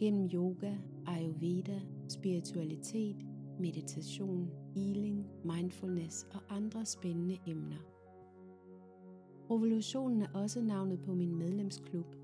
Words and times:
gennem 0.00 0.30
yoga, 0.34 0.76
ayurveda, 1.06 1.80
spiritualitet, 2.08 3.16
meditation, 3.58 4.50
healing, 4.74 5.26
mindfulness 5.44 6.26
og 6.32 6.40
andre 6.48 6.86
spændende 6.86 7.38
emner. 7.46 7.78
Revolutionen 9.50 10.22
er 10.22 10.28
også 10.34 10.60
navnet 10.60 11.00
på 11.00 11.14
min 11.14 11.38
medlemsklub, 11.38 12.16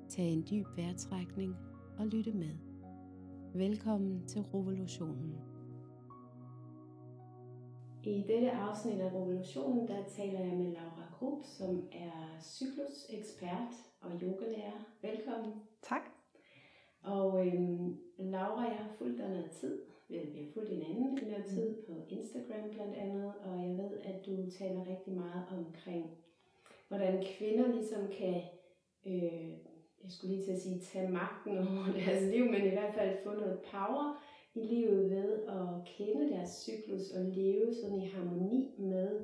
tage 0.09 0.31
en 0.31 0.45
dyb 0.51 0.65
vejrtrækning 0.77 1.55
og 1.97 2.07
lytte 2.07 2.31
med. 2.31 2.74
Velkommen 3.57 4.27
til 4.27 4.41
Revolutionen. 4.41 5.35
I 8.03 8.23
dette 8.27 8.51
afsnit 8.51 8.99
af 8.99 9.09
Revolutionen, 9.09 9.87
der 9.87 10.03
taler 10.09 10.39
jeg 10.39 10.57
med 10.57 10.73
Laura 10.73 11.07
Krupp, 11.13 11.45
som 11.45 11.87
er 11.91 12.41
cyklusekspert 12.41 13.73
og 14.01 14.11
yogalærer. 14.23 14.79
Velkommen. 15.01 15.53
Tak. 15.81 16.01
Og 17.03 17.47
øhm, 17.47 17.97
Laura, 18.17 18.61
jeg 18.61 18.77
har 18.77 18.93
fulgt 18.97 19.17
dig 19.17 19.29
noget 19.29 19.51
tid. 19.51 19.81
Vi 20.09 20.15
har 20.15 20.51
fulgt 20.53 20.69
hinanden 20.69 21.17
i 21.17 21.31
noget 21.31 21.45
tid 21.45 21.83
på 21.87 21.93
Instagram 22.09 22.69
blandt 22.71 22.95
andet, 22.95 23.33
og 23.43 23.67
jeg 23.67 23.77
ved, 23.77 23.99
at 23.99 24.25
du 24.25 24.51
taler 24.51 24.87
rigtig 24.87 25.13
meget 25.13 25.45
omkring, 25.51 26.09
hvordan 26.87 27.23
kvinder 27.37 27.67
ligesom 27.67 28.07
kan 28.07 28.41
øh, 29.05 29.51
jeg 30.05 30.11
skulle 30.11 30.35
lige 30.35 30.45
til 30.45 30.51
at 30.51 30.61
sige, 30.61 30.79
tage 30.79 31.11
magten 31.11 31.57
over 31.57 31.85
deres 32.05 32.23
liv, 32.33 32.45
men 32.45 32.65
i 32.65 32.69
hvert 32.69 32.93
fald 32.93 33.17
få 33.23 33.31
noget 33.31 33.59
power 33.71 34.23
i 34.55 34.59
livet 34.59 35.09
ved 35.09 35.43
at 35.47 35.67
kende 35.97 36.29
deres 36.29 36.49
cyklus 36.49 37.11
og 37.11 37.23
leve 37.23 37.73
sådan 37.73 38.01
i 38.01 38.09
harmoni 38.09 38.75
med 38.77 39.19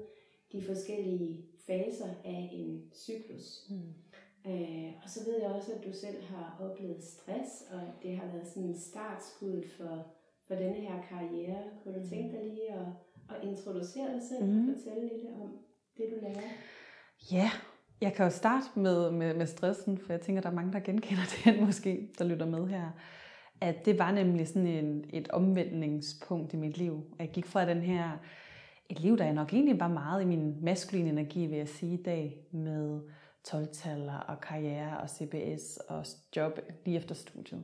de 0.51 0.61
forskellige 0.61 1.45
faser 1.67 2.09
af 2.23 2.49
en 2.51 2.83
cyklus. 2.93 3.67
Mm. 3.69 3.93
Øh, 4.51 4.93
og 5.03 5.09
så 5.09 5.19
ved 5.25 5.41
jeg 5.41 5.51
også, 5.51 5.73
at 5.73 5.85
du 5.85 5.93
selv 5.93 6.21
har 6.21 6.57
oplevet 6.61 7.03
stress, 7.03 7.63
og 7.71 7.81
at 7.81 7.93
det 8.03 8.17
har 8.17 8.27
været 8.33 8.47
sådan 8.47 8.69
en 8.69 8.79
startskud 8.79 9.63
for, 9.77 10.07
for 10.47 10.55
denne 10.55 10.75
her 10.75 11.01
karriere. 11.09 11.63
Kunne 11.83 11.95
du 11.95 11.99
mm. 11.99 12.09
tænke 12.09 12.37
dig 12.37 12.45
lige 12.45 12.73
at, 12.73 12.87
at 13.29 13.43
introducere 13.43 14.13
dig 14.13 14.21
selv 14.29 14.45
mm. 14.45 14.69
og 14.69 14.75
fortælle 14.75 15.01
lidt 15.01 15.25
om 15.41 15.59
det, 15.97 16.05
du 16.11 16.15
laver? 16.21 16.49
Ja, 17.31 17.51
jeg 18.01 18.13
kan 18.13 18.25
jo 18.25 18.31
starte 18.31 18.65
med, 18.75 19.11
med, 19.11 19.33
med 19.35 19.45
stressen, 19.45 19.97
for 19.97 20.13
jeg 20.13 20.21
tænker, 20.21 20.41
der 20.41 20.49
er 20.49 20.53
mange, 20.53 20.73
der 20.73 20.79
genkender 20.79 21.23
det 21.45 21.61
måske, 21.65 22.09
der 22.19 22.25
lytter 22.25 22.45
med 22.45 22.67
her. 22.67 22.91
At 23.61 23.85
det 23.85 23.99
var 23.99 24.11
nemlig 24.11 24.47
sådan 24.47 24.67
en, 24.67 25.05
et 25.13 25.27
omvendningspunkt 25.29 26.53
i 26.53 26.57
mit 26.57 26.77
liv. 26.77 27.03
Jeg 27.19 27.29
gik 27.29 27.45
fra 27.45 27.65
den 27.65 27.81
her, 27.81 28.11
et 28.89 28.99
liv, 28.99 29.17
der 29.17 29.25
jeg 29.25 29.33
nok 29.33 29.53
egentlig 29.53 29.79
var 29.79 29.87
meget 29.87 30.21
i 30.21 30.25
min 30.25 30.63
maskuline 30.63 31.09
energi, 31.09 31.45
vil 31.45 31.57
jeg 31.57 31.67
sige 31.67 31.93
i 31.93 32.03
dag, 32.03 32.47
med 32.51 33.01
12 33.43 33.67
og 34.27 34.41
karriere 34.41 34.97
og 34.97 35.09
CBS 35.09 35.77
og 35.77 36.05
job 36.35 36.59
lige 36.85 36.97
efter 36.97 37.15
studiet. 37.15 37.63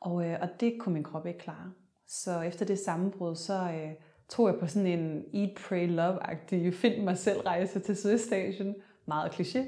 Og, 0.00 0.26
øh, 0.26 0.38
og 0.40 0.48
det 0.60 0.76
kunne 0.80 0.92
min 0.92 1.02
krop 1.02 1.26
ikke 1.26 1.38
klare. 1.38 1.72
Så 2.06 2.40
efter 2.40 2.66
det 2.66 2.78
sammenbrud, 2.78 3.36
så 3.36 3.54
øh, 3.54 3.90
tog 4.28 4.48
jeg 4.48 4.56
på 4.60 4.66
sådan 4.66 4.86
en 4.86 5.24
eat, 5.34 5.50
pray, 5.68 5.88
love-agtig 5.88 6.74
find 6.82 7.04
mig 7.04 7.18
selv 7.18 7.40
rejse 7.40 7.80
til 7.80 7.96
Sydøstasien, 7.96 8.74
meget 9.06 9.30
kliché, 9.30 9.58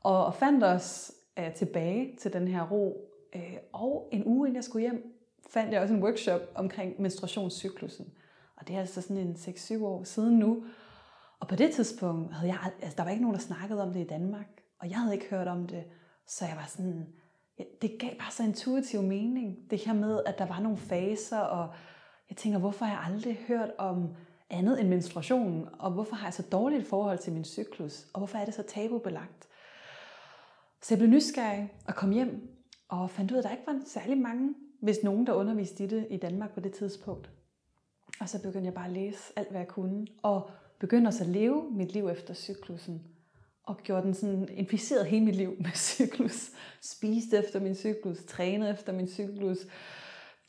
og, 0.00 0.26
og 0.26 0.34
fandt 0.34 0.64
os 0.64 1.12
øh, 1.38 1.54
tilbage 1.54 2.16
til 2.16 2.32
den 2.32 2.48
her 2.48 2.68
ro. 2.68 3.10
Øh, 3.34 3.56
og 3.72 4.08
en 4.12 4.22
uge 4.26 4.48
inden 4.48 4.56
jeg 4.56 4.64
skulle 4.64 4.82
hjem, 4.82 5.14
fandt 5.50 5.72
jeg 5.72 5.82
også 5.82 5.94
en 5.94 6.02
workshop 6.02 6.40
omkring 6.54 7.00
menstruationscyklusen. 7.02 8.12
Og 8.56 8.68
det 8.68 8.76
er 8.76 8.80
altså 8.80 9.02
sådan 9.02 9.16
en 9.16 9.34
6-7 9.34 9.84
år 9.84 10.04
siden 10.04 10.38
nu. 10.38 10.64
Og 11.40 11.48
på 11.48 11.56
det 11.56 11.70
tidspunkt 11.70 12.34
havde 12.34 12.52
jeg, 12.52 12.72
altså 12.82 12.96
der 12.96 13.02
var 13.02 13.10
ikke 13.10 13.22
nogen, 13.22 13.34
der 13.34 13.40
snakkede 13.40 13.82
om 13.82 13.92
det 13.92 14.00
i 14.00 14.06
Danmark, 14.06 14.62
og 14.80 14.90
jeg 14.90 14.98
havde 14.98 15.14
ikke 15.14 15.30
hørt 15.30 15.48
om 15.48 15.66
det. 15.66 15.84
Så 16.26 16.44
jeg 16.44 16.56
var 16.56 16.66
sådan, 16.68 17.06
ja, 17.58 17.64
det 17.82 17.98
gav 18.00 18.10
bare 18.18 18.30
så 18.30 18.42
intuitiv 18.42 19.02
mening, 19.02 19.70
det 19.70 19.78
her 19.78 19.92
med, 19.92 20.20
at 20.26 20.38
der 20.38 20.46
var 20.46 20.60
nogle 20.60 20.78
faser, 20.78 21.38
og 21.38 21.74
jeg 22.30 22.36
tænker, 22.36 22.58
hvorfor 22.58 22.84
har 22.84 22.92
jeg 22.92 23.14
aldrig 23.14 23.38
hørt 23.48 23.70
om 23.78 24.08
andet 24.50 24.80
end 24.80 24.88
menstruation, 24.88 25.68
og 25.78 25.90
hvorfor 25.90 26.16
har 26.16 26.26
jeg 26.26 26.34
så 26.34 26.42
dårligt 26.42 26.86
forhold 26.86 27.18
til 27.18 27.32
min 27.32 27.44
cyklus, 27.44 28.06
og 28.12 28.20
hvorfor 28.20 28.38
er 28.38 28.44
det 28.44 28.54
så 28.54 28.62
tabubelagt. 28.62 29.48
Så 30.82 30.94
jeg 30.94 30.98
blev 30.98 31.10
nysgerrig 31.10 31.72
og 31.86 31.94
kom 31.94 32.10
hjem 32.10 32.58
og 32.88 33.10
fandt 33.10 33.32
ud 33.32 33.36
af, 33.36 33.40
at 33.40 33.44
der 33.44 33.50
ikke 33.50 33.66
var 33.66 33.80
særlig 33.86 34.18
mange, 34.18 34.54
hvis 34.80 35.02
nogen, 35.02 35.26
der 35.26 35.32
underviste 35.32 35.84
i 35.84 35.86
det 35.86 36.06
i 36.10 36.16
Danmark 36.16 36.54
på 36.54 36.60
det 36.60 36.72
tidspunkt. 36.72 37.30
Og 38.20 38.28
så 38.28 38.42
begyndte 38.42 38.66
jeg 38.66 38.74
bare 38.74 38.86
at 38.86 38.92
læse 38.92 39.32
alt, 39.36 39.50
hvad 39.50 39.60
jeg 39.60 39.68
kunne, 39.68 40.06
og 40.22 40.50
begyndte 40.78 41.08
også 41.08 41.24
at 41.24 41.30
leve 41.30 41.70
mit 41.70 41.92
liv 41.92 42.08
efter 42.08 42.34
cyklusen. 42.34 43.02
Og 43.62 43.76
gjorde 43.76 44.06
den 44.06 44.14
sådan 44.14 44.48
inficeret 44.48 45.06
hele 45.06 45.24
mit 45.24 45.36
liv 45.36 45.54
med 45.58 45.70
cyklus. 45.74 46.50
Spiste 46.82 47.38
efter 47.38 47.60
min 47.60 47.74
cyklus, 47.74 48.24
trænede 48.24 48.70
efter 48.70 48.92
min 48.92 49.08
cyklus, 49.08 49.58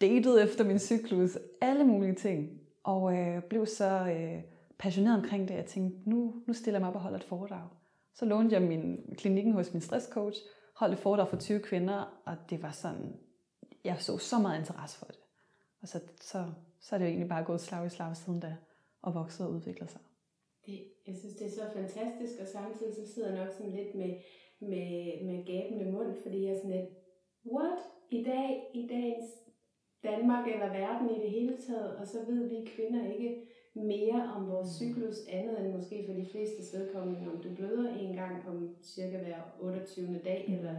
datede 0.01 0.43
efter 0.43 0.63
min 0.63 0.79
cyklus, 0.79 1.37
alle 1.61 1.83
mulige 1.83 2.15
ting. 2.15 2.49
Og 2.83 3.17
øh, 3.17 3.43
blev 3.43 3.65
så 3.65 3.89
øh, 3.89 4.43
passioneret 4.77 5.17
omkring 5.17 5.47
det, 5.47 5.53
at 5.53 5.57
jeg 5.57 5.65
tænkte, 5.65 6.09
nu, 6.09 6.43
nu 6.47 6.53
stiller 6.53 6.79
jeg 6.79 6.81
mig 6.81 6.89
op 6.89 6.95
og 6.95 7.01
holder 7.01 7.17
et 7.17 7.23
foredrag. 7.23 7.67
Så 8.13 8.25
lånte 8.25 8.53
jeg 8.53 8.61
min 8.61 9.15
klinikken 9.17 9.53
hos 9.53 9.73
min 9.73 9.81
stresscoach, 9.81 10.41
holdt 10.75 10.93
et 10.93 10.99
foredrag 10.99 11.27
for 11.27 11.37
20 11.37 11.59
kvinder, 11.59 12.21
og 12.25 12.35
det 12.49 12.63
var 12.63 12.71
sådan, 12.71 13.19
jeg 13.83 13.95
så 13.99 14.17
så 14.17 14.39
meget 14.39 14.59
interesse 14.59 14.97
for 14.97 15.05
det. 15.05 15.19
Og 15.81 15.87
så, 15.87 15.99
så, 16.21 16.45
så 16.79 16.95
er 16.95 16.97
det 16.97 17.05
jo 17.05 17.09
egentlig 17.09 17.29
bare 17.29 17.43
gået 17.43 17.61
slag 17.61 17.85
i 17.85 17.89
slag 17.89 18.17
siden 18.17 18.39
da, 18.39 18.55
og 19.01 19.15
vokset 19.15 19.47
og 19.47 19.53
udviklet 19.53 19.91
sig. 19.91 20.01
Det, 20.65 20.83
jeg 21.07 21.15
synes, 21.15 21.35
det 21.35 21.47
er 21.47 21.51
så 21.51 21.65
fantastisk, 21.73 22.33
og 22.41 22.47
samtidig 22.47 22.95
så 22.95 23.13
sidder 23.13 23.29
jeg 23.29 23.45
nok 23.45 23.53
sådan 23.53 23.71
lidt 23.71 23.95
med, 23.95 24.15
med, 24.59 25.25
med 25.25 25.45
gabende 25.45 25.91
mund, 25.91 26.15
fordi 26.23 26.45
jeg 26.45 26.51
er 26.51 26.57
sådan 26.57 26.71
lidt, 26.71 26.89
what? 27.53 27.79
I 28.09 28.23
dag, 28.23 28.71
i 28.73 28.87
dagens 28.87 29.31
Danmark 30.03 30.47
eller 30.47 30.67
verden 30.67 31.09
i 31.09 31.19
det 31.21 31.31
hele 31.31 31.57
taget, 31.67 31.95
og 31.95 32.07
så 32.07 32.17
ved 32.27 32.49
vi 32.49 32.69
kvinder 32.75 33.11
ikke 33.13 33.41
mere 33.73 34.33
om 34.35 34.49
vores 34.49 34.69
cyklus 34.69 35.17
andet 35.29 35.59
end 35.59 35.75
måske 35.75 36.03
for 36.07 36.13
de 36.13 36.25
fleste 36.31 36.77
vedkommende, 36.77 37.31
om 37.31 37.41
du 37.43 37.55
bløder 37.55 37.95
en 37.95 38.15
gang 38.15 38.49
om 38.49 38.75
cirka 38.83 39.17
hver 39.17 39.41
28. 39.59 40.19
dag. 40.25 40.45
Mm. 40.47 40.53
Eller, 40.53 40.75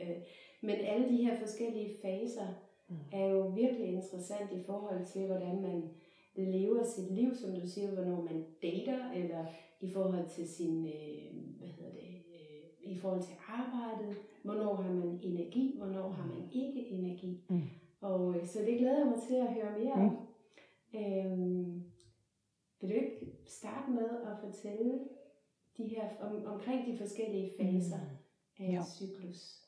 øh, 0.00 0.16
men 0.62 0.76
alle 0.76 1.08
de 1.08 1.24
her 1.24 1.38
forskellige 1.38 1.96
faser 2.02 2.46
mm. 2.88 2.96
er 3.12 3.26
jo 3.26 3.40
virkelig 3.40 3.86
interessant 3.86 4.52
i 4.52 4.62
forhold 4.66 5.06
til, 5.06 5.26
hvordan 5.26 5.62
man 5.62 5.82
lever 6.36 6.84
sit 6.84 7.10
liv, 7.10 7.34
som 7.34 7.60
du 7.60 7.68
siger, 7.68 7.90
hvornår 7.90 8.22
man 8.22 8.44
dater, 8.62 9.10
eller 9.14 9.44
i 9.80 9.90
forhold 9.90 10.28
til 10.28 10.48
sin, 10.48 10.86
øh, 10.86 11.58
hvad 11.58 11.68
hedder 11.68 11.92
det, 11.92 12.14
øh, 12.34 12.92
i 12.92 12.98
forhold 12.98 13.22
til 13.22 13.34
arbejdet, 13.48 14.16
hvornår 14.42 14.74
har 14.74 14.92
man 14.92 15.20
energi, 15.22 15.74
hvornår 15.78 16.08
har 16.08 16.26
man 16.26 16.48
ikke 16.52 16.88
energi. 16.88 17.40
Mm. 17.48 17.62
Og 18.00 18.34
øh, 18.36 18.46
så 18.46 18.58
det 18.58 18.78
glæder 18.78 18.98
jeg 18.98 19.06
mig 19.06 19.22
til 19.28 19.34
at 19.34 19.54
høre 19.54 19.78
mere 19.78 19.92
om. 19.92 20.00
Mm. 20.00 21.00
Øhm, 21.00 21.82
vil 22.80 22.90
du 22.90 22.94
ikke 22.94 23.16
starte 23.46 23.90
med 23.90 24.08
at 24.08 24.38
fortælle 24.44 24.98
de 25.76 25.84
her, 25.84 26.04
om, 26.20 26.44
omkring 26.46 26.86
de 26.86 26.98
forskellige 26.98 27.52
faser 27.60 27.98
mm. 28.58 28.64
af 28.64 28.68
en 28.68 28.84
cyklus? 28.84 29.58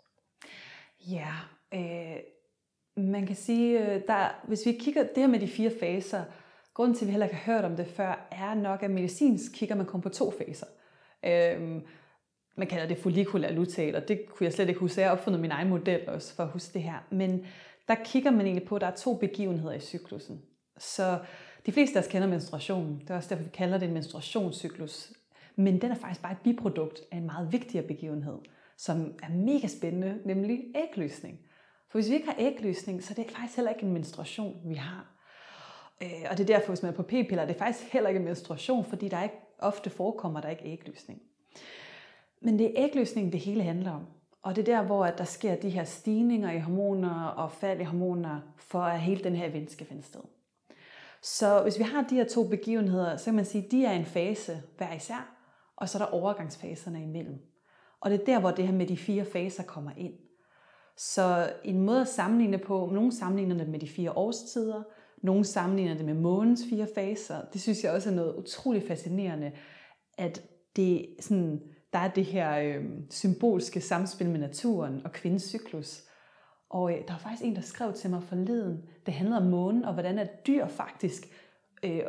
Ja, 1.10 1.32
øh, 1.74 2.20
man 2.96 3.26
kan 3.26 3.36
sige, 3.36 3.94
øh, 3.94 4.02
der, 4.06 4.44
hvis 4.48 4.66
vi 4.66 4.72
kigger 4.72 5.02
det 5.02 5.16
her 5.16 5.26
med 5.26 5.40
de 5.40 5.48
fire 5.48 5.70
faser, 5.80 6.24
grunden 6.74 6.96
til, 6.96 7.04
at 7.04 7.06
vi 7.06 7.10
heller 7.10 7.26
ikke 7.26 7.36
har 7.36 7.52
hørt 7.54 7.64
om 7.64 7.76
det 7.76 7.86
før, 7.86 8.28
er 8.30 8.54
nok, 8.54 8.82
at 8.82 8.90
medicinsk 8.90 9.52
kigger 9.54 9.74
man 9.74 9.86
kun 9.86 10.00
på 10.00 10.08
to 10.08 10.30
faser. 10.30 10.66
Øh, 11.24 11.82
man 12.56 12.66
kalder 12.66 12.86
det 12.86 12.98
follikulær 12.98 13.52
luteal, 13.52 13.96
og 13.96 14.08
det 14.08 14.26
kunne 14.28 14.44
jeg 14.44 14.52
slet 14.52 14.68
ikke 14.68 14.80
huske. 14.80 15.00
Jeg 15.00 15.08
har 15.10 15.16
opfundet 15.16 15.40
min 15.40 15.50
egen 15.50 15.68
model 15.68 16.08
også 16.08 16.34
for 16.34 16.42
at 16.42 16.48
huske 16.48 16.74
det 16.74 16.82
her. 16.82 17.06
Men 17.10 17.46
der 17.90 17.96
kigger 18.04 18.30
man 18.30 18.46
egentlig 18.46 18.68
på, 18.68 18.74
at 18.74 18.80
der 18.80 18.86
er 18.86 18.96
to 18.96 19.14
begivenheder 19.14 19.72
i 19.72 19.80
cyklusen. 19.80 20.42
Så 20.78 21.18
de 21.66 21.72
fleste 21.72 21.98
af 21.98 22.02
os 22.02 22.08
kender 22.08 22.28
menstruationen. 22.28 23.00
Det 23.00 23.10
er 23.10 23.16
også 23.16 23.28
derfor, 23.28 23.44
vi 23.44 23.50
kalder 23.54 23.78
det 23.78 23.88
en 23.88 23.94
menstruationscyklus. 23.94 25.12
Men 25.56 25.80
den 25.80 25.90
er 25.90 25.94
faktisk 25.94 26.22
bare 26.22 26.32
et 26.32 26.38
biprodukt 26.44 27.00
af 27.12 27.16
en 27.16 27.26
meget 27.26 27.52
vigtigere 27.52 27.86
begivenhed, 27.86 28.38
som 28.76 29.14
er 29.22 29.28
mega 29.28 29.66
spændende, 29.66 30.18
nemlig 30.24 30.64
ægløsning. 30.74 31.38
For 31.88 31.98
hvis 31.98 32.08
vi 32.08 32.14
ikke 32.14 32.26
har 32.26 32.36
ægløsning, 32.38 33.02
så 33.02 33.14
er 33.18 33.22
det 33.22 33.32
faktisk 33.32 33.56
heller 33.56 33.72
ikke 33.72 33.86
en 33.86 33.92
menstruation, 33.92 34.60
vi 34.64 34.74
har. 34.74 35.14
Øh, 36.02 36.26
og 36.30 36.38
det 36.38 36.50
er 36.50 36.58
derfor, 36.58 36.68
hvis 36.68 36.82
man 36.82 36.92
er 36.92 36.96
på 36.96 37.02
p-piller, 37.02 37.44
det 37.44 37.54
er 37.54 37.58
faktisk 37.58 37.92
heller 37.92 38.08
ikke 38.08 38.18
en 38.18 38.24
menstruation, 38.24 38.84
fordi 38.84 39.08
der 39.08 39.22
ikke 39.22 39.36
ofte 39.58 39.90
forekommer 39.90 40.40
der 40.40 40.48
ikke 40.48 40.64
ægløsning. 40.64 41.22
Men 42.40 42.58
det 42.58 42.66
er 42.66 42.84
ægløsningen, 42.84 43.32
det 43.32 43.40
hele 43.40 43.62
handler 43.62 43.90
om. 43.90 44.06
Og 44.42 44.56
det 44.56 44.68
er 44.68 44.76
der, 44.76 44.86
hvor 44.86 45.06
der 45.06 45.24
sker 45.24 45.54
de 45.54 45.70
her 45.70 45.84
stigninger 45.84 46.52
i 46.52 46.58
hormoner 46.58 47.24
og 47.24 47.52
fald 47.52 47.80
i 47.80 47.84
hormoner, 47.84 48.40
for 48.56 48.80
at 48.80 49.00
hele 49.00 49.24
den 49.24 49.34
her 49.34 49.46
event 49.46 49.70
skal 49.70 49.86
finde 49.86 50.02
sted. 50.02 50.20
Så 51.22 51.62
hvis 51.62 51.78
vi 51.78 51.84
har 51.84 52.02
de 52.02 52.14
her 52.14 52.24
to 52.24 52.48
begivenheder, 52.48 53.16
så 53.16 53.24
kan 53.24 53.34
man 53.34 53.44
sige, 53.44 53.64
at 53.64 53.70
de 53.70 53.84
er 53.84 53.92
en 53.92 54.04
fase 54.04 54.62
hver 54.76 54.94
især, 54.94 55.36
og 55.76 55.88
så 55.88 55.98
er 55.98 56.02
der 56.02 56.12
overgangsfaserne 56.12 57.02
imellem. 57.02 57.38
Og 58.00 58.10
det 58.10 58.20
er 58.20 58.24
der, 58.24 58.40
hvor 58.40 58.50
det 58.50 58.66
her 58.66 58.74
med 58.74 58.86
de 58.86 58.96
fire 58.96 59.24
faser 59.24 59.62
kommer 59.62 59.90
ind. 59.96 60.14
Så 60.96 61.52
en 61.64 61.80
måde 61.80 62.00
at 62.00 62.08
sammenligne 62.08 62.58
på, 62.58 62.90
nogle 62.92 63.12
sammenligner 63.12 63.56
det 63.56 63.68
med 63.68 63.78
de 63.78 63.88
fire 63.88 64.12
årstider, 64.12 64.82
nogle 65.22 65.44
sammenligner 65.44 65.94
det 65.94 66.04
med 66.04 66.14
månens 66.14 66.64
fire 66.70 66.88
faser. 66.94 67.40
Det 67.52 67.60
synes 67.60 67.84
jeg 67.84 67.92
også 67.92 68.10
er 68.10 68.14
noget 68.14 68.36
utroligt 68.36 68.86
fascinerende, 68.86 69.52
at 70.18 70.42
det 70.76 71.06
sådan, 71.20 71.62
der 71.92 71.98
er 71.98 72.10
det 72.10 72.24
her 72.24 72.58
øh, 72.58 72.84
symbolske 73.10 73.80
samspil 73.80 74.30
med 74.30 74.40
naturen 74.40 75.00
og 75.04 75.12
kvindens 75.12 75.42
cyklus. 75.42 76.02
Og 76.70 76.92
øh, 76.92 76.98
der 76.98 77.12
var 77.12 77.18
faktisk 77.18 77.44
en, 77.44 77.56
der 77.56 77.62
skrev 77.62 77.92
til 77.92 78.10
mig 78.10 78.22
forleden, 78.22 78.84
det 79.06 79.14
handler 79.14 79.36
om 79.36 79.46
månen, 79.46 79.84
og 79.84 79.94
hvordan 79.94 80.18
at 80.18 80.46
dyr 80.46 80.66
faktisk 80.66 81.26
øh, 81.82 82.02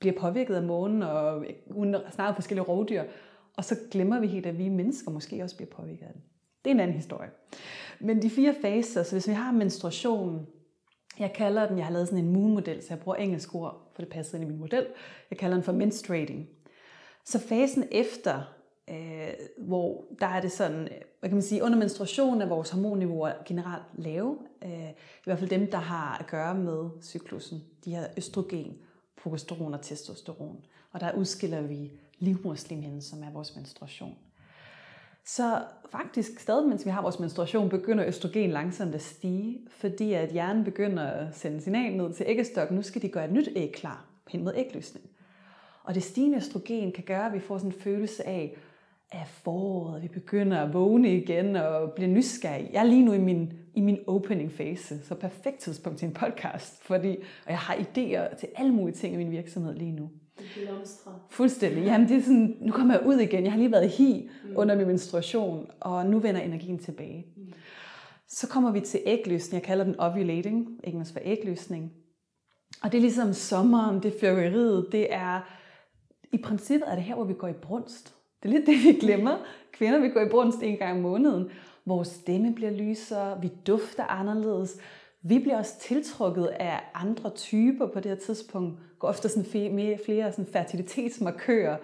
bliver 0.00 0.20
påvirket 0.20 0.54
af 0.54 0.62
månen, 0.62 1.02
og 1.02 1.44
øh, 1.44 1.76
uden 1.76 1.96
forskellige 2.34 2.64
rovdyr. 2.64 3.04
Og 3.56 3.64
så 3.64 3.76
glemmer 3.90 4.20
vi 4.20 4.26
helt, 4.26 4.46
at 4.46 4.58
vi 4.58 4.68
mennesker 4.68 5.10
måske 5.10 5.42
også 5.42 5.56
bliver 5.56 5.70
påvirket 5.70 6.06
af 6.06 6.12
den. 6.12 6.22
Det 6.64 6.70
er 6.70 6.74
en 6.74 6.80
anden 6.80 6.96
historie. 6.96 7.30
Men 8.00 8.22
de 8.22 8.30
fire 8.30 8.54
faser, 8.62 9.02
så 9.02 9.14
hvis 9.14 9.28
vi 9.28 9.32
har 9.32 9.52
menstruation, 9.52 10.46
jeg 11.18 11.32
kalder 11.32 11.68
den, 11.68 11.78
jeg 11.78 11.86
har 11.86 11.92
lavet 11.92 12.08
sådan 12.08 12.24
en 12.24 12.32
moon-model, 12.32 12.82
så 12.82 12.86
jeg 12.90 13.00
bruger 13.00 13.16
engelsk 13.16 13.54
ord, 13.54 13.92
for 13.94 14.02
det 14.02 14.10
passer 14.10 14.38
ind 14.38 14.44
i 14.44 14.50
min 14.50 14.60
model. 14.60 14.86
Jeg 15.30 15.38
kalder 15.38 15.56
den 15.56 15.64
for 15.64 15.72
menstruating. 15.72 16.48
Så 17.24 17.38
fasen 17.38 17.84
efter, 17.92 18.54
øh, 18.90 19.32
hvor 19.58 20.04
der 20.20 20.26
er 20.26 20.40
det 20.40 20.52
sådan, 20.52 20.88
hvad 21.20 21.30
kan 21.30 21.36
man 21.36 21.42
sige, 21.42 21.64
under 21.64 21.78
menstruation 21.78 22.42
er 22.42 22.46
vores 22.46 22.70
hormonniveauer 22.70 23.32
generelt 23.46 23.84
lave. 23.94 24.38
Øh, 24.64 24.90
I 24.90 25.24
hvert 25.24 25.38
fald 25.38 25.50
dem, 25.50 25.70
der 25.70 25.78
har 25.78 26.18
at 26.18 26.26
gøre 26.26 26.54
med 26.54 26.90
cyklusen. 27.02 27.64
De 27.84 27.90
her 27.90 28.06
østrogen, 28.16 28.78
progesteron 29.16 29.74
og 29.74 29.82
testosteron. 29.82 30.64
Og 30.92 31.00
der 31.00 31.12
udskiller 31.12 31.60
vi 31.60 31.92
livmorslimhinden, 32.18 33.02
som 33.02 33.22
er 33.22 33.30
vores 33.32 33.56
menstruation. 33.56 34.16
Så 35.26 35.62
faktisk 35.90 36.40
stadig, 36.40 36.68
mens 36.68 36.84
vi 36.84 36.90
har 36.90 37.02
vores 37.02 37.18
menstruation, 37.18 37.68
begynder 37.68 38.06
østrogen 38.06 38.50
langsomt 38.50 38.94
at 38.94 39.02
stige, 39.02 39.58
fordi 39.70 40.12
at 40.12 40.30
hjernen 40.30 40.64
begynder 40.64 41.02
at 41.02 41.36
sende 41.36 41.60
signal 41.60 41.96
ned 41.96 42.12
til 42.12 42.26
æggestokken. 42.28 42.76
Nu 42.76 42.82
skal 42.82 43.02
de 43.02 43.08
gøre 43.08 43.24
et 43.24 43.32
nyt 43.32 43.48
æg 43.56 43.72
klar 43.72 44.04
hen 44.28 44.44
mod 44.44 44.52
ægløsning. 44.56 45.06
Og 45.84 45.94
det 45.94 46.02
stigende 46.02 46.36
østrogen 46.36 46.92
kan 46.92 47.04
gøre, 47.04 47.26
at 47.26 47.32
vi 47.32 47.40
får 47.40 47.58
sådan 47.58 47.70
en 47.70 47.80
følelse 47.80 48.26
af, 48.26 48.56
af 49.14 49.28
foråret, 49.28 50.02
vi 50.02 50.08
begynder 50.08 50.60
at 50.60 50.74
vågne 50.74 51.16
igen 51.16 51.56
og 51.56 51.92
blive 51.92 52.10
nysgerrige. 52.10 52.70
Jeg 52.72 52.80
er 52.80 52.84
lige 52.84 53.04
nu 53.04 53.12
i 53.12 53.18
min, 53.18 53.52
i 53.74 53.80
min 53.80 53.98
opening 54.06 54.52
fase, 54.52 55.02
så 55.02 55.14
perfekt 55.14 55.58
tidspunkt 55.58 55.98
til 55.98 56.08
en 56.08 56.14
podcast, 56.14 56.82
fordi 56.82 57.16
og 57.46 57.50
jeg 57.50 57.58
har 57.58 57.74
idéer 57.74 58.36
til 58.36 58.48
alle 58.56 58.72
mulige 58.72 58.96
ting 58.96 59.14
i 59.14 59.16
min 59.16 59.30
virksomhed 59.30 59.74
lige 59.74 59.92
nu. 59.92 60.10
Fuldstændig. 61.30 61.84
Jamen, 61.84 62.08
det 62.08 62.16
er 62.16 62.20
sådan, 62.22 62.56
nu 62.60 62.72
kommer 62.72 62.94
jeg 62.94 63.06
ud 63.06 63.18
igen. 63.18 63.44
Jeg 63.44 63.52
har 63.52 63.58
lige 63.58 63.72
været 63.72 63.90
hi 63.90 64.30
mm. 64.44 64.56
under 64.56 64.76
min 64.76 64.86
menstruation, 64.86 65.70
og 65.80 66.06
nu 66.06 66.18
vender 66.18 66.40
energien 66.40 66.78
tilbage. 66.78 67.26
Mm. 67.36 67.52
Så 68.28 68.48
kommer 68.48 68.72
vi 68.72 68.80
til 68.80 69.00
ægløsning. 69.06 69.60
Jeg 69.60 69.66
kalder 69.66 69.84
den 69.84 70.00
ovulating, 70.00 70.68
engelsk 70.84 71.12
for 71.12 71.20
ægløsning. 71.22 71.92
Og 72.82 72.92
det 72.92 72.98
er 72.98 73.02
ligesom 73.02 73.32
sommeren, 73.32 74.02
det 74.02 74.14
er 74.14 74.18
fyrkeriet, 74.20 74.86
det 74.92 75.14
er... 75.14 75.40
I 76.32 76.38
princippet 76.38 76.90
er 76.90 76.94
det 76.94 77.04
her, 77.04 77.14
hvor 77.14 77.24
vi 77.24 77.34
går 77.34 77.48
i 77.48 77.52
brunst. 77.52 78.14
Det 78.44 78.50
er 78.50 78.54
lidt 78.54 78.66
det, 78.66 78.84
vi 78.84 78.92
glemmer. 79.06 79.36
Kvinder, 79.72 79.98
vi 80.00 80.08
går 80.08 80.20
i 80.20 80.28
brunst 80.28 80.62
en 80.62 80.76
gang 80.76 80.92
om 80.92 81.02
måneden. 81.02 81.50
Vores 81.86 82.08
stemme 82.08 82.54
bliver 82.54 82.70
lysere, 82.70 83.40
vi 83.40 83.50
dufter 83.66 84.04
anderledes. 84.04 84.76
Vi 85.22 85.38
bliver 85.38 85.58
også 85.58 85.78
tiltrukket 85.80 86.46
af 86.46 86.80
andre 86.94 87.30
typer 87.30 87.86
på 87.86 88.00
det 88.00 88.10
her 88.10 88.18
tidspunkt. 88.18 88.80
Går 88.98 89.08
ofte 89.08 89.28
sådan 89.28 89.44
flere, 89.44 89.98
flere 90.04 90.32
sådan 90.32 90.46
fertilitetsmarkører. 90.52 91.76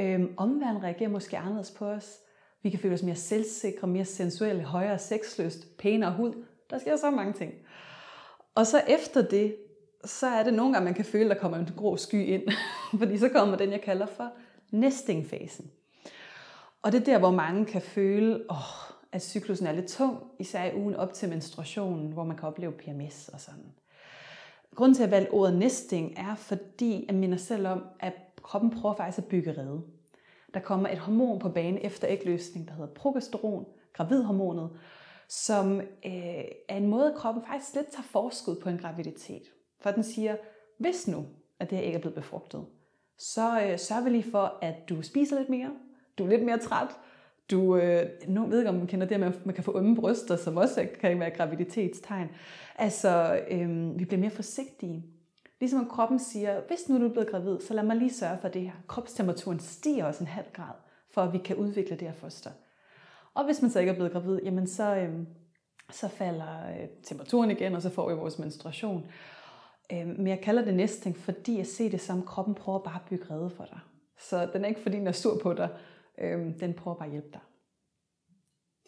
Øhm, 0.00 0.34
omverden 0.36 0.82
reagerer 0.82 1.10
måske 1.10 1.38
anderledes 1.38 1.70
på 1.70 1.86
os. 1.86 2.18
Vi 2.62 2.70
kan 2.70 2.78
føle 2.78 2.94
os 2.94 3.02
mere 3.02 3.14
selvsikre, 3.14 3.86
mere 3.86 4.04
sensuelle, 4.04 4.62
højere 4.62 4.98
sexlyst, 4.98 5.76
pænere 5.78 6.12
hud. 6.12 6.44
Der 6.70 6.78
sker 6.78 6.96
så 6.96 7.10
mange 7.10 7.32
ting. 7.32 7.52
Og 8.54 8.66
så 8.66 8.82
efter 8.88 9.22
det, 9.22 9.56
så 10.04 10.26
er 10.26 10.42
det 10.42 10.54
nogle 10.54 10.72
gange, 10.72 10.84
man 10.84 10.94
kan 10.94 11.04
føle, 11.04 11.28
der 11.28 11.38
kommer 11.38 11.58
en 11.58 11.68
grå 11.76 11.96
sky 11.96 12.26
ind. 12.26 12.42
Fordi 13.00 13.18
så 13.18 13.28
kommer 13.28 13.56
den, 13.56 13.70
jeg 13.70 13.80
kalder 13.80 14.06
for 14.06 14.30
nestingfasen. 14.70 15.70
Og 16.84 16.92
det 16.92 17.00
er 17.00 17.04
der, 17.04 17.18
hvor 17.18 17.30
mange 17.30 17.64
kan 17.64 17.82
føle, 17.82 18.44
åh, 18.50 18.56
at 19.12 19.22
cyklusen 19.22 19.66
er 19.66 19.72
lidt 19.72 19.88
tung, 19.88 20.18
især 20.38 20.64
i 20.64 20.76
ugen 20.76 20.96
op 20.96 21.12
til 21.12 21.28
menstruationen, 21.28 22.12
hvor 22.12 22.24
man 22.24 22.36
kan 22.36 22.48
opleve 22.48 22.72
PMS 22.72 23.28
og 23.28 23.40
sådan. 23.40 23.72
Grunden 24.74 24.94
til 24.94 25.02
at 25.02 25.10
valge 25.10 25.30
ordet 25.30 25.58
nesting 25.58 26.14
er, 26.16 26.34
fordi 26.34 27.04
jeg 27.08 27.14
minder 27.14 27.36
selv 27.36 27.66
om, 27.66 27.84
at 28.00 28.12
kroppen 28.42 28.70
prøver 28.70 28.94
faktisk 28.94 29.18
at 29.18 29.24
bygge 29.24 29.52
rede. 29.52 29.82
Der 30.54 30.60
kommer 30.60 30.88
et 30.88 30.98
hormon 30.98 31.38
på 31.38 31.48
banen 31.48 31.78
efter 31.82 32.08
ægløsning, 32.10 32.68
der 32.68 32.74
hedder 32.74 32.94
progesteron, 32.94 33.66
gravidhormonet, 33.92 34.70
som 35.28 35.80
øh, 35.80 36.44
er 36.68 36.76
en 36.76 36.88
måde, 36.88 37.10
at 37.12 37.16
kroppen 37.16 37.44
faktisk 37.46 37.74
lidt 37.74 37.86
tager 37.92 38.02
forskud 38.02 38.56
på 38.56 38.68
en 38.68 38.78
graviditet. 38.78 39.42
For 39.80 39.90
den 39.90 40.02
siger, 40.02 40.36
hvis 40.78 41.08
nu, 41.08 41.26
at 41.60 41.70
det 41.70 41.78
her 41.78 41.84
ikke 41.84 41.96
er 41.96 42.00
blevet 42.00 42.14
befrugtet, 42.14 42.64
så 43.18 43.60
øh, 43.62 43.78
sørger 43.78 44.04
vi 44.04 44.10
lige 44.10 44.30
for, 44.30 44.58
at 44.62 44.88
du 44.88 45.02
spiser 45.02 45.38
lidt 45.38 45.48
mere, 45.48 45.70
du 46.18 46.24
er 46.24 46.28
lidt 46.28 46.44
mere 46.44 46.58
træt, 46.58 46.88
du, 47.50 47.76
øh, 47.76 48.06
nu 48.28 48.46
ved 48.46 48.58
ikke, 48.58 48.68
om 48.68 48.74
man 48.74 48.86
kender 48.86 49.06
det, 49.06 49.22
at 49.22 49.46
man 49.46 49.54
kan 49.54 49.64
få 49.64 49.78
ømme 49.78 49.96
bryster, 49.96 50.36
som 50.36 50.56
også 50.56 50.88
kan 51.00 51.20
være 51.20 51.30
graviditetstegn. 51.30 52.28
Altså, 52.76 53.40
øh, 53.50 53.98
vi 53.98 54.04
bliver 54.04 54.20
mere 54.20 54.30
forsigtige. 54.30 55.04
Ligesom 55.60 55.80
at 55.80 55.88
kroppen 55.88 56.18
siger, 56.18 56.60
hvis 56.68 56.88
nu 56.88 56.98
du 57.00 57.04
er 57.04 57.12
blevet 57.12 57.30
gravid, 57.30 57.60
så 57.60 57.74
lad 57.74 57.82
mig 57.82 57.96
lige 57.96 58.12
sørge 58.12 58.38
for 58.40 58.48
det 58.48 58.62
her. 58.62 58.72
Kropstemperaturen 58.86 59.60
stiger 59.60 60.04
også 60.04 60.24
en 60.24 60.28
halv 60.28 60.46
grad, 60.52 60.74
for 61.10 61.22
at 61.22 61.32
vi 61.32 61.38
kan 61.38 61.56
udvikle 61.56 61.96
det 61.96 62.08
her 62.08 62.14
foster. 62.14 62.50
Og 63.34 63.44
hvis 63.44 63.62
man 63.62 63.70
så 63.70 63.80
ikke 63.80 63.90
er 63.90 63.94
blevet 63.94 64.12
gravid, 64.12 64.40
jamen 64.44 64.66
så, 64.66 64.96
øh, 64.96 65.14
så 65.90 66.08
falder 66.08 66.68
øh, 66.68 66.88
temperaturen 67.02 67.50
igen, 67.50 67.74
og 67.74 67.82
så 67.82 67.90
får 67.90 68.08
vi 68.08 68.14
vores 68.14 68.38
menstruation. 68.38 69.06
Øh, 69.92 70.06
men 70.06 70.26
jeg 70.26 70.40
kalder 70.40 70.64
det 70.64 70.74
næsten, 70.74 71.14
fordi 71.14 71.58
jeg 71.58 71.66
ser 71.66 71.90
det 71.90 72.00
som, 72.00 72.22
kroppen 72.22 72.54
prøver 72.54 72.78
bare 72.78 72.94
at 72.94 73.08
bygge 73.10 73.34
redde 73.34 73.50
for 73.50 73.64
dig. 73.64 73.78
Så 74.18 74.48
den 74.52 74.64
er 74.64 74.68
ikke 74.68 74.80
fordi, 74.80 74.96
den 74.96 75.06
er 75.06 75.12
sur 75.12 75.38
på 75.42 75.52
dig, 75.52 75.68
Øhm, 76.18 76.58
den 76.58 76.74
prøver 76.74 76.96
bare 76.96 77.06
at 77.06 77.12
hjælpe 77.12 77.30
dig. 77.32 77.40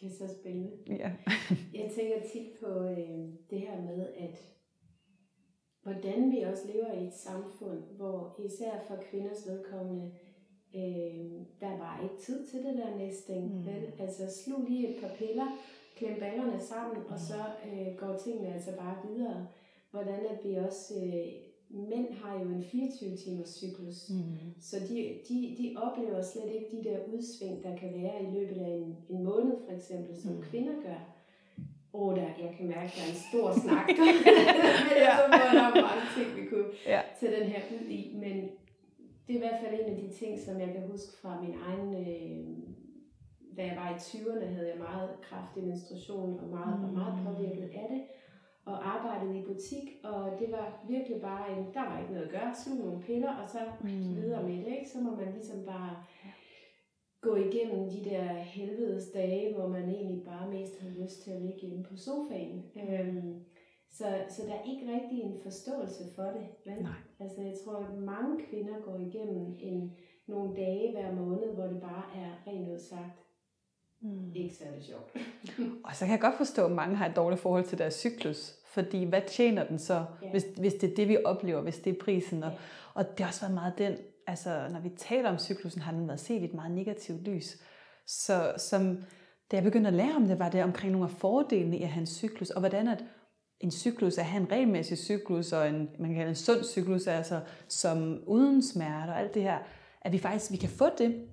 Det 0.01 0.07
er 0.07 0.27
så 0.27 0.35
spændende. 0.41 0.73
Ja. 0.87 1.13
jeg 1.81 1.91
tænker 1.95 2.29
tit 2.33 2.47
på 2.61 2.83
øh, 2.83 3.19
det 3.51 3.61
her 3.61 3.83
med, 3.83 4.07
at 4.19 4.57
hvordan 5.83 6.33
vi 6.33 6.41
også 6.41 6.63
lever 6.75 6.93
i 6.93 7.07
et 7.07 7.15
samfund, 7.15 7.83
hvor 7.97 8.41
især 8.45 8.71
for 8.89 8.97
kvinders 9.11 9.49
vedkommende, 9.49 10.13
øh, 10.77 11.47
der 11.61 11.79
var 11.79 12.01
ikke 12.03 12.17
tid 12.17 12.47
til 12.47 12.65
det 12.65 12.75
der 12.79 12.97
næsting. 12.97 13.55
Mm. 13.55 13.67
Vel? 13.67 13.93
Altså 13.99 14.43
slug 14.45 14.65
lige 14.69 14.89
et 14.89 15.03
par 15.03 15.15
piller, 15.19 15.47
klem 15.97 16.21
ballerne 16.21 16.61
sammen, 16.61 16.99
mm. 16.99 17.13
og 17.13 17.19
så 17.19 17.41
øh, 17.67 17.97
går 17.99 18.17
tingene 18.17 18.55
altså 18.55 18.77
bare 18.77 18.97
videre. 19.09 19.49
Hvordan 19.91 20.27
at 20.27 20.45
vi 20.45 20.55
også 20.55 20.95
øh, 21.05 21.33
mænd 21.71 22.13
har 22.13 22.41
jo 22.41 22.49
en 22.49 22.63
24-timers 22.63 23.49
cyklus, 23.49 24.11
mm. 24.11 24.55
så 24.61 24.77
de, 24.89 25.19
de, 25.29 25.57
de 25.59 25.75
oplever 25.77 26.23
slet 26.23 26.53
ikke 26.55 26.77
de 26.77 26.85
der 26.89 26.99
udsving, 27.13 27.65
der 27.65 27.77
kan 27.77 27.93
være 28.03 28.23
i 28.23 28.27
løbet 28.39 28.61
af 28.61 28.71
en, 28.71 28.97
en 29.09 29.25
måned, 29.25 29.57
for 29.69 29.77
eksempel, 29.77 30.17
som 30.23 30.33
mm. 30.33 30.43
kvinder 30.43 30.73
gør. 30.83 31.01
Åh, 31.93 32.09
oh, 32.09 32.17
der, 32.17 32.23
jeg 32.23 32.55
kan 32.57 32.67
mærke, 32.67 32.85
at 32.85 32.93
der 32.97 33.03
er 33.03 33.09
en 33.09 33.23
stor 33.31 33.53
snak. 33.65 33.89
ja. 34.97 35.17
så 35.19 35.25
var 35.31 35.73
der 35.75 35.83
mange 35.89 36.07
ting, 36.17 36.37
vi 36.37 36.47
kunne 36.51 36.71
ja. 36.87 37.01
tage 37.21 37.41
den 37.41 37.47
her 37.49 37.61
ud 37.81 37.87
i. 37.89 38.13
Men 38.15 38.37
det 39.27 39.33
er 39.33 39.39
i 39.41 39.45
hvert 39.47 39.61
fald 39.63 39.81
en 39.81 39.91
af 39.95 39.97
de 40.03 40.09
ting, 40.19 40.41
som 40.41 40.61
jeg 40.61 40.73
kan 40.73 40.83
huske 40.91 41.13
fra 41.23 41.41
min 41.41 41.55
egen... 41.69 41.95
Øh, 41.95 42.47
da 43.57 43.63
jeg 43.67 43.77
var 43.77 43.91
i 43.91 43.99
20'erne, 43.99 44.47
havde 44.47 44.69
jeg 44.69 44.79
meget 44.79 45.11
kraftig 45.23 45.65
menstruation 45.65 46.41
og 46.41 46.49
meget, 46.49 46.79
mm. 46.79 46.83
var 46.83 46.93
meget 46.93 47.15
påvirket 47.27 47.63
af 47.63 47.87
det 47.91 48.03
og 48.67 48.77
arbejdede 48.95 49.39
i 49.39 49.45
butik, 49.45 49.87
og 50.05 50.39
det 50.41 50.53
var 50.53 50.85
virkelig 50.89 51.21
bare 51.21 51.53
en, 51.53 51.65
der 51.75 51.85
var 51.91 51.99
ikke 52.01 52.13
noget 52.13 52.27
at 52.27 52.33
gøre, 52.33 52.55
slug 52.55 52.79
nogle 52.79 53.03
piller, 53.03 53.35
og 53.43 53.49
så 53.49 53.59
mm. 53.81 54.17
videre 54.17 54.43
med 54.43 54.59
det, 54.65 54.73
ikke? 54.79 54.89
Så 54.89 55.01
må 55.01 55.11
man 55.17 55.33
ligesom 55.33 55.65
bare 55.65 55.97
gå 57.21 57.37
igennem 57.37 57.91
de 57.91 58.05
der 58.11 58.25
helvedes 58.33 59.09
dage, 59.15 59.55
hvor 59.55 59.69
man 59.69 59.89
egentlig 59.89 60.25
bare 60.25 60.51
mest 60.51 60.81
har 60.81 60.89
lyst 60.89 61.23
til 61.23 61.31
at 61.31 61.43
ligge 61.43 61.61
hjemme 61.61 61.85
på 61.85 61.97
sofaen. 61.97 62.65
Øhm, 62.77 63.45
så, 63.91 64.05
så 64.29 64.43
der 64.43 64.55
er 64.55 64.71
ikke 64.71 64.93
rigtig 64.95 65.23
en 65.23 65.39
forståelse 65.43 66.05
for 66.15 66.23
det. 66.23 66.47
Men, 66.67 66.83
Nej. 66.83 66.93
Altså, 67.21 67.43
jeg 67.43 67.55
tror, 67.65 67.77
at 67.77 67.99
mange 67.99 68.45
kvinder 68.51 68.81
går 68.81 68.97
igennem 68.99 69.55
en, 69.59 69.97
nogle 70.27 70.57
dage 70.57 70.93
hver 70.93 71.15
måned, 71.15 71.55
hvor 71.55 71.65
det 71.65 71.81
bare 71.81 72.05
er 72.17 72.31
rent 72.47 72.69
ud 72.69 72.79
sagt 72.79 73.27
mm. 74.01 74.33
ikke 74.35 74.55
særlig 74.55 74.85
sjovt. 74.85 75.17
og 75.87 75.95
så 75.95 76.05
kan 76.05 76.13
jeg 76.13 76.21
godt 76.21 76.37
forstå, 76.37 76.65
at 76.65 76.73
mange 76.73 76.97
har 76.97 77.09
et 77.09 77.17
dårligt 77.17 77.41
forhold 77.41 77.65
til 77.65 77.79
deres 77.79 77.95
cyklus. 77.95 78.56
Fordi 78.77 79.05
hvad 79.05 79.23
tjener 79.29 79.65
den 79.65 79.79
så, 79.79 80.05
ja. 80.23 80.31
hvis, 80.31 80.45
hvis 80.57 80.75
det 80.75 80.91
er 80.91 80.95
det, 80.95 81.09
vi 81.09 81.19
oplever, 81.25 81.61
hvis 81.61 81.79
det 81.79 81.93
er 81.93 82.05
prisen? 82.05 82.43
Og, 82.43 82.51
ja. 82.51 82.57
og 82.95 83.05
det 83.11 83.21
har 83.21 83.27
også 83.27 83.41
været 83.41 83.55
meget 83.55 83.79
den, 83.79 83.97
altså 84.27 84.69
når 84.71 84.81
vi 84.81 84.89
taler 84.97 85.31
om 85.31 85.39
cyklusen, 85.39 85.83
har 85.83 85.93
den 85.93 86.09
været 86.09 86.21
set 86.21 86.43
i 86.43 86.45
et 86.45 86.55
meget 86.55 86.71
negativt 86.71 87.23
lys. 87.23 87.57
Så 88.07 88.53
som, 88.57 89.05
da 89.51 89.57
jeg 89.57 89.65
begyndte 89.65 89.89
at 89.89 89.95
lære 89.95 90.17
om 90.17 90.27
det, 90.27 90.39
var 90.39 90.49
det 90.49 90.63
omkring 90.63 90.93
nogle 90.93 91.09
af 91.09 91.11
fordelene 91.11 91.79
i 91.79 91.83
at 91.83 91.89
have 91.89 92.01
en 92.01 92.07
cyklus, 92.07 92.51
og 92.51 92.61
hvordan 92.61 92.89
at 92.89 93.05
en 93.61 93.71
cyklus, 93.71 94.19
at 94.19 94.25
have 94.25 94.41
en 94.41 94.53
regelmæssig 94.53 94.99
cyklus, 94.99 95.53
og 95.53 95.69
en, 95.69 95.89
man 95.99 96.09
kan 96.09 96.17
kalde 96.17 96.29
en 96.29 96.35
sund 96.35 96.65
cyklus, 96.65 97.07
altså 97.07 97.41
som 97.69 98.23
uden 98.27 98.63
smerte 98.63 99.11
og 99.11 99.21
alt 99.21 99.35
det 99.35 99.43
her, 99.43 99.59
at 100.03 100.13
vi 100.13 100.19
faktisk 100.19 100.53
vi 100.53 100.57
kan 100.57 100.69
få 100.69 100.89
det, 100.99 101.29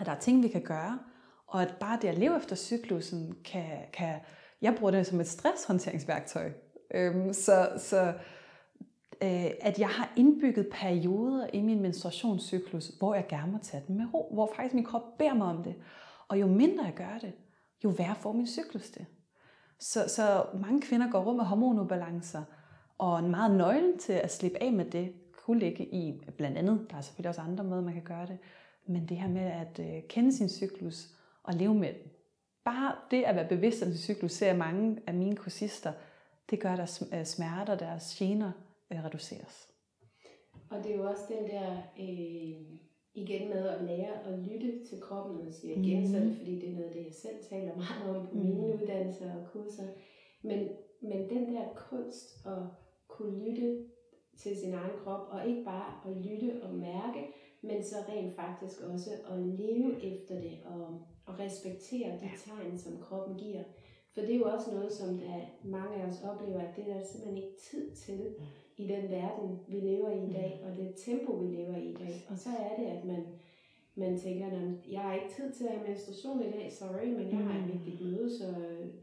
at 0.00 0.06
der 0.06 0.12
er 0.12 0.18
ting, 0.18 0.42
vi 0.42 0.48
kan 0.48 0.62
gøre, 0.62 0.98
og 1.46 1.62
at 1.62 1.74
bare 1.80 1.98
det 2.02 2.08
at 2.08 2.18
leve 2.18 2.36
efter 2.36 2.56
cyklusen 2.56 3.34
kan, 3.44 3.78
kan 3.92 4.14
jeg 4.62 4.74
bruger 4.78 4.90
det 4.90 5.06
som 5.06 5.20
et 5.20 5.28
stresshåndteringsværktøj. 5.28 6.52
Øhm, 6.94 7.32
så 7.32 7.68
så 7.76 8.14
øh, 9.22 9.50
at 9.60 9.78
jeg 9.78 9.88
har 9.88 10.12
indbygget 10.16 10.68
perioder 10.72 11.46
i 11.52 11.60
min 11.60 11.80
menstruationscyklus, 11.80 12.88
hvor 12.98 13.14
jeg 13.14 13.26
gerne 13.28 13.52
må 13.52 13.58
tage 13.62 13.82
den 13.86 13.96
med 13.96 14.06
ro, 14.14 14.34
hvor 14.34 14.52
faktisk 14.56 14.74
min 14.74 14.84
krop 14.84 15.18
beder 15.18 15.34
mig 15.34 15.46
om 15.46 15.62
det. 15.62 15.74
Og 16.28 16.40
jo 16.40 16.46
mindre 16.46 16.84
jeg 16.84 16.94
gør 16.94 17.18
det, 17.20 17.32
jo 17.84 17.88
værre 17.88 18.14
får 18.14 18.32
min 18.32 18.46
cyklus 18.46 18.90
det. 18.90 19.06
Så, 19.80 20.08
så 20.08 20.44
mange 20.54 20.80
kvinder 20.80 21.10
går 21.10 21.20
rundt 21.20 21.36
med 21.36 21.44
hormonubalancer, 21.44 22.42
og 22.98 23.18
en 23.18 23.30
meget 23.30 23.56
nøglen 23.56 23.98
til 23.98 24.12
at 24.12 24.32
slippe 24.32 24.62
af 24.62 24.72
med 24.72 24.84
det, 24.84 25.12
kunne 25.44 25.58
ligge 25.58 25.84
i 25.94 26.20
blandt 26.36 26.58
andet, 26.58 26.86
der 26.90 26.96
er 26.96 27.00
selvfølgelig 27.00 27.28
også 27.28 27.40
andre 27.40 27.64
måder, 27.64 27.82
man 27.82 27.94
kan 27.94 28.02
gøre 28.02 28.26
det, 28.26 28.38
men 28.86 29.08
det 29.08 29.16
her 29.16 29.28
med 29.28 29.42
at 29.42 29.80
øh, 29.80 30.02
kende 30.08 30.32
sin 30.32 30.48
cyklus 30.48 31.08
og 31.42 31.54
leve 31.54 31.74
med 31.74 31.88
den. 31.88 32.10
Bare 32.64 32.94
det 33.10 33.22
at 33.22 33.36
være 33.36 33.48
bevidst 33.48 33.82
om 33.82 33.88
sin 33.88 33.98
cyklus, 33.98 34.32
ser 34.32 34.56
mange 34.56 34.98
af 35.06 35.14
mine 35.14 35.36
kursister, 35.36 35.92
det 36.50 36.60
gør, 36.60 36.70
at 36.70 36.78
deres 37.10 37.28
smerter 37.28 37.72
og 37.72 37.80
deres 37.80 38.14
gener 38.18 38.52
øh, 38.92 39.04
reduceres. 39.04 39.68
Og 40.70 40.78
det 40.84 40.92
er 40.92 40.96
jo 40.96 41.10
også 41.10 41.22
den 41.28 41.50
der, 41.50 41.76
øh, 41.98 42.78
igen 43.14 43.48
med 43.48 43.68
at 43.68 43.84
lære 43.84 44.24
at 44.24 44.38
lytte 44.38 44.84
til 44.88 45.00
kroppen, 45.00 45.46
og 45.46 45.52
siger 45.52 45.76
igen, 45.76 46.00
mm. 46.00 46.12
så 46.12 46.18
det 46.20 46.36
fordi, 46.36 46.60
det 46.60 46.68
er 46.68 46.74
noget, 46.74 46.94
det 46.94 47.04
jeg 47.04 47.14
selv 47.14 47.44
taler 47.50 47.76
meget 47.76 48.16
om 48.16 48.26
på 48.26 48.34
mm. 48.34 48.40
mine 48.40 48.60
uddannelser 48.60 49.34
og 49.34 49.46
kurser. 49.52 49.86
Men, 50.42 50.68
men 51.00 51.30
den 51.30 51.54
der 51.54 51.64
kunst 51.76 52.46
at 52.46 52.62
kunne 53.08 53.48
lytte 53.48 53.84
til 54.36 54.56
sin 54.56 54.74
egen 54.74 54.98
krop, 55.04 55.28
og 55.30 55.48
ikke 55.48 55.64
bare 55.64 56.10
at 56.10 56.16
lytte 56.16 56.62
og 56.62 56.74
mærke, 56.74 57.26
men 57.62 57.84
så 57.84 57.96
rent 58.08 58.36
faktisk 58.36 58.80
også 58.80 59.10
at 59.30 59.38
leve 59.38 60.04
efter 60.04 60.34
det, 60.40 60.58
og, 60.64 61.00
og 61.26 61.38
respektere 61.38 62.12
de 62.12 62.30
tegn, 62.44 62.78
som 62.78 63.00
kroppen 63.00 63.36
giver. 63.36 63.62
For 64.18 64.26
det 64.26 64.34
er 64.34 64.38
jo 64.38 64.44
også 64.54 64.70
noget, 64.74 64.92
som 64.92 65.18
der 65.18 65.40
mange 65.64 65.94
af 65.96 66.06
os 66.06 66.22
oplever, 66.22 66.60
at 66.60 66.76
det 66.76 66.84
er 66.88 66.94
der 66.94 67.06
simpelthen 67.06 67.36
ikke 67.36 67.56
tid 67.70 67.90
til 67.90 68.20
mm. 68.38 68.44
i 68.76 68.86
den 68.86 69.10
verden, 69.10 69.60
vi 69.68 69.76
lever 69.76 70.10
i 70.10 70.30
i 70.30 70.32
dag, 70.32 70.60
mm. 70.62 70.70
og 70.70 70.76
det 70.76 70.94
tempo, 70.96 71.32
vi 71.32 71.46
lever 71.56 71.76
i 71.76 71.90
i 71.90 71.94
dag. 71.94 72.26
Og 72.30 72.38
så 72.38 72.48
er 72.48 72.76
det, 72.78 72.86
at 72.86 73.04
man, 73.04 73.22
man 73.94 74.18
tænker, 74.18 74.46
at 74.46 74.92
jeg 74.92 75.00
har 75.00 75.14
ikke 75.14 75.34
tid 75.36 75.52
til 75.52 75.64
at 75.64 75.70
have 75.70 75.88
menstruation 75.88 76.42
i 76.42 76.50
dag, 76.50 76.72
sorry, 76.72 77.06
men 77.06 77.30
jeg 77.30 77.38
har 77.38 77.58
et 77.58 77.66
mm. 77.66 77.72
vigtigt 77.72 78.00
møde, 78.00 78.38
så 78.38 78.46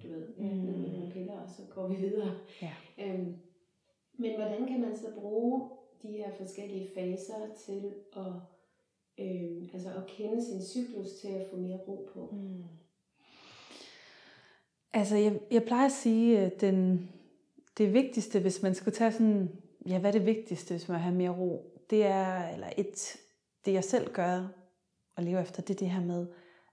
du 0.03 0.07
ved, 0.07 0.27
jeg 0.37 0.47
er 0.47 0.55
ned 0.55 0.77
med 0.77 0.91
nogle 0.91 1.11
piller, 1.11 1.39
og 1.39 1.49
så 1.49 1.61
går 1.75 1.87
vi 1.87 1.95
videre. 1.95 2.31
Ja. 2.61 2.73
Øhm, 3.03 3.35
men 4.17 4.35
hvordan 4.35 4.67
kan 4.67 4.81
man 4.81 4.95
så 4.95 5.07
bruge 5.19 5.69
de 6.03 6.07
her 6.07 6.31
forskellige 6.37 6.89
faser 6.95 7.53
til 7.65 7.93
at, 8.15 8.33
øhm, 9.17 9.69
altså 9.73 9.89
at 9.89 10.07
kende 10.07 10.45
sin 10.45 10.61
cyklus 10.61 11.11
til 11.21 11.27
at 11.27 11.47
få 11.51 11.57
mere 11.57 11.77
ro 11.87 12.09
på? 12.13 12.29
Mm. 12.31 12.63
Altså, 14.95 15.15
jeg, 15.15 15.39
jeg 15.51 15.63
plejer 15.63 15.85
at 15.85 15.91
sige, 15.91 16.39
at 16.39 16.61
den, 16.61 17.09
det 17.77 17.93
vigtigste, 17.93 18.39
hvis 18.39 18.61
man 18.61 18.75
skulle 18.75 18.95
tage 18.95 19.11
sådan, 19.11 19.51
ja, 19.87 19.99
hvad 19.99 20.09
er 20.09 20.17
det 20.17 20.25
vigtigste, 20.25 20.73
hvis 20.73 20.87
man 20.87 20.95
vil 20.95 21.03
have 21.03 21.15
mere 21.15 21.29
ro? 21.29 21.71
Det 21.89 22.05
er, 22.05 22.49
eller 22.49 22.69
et, 22.77 23.17
det 23.65 23.73
jeg 23.73 23.83
selv 23.83 24.13
gør 24.13 24.47
og 25.15 25.23
lever 25.23 25.41
efter, 25.41 25.61
det 25.61 25.73
er 25.73 25.77
det 25.77 25.89
her 25.89 26.01
med 26.01 26.27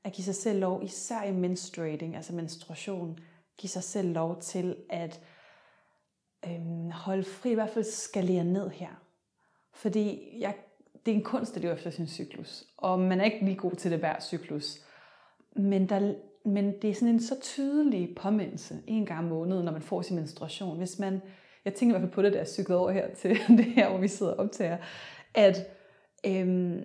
at 0.05 0.12
give 0.12 0.25
sig 0.25 0.35
selv 0.35 0.61
lov, 0.61 0.83
især 0.83 1.23
i 1.23 1.33
menstruating, 1.33 2.17
altså 2.17 2.35
menstruation, 2.35 3.19
give 3.59 3.71
sig 3.71 3.83
selv 3.83 4.12
lov 4.12 4.41
til 4.41 4.76
at 4.91 5.21
øhm, 6.49 6.91
holde 6.91 7.25
fri, 7.25 7.50
i 7.50 7.55
hvert 7.55 7.71
fald 7.71 7.85
skalere 7.85 8.45
ned 8.45 8.71
her. 8.71 9.02
Fordi 9.75 10.37
jeg, 10.41 10.55
det 11.07 11.12
er 11.12 11.17
en 11.17 11.25
kunst 11.25 11.57
at 11.57 11.62
leve 11.62 11.73
efter 11.73 11.91
sin 11.91 12.09
cyklus, 12.09 12.64
og 12.76 12.99
man 12.99 13.21
er 13.21 13.25
ikke 13.25 13.45
lige 13.45 13.57
god 13.57 13.73
til 13.73 13.91
det 13.91 13.99
hver 13.99 14.21
cyklus. 14.21 14.79
Men 15.57 15.88
der, 15.88 16.14
men 16.44 16.75
det 16.82 16.90
er 16.90 16.94
sådan 16.94 17.08
en 17.08 17.20
så 17.20 17.40
tydelig 17.40 18.14
påmindelse 18.16 18.82
en 18.87 19.06
gang 19.06 19.18
om 19.18 19.25
måneden, 19.25 19.64
når 19.64 19.72
man 19.72 19.82
får 19.82 20.02
sin 20.02 20.16
menstruation. 20.16 20.78
Hvis 20.78 20.99
man, 20.99 21.22
jeg 21.64 21.75
tænker 21.75 21.96
i 21.96 21.99
hvert 21.99 22.08
fald 22.08 22.14
på 22.14 22.22
det, 22.22 22.32
der 22.32 22.40
er 22.40 22.44
cyklet 22.44 22.78
over 22.78 22.90
her 22.90 23.14
til 23.14 23.30
det 23.58 23.64
her, 23.64 23.90
hvor 23.90 23.99
vi 23.99 24.08
sidder 24.08 24.32
og 24.32 24.38
optager, 24.38 24.76
at 25.34 25.56
øhm, 26.26 26.84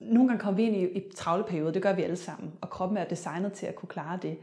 nogle 0.00 0.28
gange 0.28 0.40
kommer 0.40 0.56
vi 0.56 0.62
ind 0.62 0.76
i, 0.76 0.98
i 0.98 1.10
travle 1.14 1.44
perioder, 1.44 1.72
det 1.72 1.82
gør 1.82 1.92
vi 1.92 2.02
alle 2.02 2.16
sammen, 2.16 2.52
og 2.60 2.70
kroppen 2.70 2.98
er 2.98 3.04
designet 3.04 3.52
til 3.52 3.66
at 3.66 3.74
kunne 3.74 3.88
klare 3.88 4.18
det. 4.22 4.38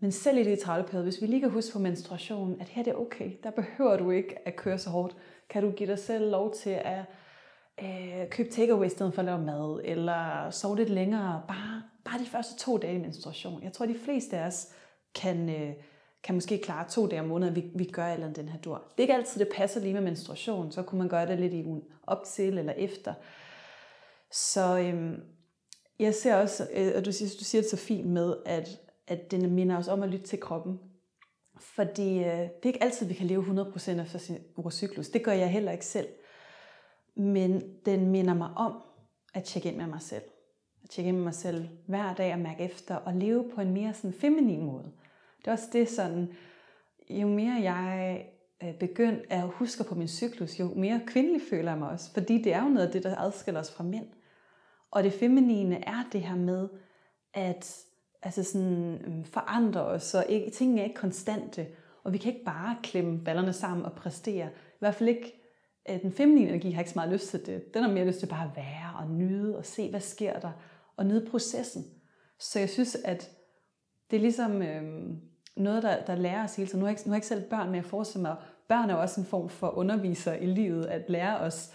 Men 0.00 0.12
selv 0.12 0.38
i 0.38 0.42
det 0.42 0.58
travle 0.58 0.84
periode, 0.84 1.04
hvis 1.04 1.22
vi 1.22 1.26
lige 1.26 1.40
kan 1.40 1.50
huske 1.50 1.72
på 1.72 1.78
menstruation, 1.78 2.60
at 2.60 2.68
her 2.68 2.82
det 2.82 2.90
er 2.90 2.96
okay, 2.96 3.30
der 3.42 3.50
behøver 3.50 3.96
du 3.96 4.10
ikke 4.10 4.48
at 4.48 4.56
køre 4.56 4.78
så 4.78 4.90
hårdt, 4.90 5.16
kan 5.48 5.62
du 5.62 5.70
give 5.70 5.88
dig 5.88 5.98
selv 5.98 6.30
lov 6.30 6.54
til 6.54 6.70
at 6.70 7.04
øh, 7.80 8.28
købe 8.30 8.50
takeaway 8.50 8.86
i 8.86 8.90
stedet 8.90 9.14
for 9.14 9.22
at 9.22 9.26
lave 9.26 9.42
mad, 9.42 9.80
eller 9.84 10.50
sove 10.50 10.76
lidt 10.76 10.90
længere, 10.90 11.42
bare 11.48 11.82
bare 12.04 12.18
de 12.18 12.26
første 12.26 12.64
to 12.64 12.76
dage 12.78 12.94
i 12.94 12.98
menstruation. 12.98 13.62
Jeg 13.62 13.72
tror, 13.72 13.86
de 13.86 13.98
fleste 14.04 14.38
af 14.38 14.46
os 14.46 14.68
kan, 15.14 15.48
øh, 15.48 15.72
kan 16.22 16.34
måske 16.34 16.58
klare 16.58 16.88
to 16.88 17.06
dage 17.06 17.20
om 17.20 17.28
måneden, 17.28 17.56
at 17.56 17.62
vi, 17.62 17.70
vi 17.74 17.84
gør 17.84 18.06
eller 18.06 18.32
den 18.32 18.48
her 18.48 18.58
dur. 18.58 18.74
Det 18.74 18.96
er 18.96 19.02
ikke 19.02 19.14
altid, 19.14 19.40
det 19.40 19.48
passer 19.54 19.80
lige 19.80 19.94
med 19.94 20.02
menstruation. 20.02 20.72
Så 20.72 20.82
kunne 20.82 20.98
man 20.98 21.08
gøre 21.08 21.26
det 21.26 21.38
lidt 21.38 21.52
i 21.52 21.64
ugen 21.64 21.82
op 22.06 22.24
til 22.24 22.58
eller 22.58 22.72
efter. 22.72 23.14
Så 24.30 24.78
øh, 24.78 25.18
jeg 25.98 26.14
ser 26.14 26.36
også, 26.36 26.68
øh, 26.74 26.92
og 26.96 27.04
du 27.04 27.12
siger, 27.12 27.28
du 27.38 27.44
siger 27.44 27.62
det 27.62 27.70
så 27.70 27.76
fint 27.76 28.06
med, 28.06 28.34
at, 28.46 28.68
at 29.06 29.30
den 29.30 29.54
minder 29.54 29.78
os 29.78 29.88
om 29.88 30.02
at 30.02 30.08
lytte 30.08 30.26
til 30.26 30.40
kroppen. 30.40 30.80
Fordi 31.60 32.18
øh, 32.18 32.24
det 32.24 32.62
er 32.62 32.66
ikke 32.66 32.82
altid, 32.82 33.06
vi 33.06 33.14
kan 33.14 33.26
leve 33.26 33.42
100% 33.42 33.90
efter 33.90 34.38
vores 34.56 34.74
cyklus. 34.74 35.08
Det 35.08 35.24
gør 35.24 35.32
jeg 35.32 35.50
heller 35.50 35.72
ikke 35.72 35.86
selv. 35.86 36.08
Men 37.16 37.62
den 37.86 38.10
minder 38.10 38.34
mig 38.34 38.50
om 38.56 38.82
at 39.34 39.44
tjekke 39.44 39.68
ind 39.68 39.76
med 39.76 39.86
mig 39.86 40.02
selv 40.02 40.22
at 40.84 40.90
tjekke 40.90 41.08
ind 41.08 41.16
med 41.16 41.24
mig 41.24 41.34
selv 41.34 41.68
hver 41.86 42.14
dag 42.14 42.32
og 42.32 42.38
mærke 42.38 42.64
efter 42.64 42.96
og 42.96 43.14
leve 43.14 43.50
på 43.54 43.60
en 43.60 43.72
mere 43.74 43.94
sådan 43.94 44.12
feminin 44.12 44.64
måde. 44.64 44.92
Det 45.38 45.46
er 45.46 45.52
også 45.52 45.68
det 45.72 45.88
sådan, 45.88 46.28
jo 47.10 47.28
mere 47.28 47.62
jeg 47.62 48.26
øh, 48.62 48.78
begynd 48.78 49.16
begyndt 49.16 49.32
at 49.32 49.48
huske 49.48 49.84
på 49.84 49.94
min 49.94 50.08
cyklus, 50.08 50.60
jo 50.60 50.74
mere 50.76 51.00
kvindelig 51.06 51.42
føler 51.50 51.70
jeg 51.70 51.78
mig 51.78 51.88
også. 51.88 52.12
Fordi 52.12 52.42
det 52.42 52.52
er 52.52 52.62
jo 52.62 52.68
noget 52.68 52.86
af 52.86 52.92
det, 52.92 53.02
der 53.02 53.20
adskiller 53.20 53.60
os 53.60 53.72
fra 53.72 53.84
mænd. 53.84 54.06
Og 54.90 55.02
det 55.02 55.12
feminine 55.12 55.84
er 55.84 56.04
det 56.12 56.22
her 56.22 56.36
med, 56.36 56.68
at 57.34 57.78
altså 58.22 58.42
sådan, 58.42 59.00
øhm, 59.06 59.24
forandre 59.24 59.84
os, 59.84 60.02
så 60.02 60.24
ikke, 60.28 60.50
tingene 60.50 60.80
er 60.80 60.84
ikke 60.84 60.96
konstante. 60.96 61.66
Og 62.04 62.12
vi 62.12 62.18
kan 62.18 62.32
ikke 62.32 62.44
bare 62.44 62.76
klemme 62.82 63.24
ballerne 63.24 63.52
sammen 63.52 63.86
og 63.86 63.92
præstere. 63.92 64.46
I 64.46 64.78
hvert 64.78 64.94
fald 64.94 65.08
ikke, 65.08 65.41
den 65.86 66.12
feminine 66.12 66.48
energi 66.48 66.70
har 66.70 66.80
ikke 66.80 66.90
så 66.90 66.98
meget 66.98 67.12
lyst 67.12 67.30
til 67.30 67.46
det. 67.46 67.74
Den 67.74 67.82
har 67.82 67.90
mere 67.90 68.04
lyst 68.04 68.18
til 68.18 68.26
bare 68.26 68.44
at 68.44 68.56
være 68.56 68.96
og 68.98 69.10
nyde 69.10 69.58
og 69.58 69.64
se, 69.64 69.90
hvad 69.90 70.00
sker 70.00 70.40
der 70.40 70.50
og 70.96 71.06
nyde 71.06 71.26
processen. 71.30 71.84
Så 72.38 72.58
jeg 72.58 72.70
synes, 72.70 72.96
at 73.04 73.30
det 74.10 74.16
er 74.16 74.20
ligesom 74.20 74.62
øh, 74.62 74.82
noget, 75.56 75.82
der, 75.82 76.04
der 76.04 76.14
lærer 76.14 76.44
os 76.44 76.56
hele 76.56 76.68
tiden. 76.68 76.80
Nu 76.80 76.86
har, 76.86 76.92
jeg, 76.92 76.98
nu 77.06 77.10
har 77.10 77.14
jeg 77.14 77.18
ikke 77.18 77.26
selv 77.26 77.50
børn, 77.50 77.66
men 77.66 77.74
jeg 77.74 77.84
forestiller 77.84 78.28
mig, 78.28 78.36
børn 78.68 78.90
er 78.90 78.94
jo 78.94 79.00
også 79.00 79.20
en 79.20 79.26
form 79.26 79.48
for 79.48 79.68
underviser 79.78 80.32
i 80.32 80.46
livet, 80.46 80.86
at 80.86 81.10
lære 81.10 81.38
os, 81.38 81.72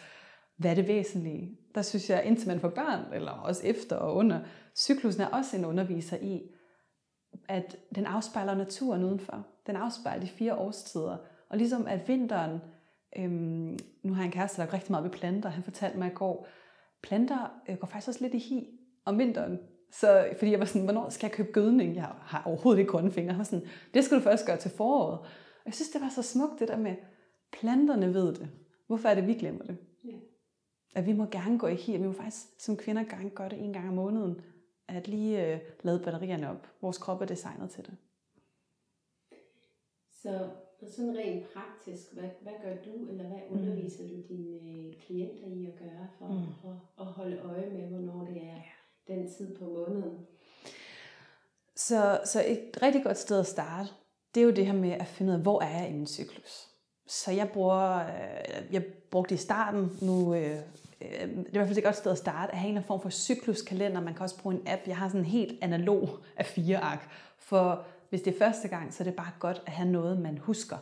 hvad 0.58 0.72
er 0.72 0.76
det 0.76 0.88
væsentlige. 0.88 1.58
Der 1.76 1.82
synes 1.82 2.10
jeg, 2.10 2.24
indtil 2.26 2.48
man 2.48 2.60
får 2.60 2.70
børn, 2.70 3.14
eller 3.14 3.32
også 3.32 3.68
efter 3.68 3.96
og 3.96 4.16
under, 4.16 4.40
cyklusen 4.76 5.22
er 5.22 5.28
også 5.28 5.58
en 5.58 5.66
underviser 5.66 6.18
i, 6.18 6.42
at 7.50 7.76
den 7.96 8.06
afspejler 8.06 8.56
naturen 8.56 9.04
udenfor. 9.04 9.46
Den 9.68 9.76
afspejler 9.76 10.22
de 10.22 10.32
fire 10.32 10.56
årstider. 10.56 11.18
Og 11.50 11.58
ligesom 11.58 11.88
at 11.88 12.08
vinteren, 12.08 12.60
øhm, 13.18 13.78
nu 14.04 14.14
har 14.14 14.22
jeg 14.22 14.26
en 14.26 14.32
kæreste, 14.32 14.62
der 14.62 14.68
er 14.68 14.74
rigtig 14.74 14.92
meget 14.92 15.04
ved 15.04 15.12
planter, 15.12 15.50
han 15.50 15.64
fortalte 15.64 15.98
mig 15.98 16.12
i 16.12 16.16
går, 16.16 16.48
planter 17.04 17.62
øh, 17.70 17.78
går 17.78 17.88
faktisk 17.88 18.08
også 18.08 18.22
lidt 18.22 18.34
i 18.34 18.38
hi 18.38 18.68
om 19.06 19.18
vinteren. 19.18 19.60
Så, 19.92 20.30
fordi 20.38 20.52
jeg 20.52 20.60
var 20.60 20.66
sådan, 20.66 20.84
hvornår 20.84 21.10
skal 21.10 21.28
jeg 21.28 21.36
købe 21.36 21.52
gødning? 21.52 21.96
Jeg 21.96 22.04
har 22.04 22.44
overhovedet 22.46 22.80
ikke 22.80 22.92
grønne 22.92 23.12
fingre. 23.12 23.32
Jeg 23.32 23.38
var 23.38 23.44
sådan, 23.44 23.68
det 23.94 24.04
skal 24.04 24.18
du 24.18 24.24
først 24.24 24.46
gøre 24.46 24.58
til 24.58 24.72
foråret. 24.72 25.20
Og 25.20 25.66
jeg 25.66 25.74
synes, 25.74 25.90
det 25.90 26.02
var 26.02 26.10
så 26.10 26.22
smukt, 26.22 26.60
det 26.60 26.68
der 26.68 26.78
med, 26.78 26.96
planterne 27.52 28.14
ved 28.14 28.34
det. 28.34 28.50
Hvorfor 28.88 29.10
er 29.10 29.16
det, 29.16 29.28
vi 29.28 29.34
glemmer 29.34 29.66
det? 29.66 29.78
Ja. 30.06 30.18
At 30.96 31.06
vi 31.06 31.14
må 31.14 31.26
gerne 31.26 31.60
gå 31.60 31.68
i 31.68 31.76
hi, 31.76 31.98
vi 31.98 32.08
må 32.08 32.14
faktisk 32.14 32.46
som 32.60 32.78
kvinder 32.78 33.04
gerne 33.04 33.30
gøre 33.30 33.50
det 33.50 33.60
en 33.60 33.74
gang 33.74 33.88
om 33.88 33.94
måneden. 33.94 34.42
At 34.88 35.08
lige 35.08 35.54
øh, 35.54 35.60
lade 35.82 36.04
batterierne 36.04 36.50
op. 36.50 36.68
Vores 36.82 36.98
krop 36.98 37.22
er 37.22 37.26
designet 37.26 37.70
til 37.70 37.86
det. 37.86 37.98
Så 40.12 40.50
sådan 40.86 41.18
rent 41.18 41.54
praktisk, 41.54 42.14
hvad, 42.14 42.30
hvad 42.42 42.54
gør 42.64 42.76
du, 42.76 43.10
eller 43.10 43.24
hvad 43.24 43.40
mm. 43.50 43.58
underviser 43.58 44.04
mm. 44.04 44.10
du 44.10 44.16
dine 44.30 44.88
øh, 44.88 44.94
klienter 45.06 45.48
i 45.48 45.66
at 45.66 45.76
gøre 45.80 46.08
for 46.20 46.28
mm. 46.28 46.70
at, 46.70 46.78
at 47.00 47.06
holde 47.06 47.38
øje 47.38 47.70
med, 47.70 47.88
hvornår 47.88 48.26
det 48.26 48.44
er 48.44 48.62
den 49.08 49.30
tid 49.38 49.58
på 49.58 49.66
måneden? 49.66 50.28
Så, 51.76 52.20
så 52.26 52.44
et 52.48 52.82
rigtig 52.82 53.04
godt 53.04 53.18
sted 53.18 53.40
at 53.40 53.48
starte, 53.48 53.90
det 54.36 54.42
er 54.42 54.46
jo 54.46 54.52
det 54.52 54.66
her 54.66 54.74
med 54.74 54.92
at 54.92 55.08
finde 55.08 55.32
ud 55.32 55.38
af, 55.38 55.42
hvor 55.42 55.62
er 55.62 55.80
jeg 55.80 55.90
i 55.90 55.94
min 55.94 56.08
cyklus. 56.08 56.68
Så 57.08 57.32
jeg 57.32 57.50
bruger, 57.54 57.98
øh, 57.98 58.74
jeg 58.74 58.86
brugte 59.12 59.34
i 59.34 59.38
starten, 59.38 59.98
nu 60.02 60.34
øh, 60.34 60.60
det 61.00 61.22
er 61.22 61.28
i 61.28 61.50
hvert 61.52 61.68
fald 61.68 61.78
et 61.78 61.84
godt 61.84 61.96
sted 61.96 62.12
at 62.12 62.18
starte, 62.18 62.52
at 62.52 62.58
have 62.58 62.78
en 62.78 62.84
form 62.84 63.02
for 63.02 63.10
cykluskalender. 63.10 64.02
Man 64.02 64.14
kan 64.14 64.24
også 64.24 64.38
bruge 64.38 64.56
en 64.56 64.68
app. 64.68 64.88
Jeg 64.88 64.98
har 64.98 65.08
sådan 65.08 65.22
en 65.22 65.26
helt 65.26 65.64
analog 65.64 66.10
af 66.38 66.46
fire 66.46 66.78
ark. 66.78 67.10
For 67.40 67.86
hvis 68.10 68.22
det 68.22 68.34
er 68.34 68.40
første 68.40 68.68
gang, 68.68 68.94
så 68.94 69.04
er 69.04 69.06
det 69.06 69.16
bare 69.16 69.32
godt 69.40 69.62
at 69.66 69.74
have 69.74 69.90
noget, 69.90 70.20
man 70.20 70.38
husker. 70.38 70.78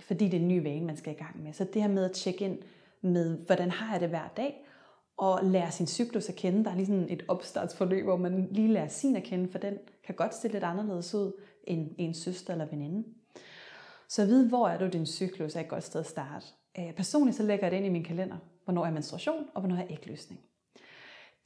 Fordi 0.00 0.24
det 0.24 0.34
er 0.34 0.40
en 0.40 0.48
ny 0.48 0.62
vane, 0.62 0.86
man 0.86 0.96
skal 0.96 1.12
i 1.12 1.16
gang 1.16 1.42
med. 1.42 1.52
Så 1.52 1.66
det 1.74 1.82
her 1.82 1.88
med 1.88 2.04
at 2.04 2.12
tjekke 2.12 2.44
ind 2.44 2.58
med, 3.00 3.38
hvordan 3.46 3.70
har 3.70 3.92
jeg 3.92 4.00
det 4.00 4.08
hver 4.08 4.28
dag, 4.36 4.66
og 5.16 5.44
lære 5.44 5.70
sin 5.70 5.86
cyklus 5.86 6.28
at 6.28 6.36
kende. 6.36 6.64
Der 6.64 6.70
er 6.70 6.74
lige 6.74 6.86
sådan 6.86 7.10
et 7.10 7.24
opstartsforløb, 7.28 8.04
hvor 8.04 8.16
man 8.16 8.48
lige 8.50 8.72
lærer 8.72 8.88
sin 8.88 9.16
at 9.16 9.22
kende, 9.22 9.52
for 9.52 9.58
den 9.58 9.78
kan 10.04 10.14
godt 10.14 10.34
se 10.34 10.48
lidt 10.48 10.64
anderledes 10.64 11.14
ud 11.14 11.32
end 11.64 11.90
en 11.98 12.14
søster 12.14 12.52
eller 12.52 12.66
veninde. 12.66 13.08
Så 14.08 14.22
at 14.22 14.28
vide, 14.28 14.48
hvor 14.48 14.68
er 14.68 14.78
du 14.78 14.86
din 14.86 15.06
cyklus, 15.06 15.56
er 15.56 15.60
et 15.60 15.68
godt 15.68 15.84
sted 15.84 16.00
at 16.00 16.06
starte. 16.06 16.46
Øh, 16.78 16.94
personligt 16.94 17.36
så 17.36 17.42
lægger 17.42 17.66
jeg 17.66 17.70
det 17.70 17.76
ind 17.76 17.86
i 17.86 17.90
min 17.90 18.04
kalender, 18.04 18.36
hvornår 18.64 18.86
er 18.86 18.90
menstruation, 18.90 19.46
og 19.54 19.60
hvornår 19.60 19.76
er 19.76 19.86
ægløsning. 19.90 20.40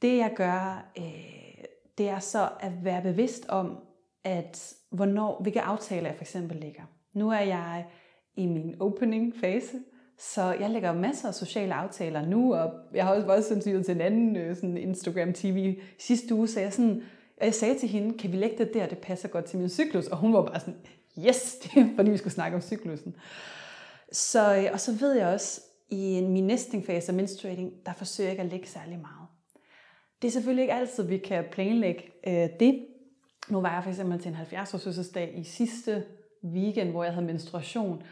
Det 0.01 0.17
jeg 0.17 0.33
gør, 0.35 0.91
øh, 0.97 1.63
det 1.97 2.09
er 2.09 2.19
så 2.19 2.49
at 2.59 2.83
være 2.83 3.01
bevidst 3.01 3.45
om, 3.49 3.77
at 4.23 4.73
hvornår, 4.91 5.41
hvilke 5.41 5.61
aftaler 5.61 6.07
jeg 6.07 6.15
for 6.15 6.23
eksempel 6.23 6.57
lægger. 6.57 6.83
Nu 7.13 7.29
er 7.29 7.39
jeg 7.39 7.85
i 8.35 8.45
min 8.45 8.75
opening 8.79 9.33
fase, 9.41 9.79
så 10.19 10.55
jeg 10.59 10.69
lægger 10.69 10.93
masser 10.93 11.27
af 11.27 11.33
sociale 11.33 11.73
aftaler 11.73 12.25
nu, 12.25 12.55
og 12.55 12.71
jeg 12.93 13.05
har 13.05 13.15
også 13.15 13.27
været 13.27 13.45
sådan 13.45 13.83
til 13.83 13.95
en 13.95 14.01
anden 14.01 14.35
øh, 14.35 14.55
sådan 14.55 14.77
Instagram 14.77 15.33
TV 15.33 15.79
sidste 15.99 16.35
uge, 16.35 16.47
så 16.47 16.59
jeg, 16.59 16.73
sådan, 16.73 17.03
og 17.37 17.45
jeg 17.45 17.53
sagde 17.53 17.79
til 17.79 17.89
hende, 17.89 18.17
kan 18.17 18.31
vi 18.31 18.37
lægge 18.37 18.57
det 18.57 18.73
der, 18.73 18.85
det 18.85 18.97
passer 18.97 19.27
godt 19.27 19.45
til 19.45 19.59
min 19.59 19.69
cyklus, 19.69 20.07
og 20.07 20.17
hun 20.17 20.33
var 20.33 20.45
bare 20.45 20.59
sådan, 20.59 20.79
yes, 21.27 21.55
det 21.55 21.77
er 21.81 21.87
fordi 21.95 22.11
vi 22.11 22.17
skulle 22.17 22.33
snakke 22.33 22.55
om 22.55 22.61
cyklusen. 22.61 23.15
Så, 24.11 24.55
øh, 24.55 24.69
og 24.73 24.79
så 24.79 24.91
ved 24.99 25.13
jeg 25.13 25.27
også, 25.27 25.61
i 25.89 26.21
min 26.29 26.47
nestingfase 26.47 27.11
af 27.11 27.15
menstruating, 27.15 27.73
der 27.85 27.93
forsøger 27.93 28.27
jeg 28.27 28.33
ikke 28.33 28.43
at 28.43 28.51
lægge 28.51 28.67
særlig 28.67 28.99
meget. 28.99 29.27
Det 30.21 30.27
er 30.27 30.31
selvfølgelig 30.31 30.63
ikke 30.63 30.73
altid, 30.73 31.03
vi 31.03 31.17
kan 31.17 31.43
planlægge 31.51 32.03
øh, 32.27 32.49
det. 32.59 32.85
Nu 33.49 33.61
var 33.61 33.73
jeg 33.73 33.83
for 33.83 33.89
eksempel 33.89 34.19
til 34.19 34.29
en 34.31 34.37
70-års 34.37 34.83
fødselsdag 34.83 35.37
i 35.37 35.43
sidste 35.43 36.03
weekend, 36.43 36.91
hvor 36.91 37.03
jeg 37.03 37.13
havde 37.13 37.25
menstruation. 37.25 38.03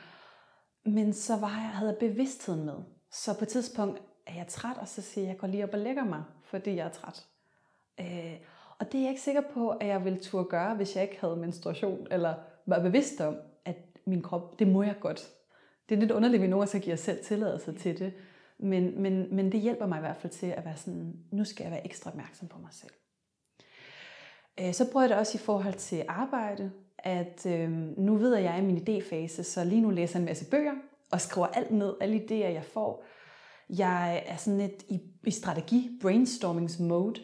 Men 0.86 1.14
så 1.14 1.38
var 1.38 1.50
jeg, 1.50 1.70
havde 1.70 1.92
jeg 1.92 2.10
bevidstheden 2.10 2.66
med. 2.66 2.76
Så 3.12 3.38
på 3.38 3.44
et 3.44 3.48
tidspunkt 3.48 4.02
er 4.28 4.36
jeg 4.36 4.48
træt, 4.48 4.78
og 4.78 4.88
så 4.88 5.02
siger 5.02 5.26
jeg, 5.26 5.30
at 5.30 5.34
jeg 5.34 5.40
går 5.40 5.48
lige 5.48 5.64
op 5.64 5.74
og 5.74 5.80
lægger 5.80 6.04
mig, 6.04 6.24
fordi 6.44 6.76
jeg 6.76 6.86
er 6.86 6.92
træt. 6.92 7.26
Øh, 8.00 8.40
og 8.80 8.92
det 8.92 8.98
er 8.98 9.02
jeg 9.02 9.10
ikke 9.10 9.22
sikker 9.22 9.42
på, 9.54 9.70
at 9.70 9.88
jeg 9.88 10.06
ville 10.06 10.20
turde 10.20 10.46
gøre, 10.46 10.76
hvis 10.76 10.96
jeg 10.96 11.04
ikke 11.04 11.20
havde 11.22 11.36
menstruation, 11.36 12.08
eller 12.12 12.34
var 12.66 12.80
bevidst 12.80 13.22
om, 13.22 13.38
at 13.66 13.76
min 14.06 14.22
krop, 14.22 14.60
det 14.60 14.68
må 14.68 14.84
jeg 14.84 14.96
godt. 15.00 15.30
Det 15.90 15.96
er 15.96 16.00
lidt 16.00 16.12
underligt, 16.12 16.40
at 16.40 16.44
vi 16.44 16.48
nogle 16.48 16.68
gange 16.68 16.80
giver 16.80 16.96
os 16.96 17.00
selv 17.00 17.24
tilladelse 17.24 17.74
til 17.74 18.00
det. 18.00 18.14
Men, 18.58 19.02
men, 19.02 19.36
men 19.36 19.52
det 19.52 19.60
hjælper 19.60 19.86
mig 19.86 19.98
i 19.98 20.02
hvert 20.02 20.18
fald 20.18 20.34
til 20.34 20.48
at 20.48 20.66
være 20.66 20.78
sådan, 20.78 21.14
nu 21.32 21.46
skal 21.46 21.64
jeg 21.64 21.72
være 21.72 21.86
ekstra 21.86 22.10
opmærksom 22.10 22.48
på 22.48 22.60
mig 22.60 22.70
selv. 22.72 22.92
Øh, 24.62 24.74
så 24.74 24.92
prøver 24.92 25.04
jeg 25.04 25.10
det 25.10 25.18
også 25.18 25.38
i 25.38 25.42
forhold 25.42 25.74
til 25.74 26.06
arbejde, 26.08 26.72
at 26.98 27.46
øh, 27.46 27.70
nu 27.98 28.16
ved 28.16 28.30
jeg, 28.30 28.38
at 28.38 28.44
jeg 28.44 28.54
er 28.54 28.62
i 28.62 28.66
min 28.66 28.88
idéfase, 28.88 29.44
så 29.44 29.64
lige 29.64 29.82
nu 29.82 29.90
læser 29.90 30.20
jeg 30.20 30.22
en 30.22 30.26
masse 30.26 30.50
bøger 30.50 30.74
og 31.12 31.22
skriver 31.22 31.48
alt 31.48 31.72
ned, 31.72 31.94
alle 32.02 32.18
idéer, 32.18 32.54
jeg 32.54 32.66
får. 32.66 33.06
Jeg 33.70 34.24
er 34.28 34.36
sådan 34.36 34.60
lidt 34.60 34.84
i, 34.90 35.00
i 35.24 35.32
strategi, 35.32 36.00
brainstormings-mode, 36.02 37.22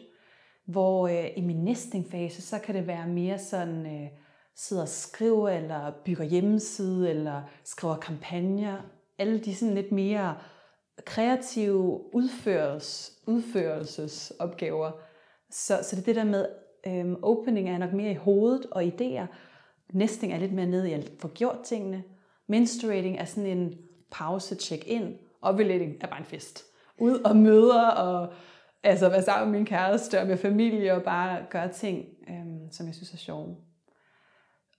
hvor 0.66 1.08
øh, 1.08 1.26
i 1.36 1.40
min 1.40 1.64
nesting-fase, 1.64 2.42
så 2.42 2.58
kan 2.58 2.74
det 2.74 2.86
være 2.86 3.08
mere 3.08 3.38
sådan, 3.38 3.86
øh, 3.86 4.08
sidder 4.56 4.82
og 4.82 4.88
skriver, 4.88 5.48
eller 5.48 5.92
bygger 6.04 6.24
hjemmeside, 6.24 7.10
eller 7.10 7.42
skriver 7.64 7.96
kampagner. 7.96 8.76
Alle 9.18 9.38
de 9.38 9.54
sådan 9.54 9.74
lidt 9.74 9.92
mere 9.92 10.36
kreative 11.04 12.14
udførelses, 12.14 13.12
udførelsesopgaver. 13.26 14.90
Så, 15.50 15.78
så 15.82 15.96
det 15.96 16.02
er 16.02 16.04
det 16.04 16.16
der 16.16 16.24
med, 16.24 16.46
øhm, 16.86 17.16
opening 17.22 17.70
er 17.70 17.78
nok 17.78 17.92
mere 17.92 18.10
i 18.10 18.14
hovedet 18.14 18.66
og 18.70 18.84
idéer. 18.84 19.26
Nesting 19.92 20.32
er 20.32 20.38
lidt 20.38 20.52
mere 20.52 20.66
nede 20.66 20.90
i 20.90 20.92
at 20.92 21.12
få 21.18 21.28
gjort 21.28 21.60
tingene. 21.64 22.02
Menstruating 22.46 23.18
er 23.18 23.24
sådan 23.24 23.58
en 23.58 23.74
pause, 24.10 24.54
check-in. 24.54 25.14
Ovulating 25.42 25.96
er 26.00 26.06
bare 26.06 26.18
en 26.18 26.24
fest. 26.24 26.64
Ud 26.98 27.18
og 27.18 27.36
møder 27.36 27.88
og 27.88 28.32
altså 28.82 29.08
være 29.08 29.22
sammen 29.22 29.50
med 29.50 29.58
min 29.58 29.66
kæreste 29.66 30.20
og 30.20 30.26
med 30.26 30.36
familie 30.36 30.94
og 30.94 31.02
bare 31.02 31.46
gøre 31.50 31.72
ting, 31.72 32.04
øhm, 32.28 32.72
som 32.72 32.86
jeg 32.86 32.94
synes 32.94 33.12
er 33.12 33.16
sjove. 33.16 33.56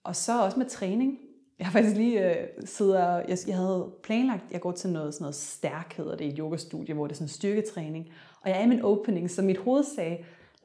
Og 0.03 0.15
så 0.15 0.43
også 0.43 0.59
med 0.59 0.65
træning. 0.65 1.19
Jeg 1.59 1.67
har 1.67 1.71
faktisk 1.71 1.95
lige 1.95 2.39
øh, 2.41 2.47
sidder, 2.65 3.17
jeg, 3.17 3.37
jeg 3.47 3.55
havde 3.55 3.91
planlagt, 4.03 4.43
jeg 4.51 4.61
går 4.61 4.71
til 4.71 4.89
noget, 4.89 5.13
sådan 5.13 5.23
noget 5.23 5.35
stærkhed, 5.35 6.05
og 6.05 6.19
det 6.19 6.27
er 6.27 6.31
et 6.31 6.37
yogastudie, 6.37 6.95
hvor 6.95 7.07
det 7.07 7.13
er 7.13 7.17
sådan 7.17 7.27
styrketræning. 7.27 8.09
Og 8.41 8.49
jeg 8.49 8.59
er 8.59 8.63
i 8.63 8.67
min 8.67 8.81
opening, 8.81 9.31
så 9.31 9.41
mit 9.41 9.57
hoved 9.57 9.83
sagde, 9.83 10.17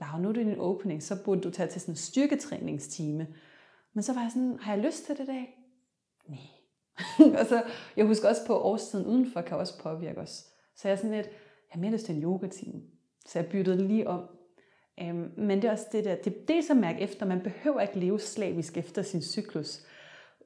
Laura, 0.02 0.18
nu 0.18 0.28
er 0.28 0.32
det 0.32 0.40
i 0.40 0.44
din 0.44 0.58
opening, 0.58 1.02
så 1.02 1.24
burde 1.24 1.40
du 1.40 1.50
tage 1.50 1.68
til 1.68 1.80
sådan 1.80 1.92
en 1.92 1.96
styrketræningstime. 1.96 3.26
Men 3.92 4.02
så 4.02 4.12
var 4.12 4.20
jeg 4.20 4.30
sådan, 4.30 4.58
har 4.60 4.74
jeg 4.74 4.84
lyst 4.84 5.06
til 5.06 5.16
det 5.16 5.22
i 5.22 5.26
dag? 5.26 5.58
Nej. 6.28 6.38
og 7.40 7.46
så, 7.46 7.62
jeg 7.96 8.06
husker 8.06 8.28
også 8.28 8.46
på 8.46 8.60
årstiden 8.60 9.06
udenfor 9.06 9.40
kan 9.40 9.56
også 9.56 9.78
påvirke 9.78 10.20
os. 10.20 10.46
Så 10.76 10.88
jeg 10.88 10.92
er 10.92 10.96
sådan 10.96 11.10
lidt, 11.10 11.26
jeg 11.26 11.70
har 11.70 11.80
mere 11.80 11.90
lyst 11.90 12.06
til 12.06 12.14
en 12.14 12.22
yogatime. 12.22 12.82
Så 13.26 13.38
jeg 13.38 13.48
byttede 13.48 13.88
lige 13.88 14.08
om. 14.08 14.28
Øhm, 15.00 15.32
men 15.36 15.62
det 15.62 15.64
er 15.64 15.72
også 15.72 15.86
det 15.92 16.04
der, 16.04 16.14
det, 16.14 16.24
det 16.24 16.48
dels 16.48 16.70
at 16.70 16.76
mærke 16.76 17.00
efter, 17.00 17.26
man 17.26 17.40
behøver 17.40 17.80
ikke 17.80 17.98
leve 17.98 18.20
slavisk 18.20 18.76
efter 18.76 19.02
sin 19.02 19.22
cyklus. 19.22 19.80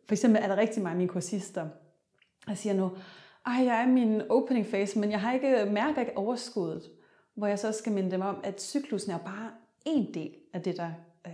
For 0.06 0.12
eksempel 0.14 0.42
er 0.42 0.48
der 0.48 0.56
rigtig 0.56 0.82
mange 0.82 0.94
af 0.94 0.98
mine 0.98 1.08
kursister, 1.08 1.68
der 2.46 2.54
siger 2.54 2.74
nu, 2.74 2.90
ej, 3.46 3.64
jeg 3.64 3.80
er 3.80 3.86
i 3.86 3.90
min 3.90 4.22
opening 4.30 4.66
phase, 4.66 4.98
men 4.98 5.10
jeg 5.10 5.20
har 5.20 5.32
ikke 5.32 5.68
mærket 5.70 6.00
ikke 6.00 6.16
overskuddet. 6.16 6.82
Hvor 7.36 7.46
jeg 7.46 7.58
så 7.58 7.72
skal 7.72 7.92
minde 7.92 8.10
dem 8.10 8.20
om, 8.20 8.40
at 8.44 8.62
cyklusen 8.62 9.12
er 9.12 9.18
bare 9.18 9.50
en 9.84 10.14
del 10.14 10.34
af 10.52 10.62
det, 10.62 10.76
der 10.76 10.90
øh, 11.26 11.32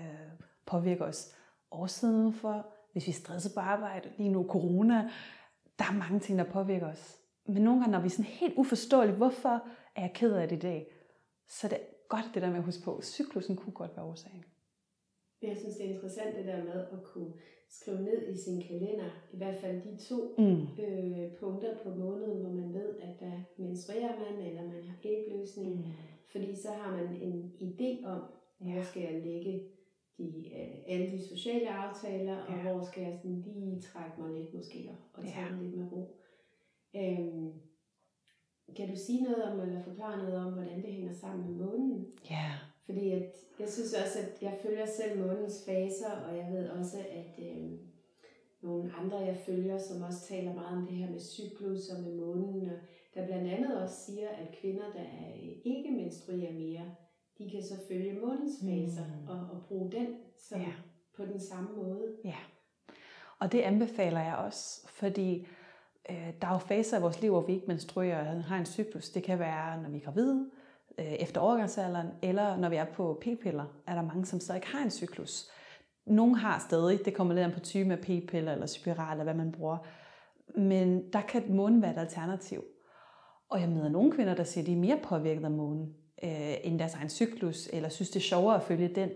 påvirker 0.66 1.04
os. 1.04 1.34
Årsiden 1.70 2.32
for, 2.32 2.66
hvis 2.92 3.06
vi 3.06 3.12
stresser 3.12 3.50
på 3.54 3.60
arbejde, 3.60 4.08
lige 4.18 4.30
nu 4.30 4.46
corona, 4.48 5.10
der 5.78 5.84
er 5.84 5.92
mange 5.92 6.20
ting, 6.20 6.38
der 6.38 6.44
påvirker 6.44 6.86
os. 6.86 7.18
Men 7.46 7.62
nogle 7.62 7.80
gange, 7.80 7.92
når 7.92 8.00
vi 8.00 8.06
er 8.06 8.10
sådan 8.10 8.24
helt 8.24 8.54
uforståeligt, 8.56 9.16
hvorfor 9.16 9.62
er 9.96 10.02
jeg 10.02 10.12
ked 10.14 10.32
af 10.32 10.48
det 10.48 10.56
i 10.56 10.60
dag, 10.60 10.86
så 11.48 11.68
det 11.68 11.76
er 11.76 12.06
godt 12.08 12.30
det 12.34 12.42
der 12.42 12.48
med 12.48 12.58
at 12.58 12.64
huske 12.64 12.82
på, 12.84 12.96
at 12.96 13.04
cyklusen 13.04 13.56
kunne 13.56 13.72
godt 13.72 13.96
være 13.96 14.04
årsagen. 14.04 14.44
Jeg 15.42 15.56
synes, 15.56 15.76
det 15.76 15.86
er 15.86 15.94
interessant 15.94 16.36
det 16.36 16.46
der 16.46 16.64
med 16.64 16.86
at 16.92 17.02
kunne 17.04 17.32
skrive 17.68 18.02
ned 18.02 18.28
i 18.28 18.36
sin 18.36 18.62
kalender, 18.62 19.10
i 19.32 19.36
hvert 19.36 19.56
fald 19.56 19.82
de 19.82 19.96
to 19.96 20.34
mm. 20.38 20.82
øh, 20.84 21.32
punkter 21.40 21.76
på 21.84 21.90
måneden, 21.94 22.40
hvor 22.40 22.52
man 22.52 22.74
ved, 22.74 22.96
at 23.00 23.20
der 23.20 23.32
menstruerer 23.56 24.18
man, 24.18 24.46
eller 24.46 24.62
man 24.62 24.82
har 24.82 24.96
ægløsning. 25.04 25.76
Mm. 25.76 25.84
Fordi 26.32 26.56
så 26.56 26.68
har 26.70 26.96
man 26.96 27.22
en 27.22 27.52
idé 27.60 28.06
om, 28.06 28.22
ja. 28.64 28.72
hvor 28.72 28.82
skal 28.82 29.02
jeg 29.02 29.22
lægge 29.22 29.62
de, 30.18 30.24
øh, 30.58 30.76
alle 30.86 31.12
de 31.12 31.28
sociale 31.28 31.70
aftaler, 31.70 32.36
ja. 32.36 32.70
og 32.70 32.76
hvor 32.76 32.86
skal 32.86 33.02
jeg 33.02 33.18
sådan 33.22 33.40
lige 33.46 33.80
trække 33.80 34.20
mig 34.20 34.32
lidt 34.32 34.54
måske, 34.54 34.90
og, 34.90 34.96
og 35.18 35.22
tage 35.24 35.46
ja. 35.46 35.62
lidt 35.62 35.76
med 35.76 35.92
ro. 35.92 36.16
Øhm, 36.96 37.52
kan 38.76 38.88
du 38.90 38.96
sige 38.96 39.22
noget 39.22 39.44
om, 39.44 39.60
eller 39.60 39.82
forklare 39.82 40.16
noget 40.16 40.36
om, 40.46 40.52
hvordan 40.52 40.82
det 40.82 40.92
hænger 40.92 41.12
sammen 41.12 41.46
med 41.46 41.66
månen? 41.66 42.06
Ja. 42.30 42.50
Fordi 42.84 43.10
at, 43.10 43.34
jeg 43.58 43.68
synes 43.68 43.94
også, 43.94 44.18
at 44.18 44.42
jeg 44.42 44.58
følger 44.62 44.86
selv 44.86 45.26
månens 45.26 45.64
faser, 45.66 46.10
og 46.10 46.36
jeg 46.36 46.48
ved 46.52 46.68
også, 46.68 46.98
at 46.98 47.44
øh, 47.44 47.70
nogle 48.62 48.92
andre, 48.92 49.18
jeg 49.18 49.36
følger, 49.36 49.78
som 49.78 50.02
også 50.02 50.26
taler 50.28 50.54
meget 50.54 50.78
om 50.78 50.86
det 50.86 50.96
her 50.96 51.10
med 51.10 51.20
cyklus 51.20 51.88
og 51.88 52.02
med 52.02 52.14
månen, 52.14 52.70
og 52.70 52.78
der 53.14 53.26
blandt 53.26 53.50
andet 53.50 53.82
også 53.82 53.96
siger, 54.06 54.28
at 54.28 54.56
kvinder, 54.60 54.92
der 54.92 55.34
ikke 55.64 55.90
menstruerer 55.90 56.52
mere, 56.52 56.94
de 57.38 57.50
kan 57.50 57.62
så 57.62 57.74
følge 57.88 58.20
månens 58.20 58.52
faser 58.64 59.06
mm. 59.06 59.28
og, 59.28 59.36
og 59.36 59.62
bruge 59.68 59.92
den 59.92 60.06
som, 60.38 60.60
ja. 60.60 60.72
på 61.16 61.24
den 61.24 61.40
samme 61.40 61.76
måde. 61.76 62.16
Ja, 62.24 62.36
og 63.38 63.52
det 63.52 63.60
anbefaler 63.60 64.20
jeg 64.20 64.36
også, 64.36 64.88
fordi 64.88 65.46
øh, 66.10 66.32
der 66.40 66.46
er 66.46 66.52
jo 66.52 66.58
faser 66.58 66.98
i 66.98 67.00
vores 67.00 67.20
liv, 67.20 67.30
hvor 67.30 67.40
vi 67.40 67.52
ikke 67.52 67.66
menstruerer 67.66 68.36
og 68.36 68.44
har 68.44 68.58
en 68.58 68.66
cyklus. 68.66 69.10
Det 69.10 69.22
kan 69.22 69.38
være, 69.38 69.82
når 69.82 69.90
vi 69.90 69.96
er 69.96 70.00
gravide, 70.00 70.50
øh, 70.98 71.12
efter 71.12 71.40
overgangsalderen, 71.40 72.08
eller 72.22 72.56
når 72.56 72.68
vi 72.68 72.76
er 72.76 72.84
på 72.84 73.18
p-piller, 73.20 73.64
er 73.86 73.94
der 73.94 74.02
mange, 74.02 74.26
som 74.26 74.40
stadig 74.40 74.58
ikke 74.58 74.76
har 74.76 74.84
en 74.84 74.90
cyklus. 74.90 75.50
Nogle 76.06 76.36
har 76.36 76.58
stadig, 76.58 77.04
det 77.04 77.14
kommer 77.14 77.34
lidt 77.34 77.44
an 77.44 77.52
på 77.52 77.60
type 77.60 77.92
af 77.92 77.98
p-piller 77.98 78.52
eller 78.52 78.66
spiral, 78.66 79.12
eller 79.12 79.24
hvad 79.24 79.44
man 79.44 79.52
bruger. 79.52 79.78
Men 80.56 81.12
der 81.12 81.20
kan 81.20 81.42
månen 81.48 81.82
være 81.82 81.92
et 81.92 81.98
alternativ. 81.98 82.64
Og 83.50 83.60
jeg 83.60 83.68
møder 83.68 83.88
nogle 83.88 84.12
kvinder, 84.12 84.34
der 84.34 84.44
siger, 84.44 84.62
at 84.62 84.66
de 84.66 84.72
er 84.72 84.76
mere 84.76 84.98
påvirket 85.02 85.44
af 85.44 85.50
månen 85.50 85.94
øh, 86.24 86.54
end 86.64 86.78
deres 86.78 86.94
egen 86.94 87.08
cyklus, 87.08 87.68
eller 87.72 87.88
synes, 87.88 88.10
det 88.10 88.16
er 88.16 88.24
sjovere 88.24 88.56
at 88.56 88.62
følge 88.62 88.88
den. 88.88 89.10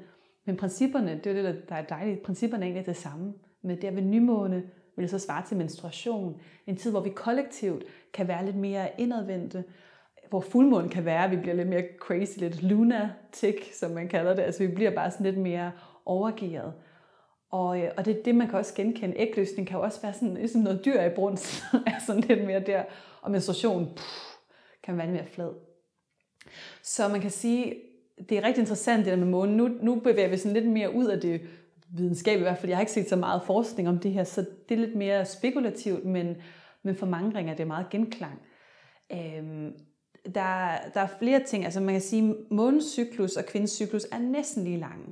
Men 0.47 0.57
principperne, 0.57 1.21
det 1.25 1.27
er 1.39 1.43
det, 1.43 1.69
der 1.69 1.75
er 1.75 1.85
dejligt, 1.85 2.23
principperne 2.23 2.65
er 2.65 2.67
egentlig 2.67 2.87
det 2.87 2.97
samme. 2.97 3.35
Men 3.63 3.83
der 3.83 3.91
ved 3.91 4.03
nymåne 4.03 4.63
vil 4.97 5.09
så 5.09 5.19
svare 5.19 5.47
til 5.47 5.57
menstruation. 5.57 6.41
En 6.67 6.77
tid, 6.77 6.91
hvor 6.91 7.01
vi 7.01 7.11
kollektivt 7.11 7.85
kan 8.13 8.29
være 8.29 8.45
lidt 8.45 8.57
mere 8.57 8.89
indadvendte, 8.99 9.65
hvor 10.31 10.41
fuldmånen 10.41 10.91
kan 10.91 11.05
være, 11.05 11.25
at 11.25 11.31
vi 11.31 11.37
bliver 11.37 11.55
lidt 11.55 11.69
mere 11.69 11.85
crazy, 11.99 12.39
lidt 12.39 12.63
lunatic, 12.63 13.79
som 13.79 13.91
man 13.91 14.09
kalder 14.09 14.35
det. 14.35 14.43
Altså 14.43 14.67
vi 14.67 14.75
bliver 14.75 14.91
bare 14.91 15.11
sådan 15.11 15.27
lidt 15.27 15.39
mere 15.39 15.73
overgearet. 16.05 16.73
Og, 17.51 17.81
øh, 17.81 17.91
og 17.97 18.05
det 18.05 18.19
er 18.19 18.23
det, 18.23 18.35
man 18.35 18.49
kan 18.49 18.59
også 18.59 18.75
genkende. 18.75 19.21
Ægløsning 19.21 19.69
kan 19.69 19.77
jo 19.77 19.85
også 19.85 20.03
være 20.03 20.13
sådan, 20.13 20.35
ligesom 20.35 20.61
noget 20.61 20.85
dyr 20.85 21.03
i 21.03 21.15
brunst, 21.15 21.63
er 21.87 22.01
sådan 22.07 22.23
lidt 22.23 22.45
mere 22.45 22.61
der. 22.61 22.83
Og 23.23 23.31
menstruation 23.31 23.93
pff, 23.97 24.37
kan 24.83 24.99
være 24.99 25.07
mere 25.07 25.27
flad. 25.27 25.51
Så 26.83 27.09
man 27.09 27.21
kan 27.21 27.31
sige, 27.31 27.75
det 28.29 28.39
er 28.39 28.43
rigtig 28.43 28.61
interessant 28.61 29.05
det 29.05 29.13
der 29.13 29.19
med 29.19 29.27
månen. 29.27 29.57
Nu, 29.57 29.69
nu 29.69 30.01
bevæger 30.01 30.29
vi 30.29 30.37
sådan 30.37 30.53
lidt 30.53 30.69
mere 30.69 30.95
ud 30.95 31.07
af 31.07 31.21
det 31.21 31.41
videnskab 31.89 32.39
i 32.39 32.43
hvert 32.43 32.59
fald. 32.59 32.71
Jeg 32.71 32.77
har 32.77 32.81
ikke 32.81 32.93
set 32.93 33.09
så 33.09 33.17
meget 33.17 33.43
forskning 33.47 33.89
om 33.89 33.99
det 33.99 34.13
her, 34.13 34.25
så 34.25 34.41
det 34.69 34.75
er 34.75 34.79
lidt 34.81 34.97
mere 34.97 35.25
spekulativt, 35.25 36.05
men, 36.05 36.37
men 36.83 36.97
for 36.97 37.07
mange 37.07 37.39
ringer 37.39 37.55
det 37.55 37.67
meget 37.67 37.91
genklang. 37.91 38.41
Øhm, 39.13 39.73
der, 40.35 40.79
der 40.95 41.01
er 41.01 41.09
flere 41.19 41.45
ting. 41.45 41.65
Altså 41.65 41.81
man 41.81 41.95
kan 41.95 42.03
sige, 42.03 42.31
at 42.31 42.37
månens 42.51 42.85
cyklus 42.85 43.37
og 43.37 43.47
kvindens 43.47 43.71
cyklus 43.71 44.07
er 44.13 44.19
næsten 44.19 44.65
lige 44.65 44.79
lange. 44.79 45.07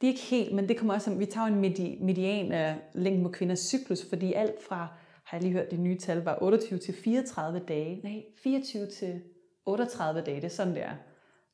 Det 0.00 0.06
er 0.06 0.10
ikke 0.10 0.20
helt, 0.20 0.54
men 0.54 0.68
det 0.68 0.76
kommer 0.76 0.94
også, 0.94 1.14
vi 1.14 1.26
tager 1.26 1.46
en 1.46 1.60
medi, 1.60 1.98
median 2.00 2.52
af 2.52 2.76
længden 2.92 3.24
på 3.24 3.30
kvinders 3.30 3.58
cyklus, 3.58 4.06
fordi 4.08 4.32
alt 4.32 4.62
fra, 4.62 4.88
har 5.24 5.36
jeg 5.36 5.42
lige 5.42 5.52
hørt, 5.52 5.70
de 5.70 5.76
nye 5.76 5.98
tal 5.98 6.18
var 6.18 6.38
28 6.42 6.78
til 6.78 6.94
34 6.94 7.58
dage. 7.68 8.00
Nej, 8.04 8.22
24 8.42 8.86
til 8.86 9.20
38 9.66 10.20
dage, 10.20 10.36
det 10.36 10.44
er 10.44 10.48
sådan, 10.48 10.74
det 10.74 10.82
er. 10.82 10.94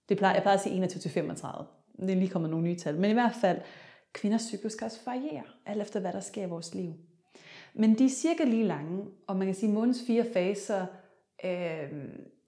Det 0.09 0.19
plejer, 0.19 0.35
jeg 0.35 0.43
plejer 0.43 0.57
at 0.57 0.63
sige 0.63 0.77
21 0.77 1.01
til 1.01 1.11
35. 1.11 1.67
Det 2.01 2.11
er 2.11 2.15
lige 2.15 2.29
kommet 2.29 2.51
nogle 2.51 2.67
nye 2.67 2.77
tal. 2.77 3.01
Men 3.01 3.11
i 3.11 3.13
hvert 3.13 3.35
fald, 3.41 3.59
kvinders 4.13 4.43
cyklus 4.43 4.75
kan 4.75 4.85
også 4.85 5.01
variere, 5.07 5.43
alt 5.67 5.83
efter 5.83 6.01
hvad 6.01 6.13
der 6.13 6.21
sker 6.21 6.43
i 6.43 6.49
vores 6.49 6.75
liv. 6.75 6.93
Men 7.75 7.99
de 7.99 8.05
er 8.05 8.09
cirka 8.09 8.45
lige 8.45 8.65
lange, 8.65 9.05
og 9.27 9.37
man 9.37 9.47
kan 9.47 9.55
sige, 9.55 9.69
at 9.69 9.75
månens 9.75 10.03
fire 10.07 10.25
faser, 10.33 10.87
øh, 11.45 11.93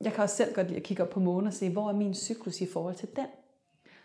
jeg 0.01 0.13
kan 0.13 0.23
også 0.23 0.37
selv 0.37 0.55
godt 0.55 0.67
lide 0.67 0.77
at 0.77 0.83
kigge 0.83 1.03
op 1.03 1.11
på 1.11 1.21
månen 1.21 1.47
og 1.47 1.53
se, 1.53 1.71
hvor 1.71 1.89
er 1.89 1.93
min 1.93 2.15
cyklus 2.15 2.61
i 2.61 2.67
forhold 2.73 2.95
til 2.95 3.09
den. 3.17 3.27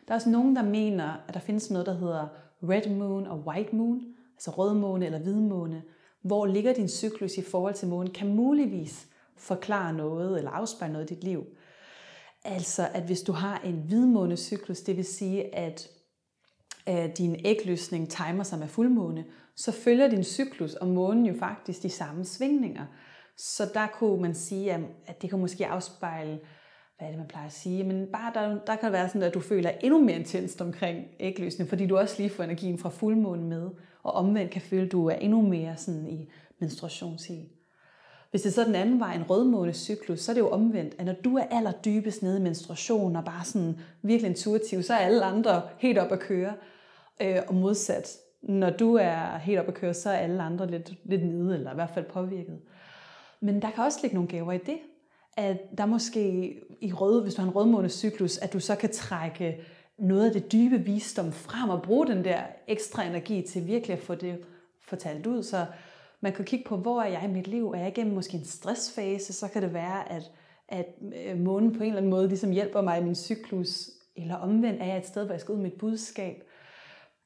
Der 0.07 0.13
er 0.13 0.15
også 0.15 0.29
nogen, 0.29 0.55
der 0.55 0.63
mener, 0.63 1.23
at 1.27 1.33
der 1.33 1.39
findes 1.39 1.71
noget, 1.71 1.85
der 1.85 1.93
hedder 1.93 2.27
red 2.63 2.89
moon 2.89 3.27
og 3.27 3.39
white 3.39 3.75
moon, 3.75 4.01
altså 4.35 4.51
rød 4.51 4.73
måne 4.73 5.05
eller 5.05 5.19
hvid 5.19 5.35
måne. 5.35 5.83
Hvor 6.21 6.45
ligger 6.45 6.73
din 6.73 6.89
cyklus 6.89 7.37
i 7.37 7.41
forhold 7.41 7.73
til 7.73 7.87
månen, 7.87 8.13
kan 8.13 8.35
muligvis 8.35 9.07
forklare 9.37 9.93
noget 9.93 10.37
eller 10.37 10.51
afspejle 10.51 10.93
noget 10.93 11.11
i 11.11 11.13
dit 11.13 11.23
liv. 11.23 11.45
Altså, 12.43 12.87
at 12.93 13.03
hvis 13.03 13.21
du 13.21 13.31
har 13.31 13.59
en 13.59 13.83
hvidmånecyklus, 13.87 14.81
det 14.81 14.97
vil 14.97 15.05
sige, 15.05 15.55
at 15.55 15.89
øh, 16.89 17.17
din 17.17 17.35
ægløsning 17.45 18.09
timer 18.09 18.43
sig 18.43 18.59
med 18.59 18.67
fuldmåne, 18.67 19.25
så 19.55 19.71
følger 19.71 20.07
din 20.07 20.23
cyklus 20.23 20.73
og 20.73 20.87
månen 20.87 21.25
jo 21.25 21.33
faktisk 21.39 21.83
de 21.83 21.89
samme 21.89 22.25
svingninger. 22.25 22.85
Så 23.37 23.69
der 23.73 23.87
kunne 23.87 24.21
man 24.21 24.35
sige, 24.35 24.73
at 25.05 25.21
det 25.21 25.29
kan 25.29 25.39
måske 25.39 25.67
afspejle, 25.67 26.39
hvad 26.97 27.07
er 27.07 27.11
det, 27.11 27.19
man 27.19 27.27
plejer 27.27 27.45
at 27.45 27.53
sige, 27.53 27.83
men 27.83 28.07
bare 28.07 28.31
der, 28.33 28.59
der 28.67 28.75
kan 28.75 28.91
være 28.91 29.07
sådan, 29.07 29.23
at 29.23 29.33
du 29.33 29.39
føler 29.39 29.69
endnu 29.69 30.01
mere 30.01 30.15
intenst 30.15 30.61
omkring 30.61 31.05
ægløsning, 31.19 31.69
fordi 31.69 31.87
du 31.87 31.97
også 31.97 32.15
lige 32.17 32.29
får 32.29 32.43
energien 32.43 32.77
fra 32.77 32.89
fuldmånen 32.89 33.49
med, 33.49 33.69
og 34.03 34.13
omvendt 34.13 34.51
kan 34.51 34.61
føle, 34.61 34.85
at 34.85 34.91
du 34.91 35.07
er 35.07 35.15
endnu 35.15 35.41
mere 35.41 35.77
sådan 35.77 36.07
i 36.07 36.31
menstruationshel. 36.59 37.45
Hvis 38.31 38.41
det 38.41 38.49
er 38.49 38.53
så 38.53 38.63
den 38.63 38.75
anden 38.75 38.99
vej, 38.99 39.15
en 39.15 39.29
rødmånecyklus, 39.29 40.19
så 40.19 40.31
er 40.31 40.33
det 40.33 40.41
jo 40.41 40.49
omvendt, 40.49 40.95
at 40.99 41.05
når 41.05 41.13
du 41.23 41.37
er 41.37 41.43
allerdybest 41.51 42.23
nede 42.23 42.37
i 42.39 42.41
menstruation 42.41 43.15
og 43.15 43.25
bare 43.25 43.45
sådan 43.45 43.79
virkelig 44.01 44.29
intuitiv, 44.29 44.83
så 44.83 44.93
er 44.93 44.97
alle 44.97 45.25
andre 45.25 45.61
helt 45.77 45.97
op 45.97 46.11
at 46.11 46.19
køre. 46.19 46.53
Øh, 47.21 47.37
og 47.47 47.55
modsat, 47.55 48.17
når 48.41 48.69
du 48.69 48.95
er 48.95 49.37
helt 49.37 49.59
op 49.59 49.67
at 49.67 49.73
køre, 49.73 49.93
så 49.93 50.09
er 50.09 50.17
alle 50.17 50.43
andre 50.43 50.71
lidt, 50.71 50.93
lidt 51.05 51.25
nede, 51.25 51.55
eller 51.55 51.71
i 51.71 51.75
hvert 51.75 51.89
fald 51.89 52.05
påvirket. 52.05 52.59
Men 53.43 53.61
der 53.61 53.71
kan 53.71 53.83
også 53.83 53.99
ligge 54.01 54.15
nogle 54.15 54.29
gaver 54.29 54.51
i 54.51 54.57
det, 54.57 54.77
at 55.37 55.57
der 55.77 55.85
måske 55.85 56.55
i 56.81 56.93
rød, 56.93 57.23
hvis 57.23 57.33
du 57.35 57.41
har 57.41 57.49
en 57.49 57.55
rødmånecyklus, 57.55 58.37
at 58.37 58.53
du 58.53 58.59
så 58.59 58.75
kan 58.75 58.91
trække 58.91 59.61
noget 59.97 60.25
af 60.25 60.31
det 60.33 60.51
dybe 60.51 60.77
visdom 60.77 61.31
frem 61.31 61.69
og 61.69 61.81
bruge 61.81 62.07
den 62.07 62.23
der 62.23 62.41
ekstra 62.67 63.03
energi 63.03 63.41
til 63.41 63.67
virkelig 63.67 63.97
at 63.97 64.03
få 64.03 64.15
det 64.15 64.37
fortalt 64.87 65.27
ud. 65.27 65.43
Så 65.43 65.65
man 66.21 66.33
kan 66.33 66.45
kigge 66.45 66.65
på, 66.65 66.77
hvor 66.77 67.01
er 67.01 67.07
jeg 67.07 67.23
i 67.23 67.33
mit 67.33 67.47
liv? 67.47 67.71
Er 67.71 67.79
jeg 67.79 67.87
igennem 67.87 68.15
måske 68.15 68.37
en 68.37 68.45
stressfase? 68.45 69.33
Så 69.33 69.47
kan 69.47 69.61
det 69.61 69.73
være, 69.73 70.11
at, 70.11 70.31
at 70.67 70.85
øh, 71.25 71.39
månen 71.39 71.71
på 71.71 71.83
en 71.83 71.89
eller 71.89 71.97
anden 71.97 72.11
måde 72.11 72.27
ligesom 72.27 72.51
hjælper 72.51 72.81
mig 72.81 72.99
i 72.99 73.03
min 73.03 73.15
cyklus. 73.15 73.89
Eller 74.15 74.35
omvendt 74.35 74.81
er 74.81 74.85
jeg 74.85 74.97
et 74.97 75.07
sted, 75.07 75.25
hvor 75.25 75.33
jeg 75.33 75.41
skal 75.41 75.53
ud 75.53 75.59
med 75.59 75.71
et 75.71 75.77
budskab. 75.77 76.43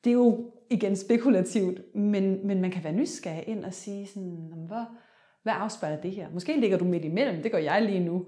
Det 0.03 0.09
er 0.09 0.13
jo 0.13 0.51
igen 0.69 0.95
spekulativt, 0.95 1.95
men, 1.95 2.47
men 2.47 2.61
man 2.61 2.71
kan 2.71 2.83
være 2.83 2.93
nysgerrig 2.93 3.43
ind 3.47 3.65
og 3.65 3.73
sige 3.73 4.07
sådan, 4.07 4.51
hvor, 4.67 4.87
hvad 5.47 5.55
afspejler 5.57 6.01
det 6.01 6.11
her? 6.11 6.29
Måske 6.29 6.59
ligger 6.59 6.77
du 6.77 6.85
midt 6.85 7.05
imellem, 7.05 7.41
det 7.43 7.51
gør 7.51 7.57
jeg 7.57 7.81
lige 7.81 7.99
nu. 7.99 8.25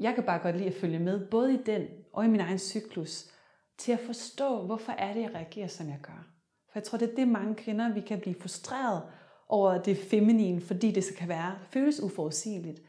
Jeg 0.00 0.14
kan 0.14 0.24
bare 0.24 0.38
godt 0.38 0.56
lide 0.56 0.68
at 0.68 0.74
følge 0.74 0.98
med, 0.98 1.26
både 1.26 1.54
i 1.54 1.56
den 1.66 1.86
og 2.12 2.24
i 2.24 2.28
min 2.28 2.40
egen 2.40 2.58
cyklus, 2.58 3.30
til 3.78 3.92
at 3.92 4.00
forstå, 4.00 4.66
hvorfor 4.66 4.92
er 4.92 5.14
det, 5.14 5.22
jeg 5.22 5.34
reagerer, 5.34 5.66
som 5.66 5.88
jeg 5.88 5.98
gør. 6.02 6.26
For 6.66 6.78
jeg 6.78 6.82
tror, 6.82 6.98
det 6.98 7.10
er 7.10 7.14
det, 7.14 7.28
mange 7.28 7.54
kvinder, 7.54 7.94
vi 7.94 8.00
kan 8.00 8.20
blive 8.20 8.34
frustreret 8.34 9.02
over 9.48 9.82
det 9.82 9.96
feminine, 9.96 10.60
fordi 10.60 10.90
det 10.90 11.04
så 11.04 11.14
kan 11.14 11.28
være, 11.28 11.58
føles 11.70 12.00
uforudsigeligt. 12.00 12.82